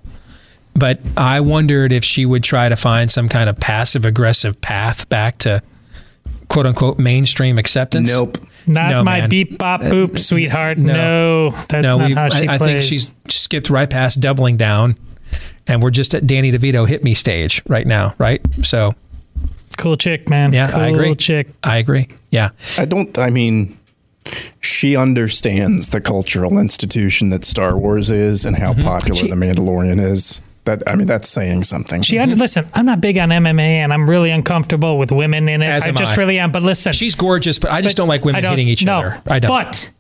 [0.75, 5.07] but I wondered if she would try to find some kind of passive aggressive path
[5.09, 5.61] back to
[6.49, 8.09] quote unquote mainstream acceptance.
[8.09, 8.37] Nope.
[8.65, 9.29] Not No, my man.
[9.29, 10.77] beep bop boop, sweetheart.
[10.77, 10.93] no.
[10.93, 14.95] No, that's no, not how she I, I think she's skipped right past doubling down,
[15.67, 18.39] and we're just at Danny DeVito hit me stage right now, right?
[18.63, 18.95] So,
[19.77, 20.53] cool chick, man.
[20.53, 21.15] yeah, I Cool agree.
[21.15, 21.49] chick.
[21.63, 22.07] I agree.
[22.31, 23.17] Yeah, I don't.
[23.19, 23.77] I mean,
[24.61, 28.79] she understands the cultural institution that Star Wars is and Mm-hmm.
[28.81, 30.41] how popular the Mandalorian is.
[30.65, 32.01] That I mean, that's saying something.
[32.03, 32.67] She had listen.
[32.73, 35.65] I'm not big on MMA, and I'm really uncomfortable with women in it.
[35.65, 36.21] As I am just I.
[36.21, 36.51] really am.
[36.51, 39.21] But listen, she's gorgeous, but I just don't like women don't- hitting each no, other.
[39.29, 39.49] I don't.
[39.49, 39.91] But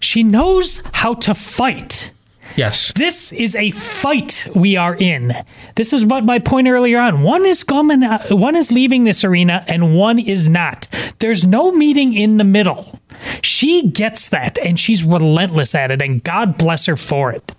[0.00, 2.12] she knows how to fight.
[2.56, 2.92] Yes.
[2.92, 5.34] This is a fight we are in.
[5.76, 7.22] This is what my point earlier on.
[7.22, 10.88] One is coming, uh, one is leaving this arena, and one is not.
[11.18, 13.00] There's no meeting in the middle.
[13.42, 17.52] She gets that, and she's relentless at it, and God bless her for it.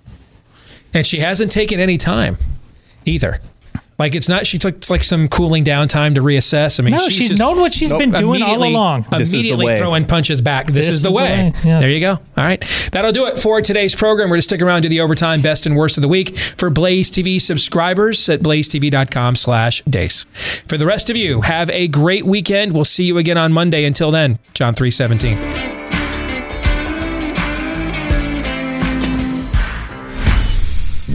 [0.93, 2.37] And she hasn't taken any time
[3.05, 3.39] either.
[3.99, 4.47] Like it's not.
[4.47, 6.79] She took like some cooling down time to reassess.
[6.79, 9.05] I mean, No, she's known what she's been doing all along.
[9.11, 9.77] This is the Immediately way.
[9.77, 10.67] throwing punches back.
[10.67, 11.51] This, is the way.
[11.65, 11.83] yes.
[11.83, 12.11] There you go.
[12.11, 12.61] All right,
[12.93, 14.29] that'll do it for today's program.
[14.29, 16.69] We're going to stick around to the overtime best and worst of the week for
[16.69, 20.23] Blaze TV subscribers at blazetv.com/deace.
[20.65, 22.71] For the rest of you, have a great weekend.
[22.71, 23.83] We'll see you again on Monday.
[23.83, 25.78] Until then, John three seventeen.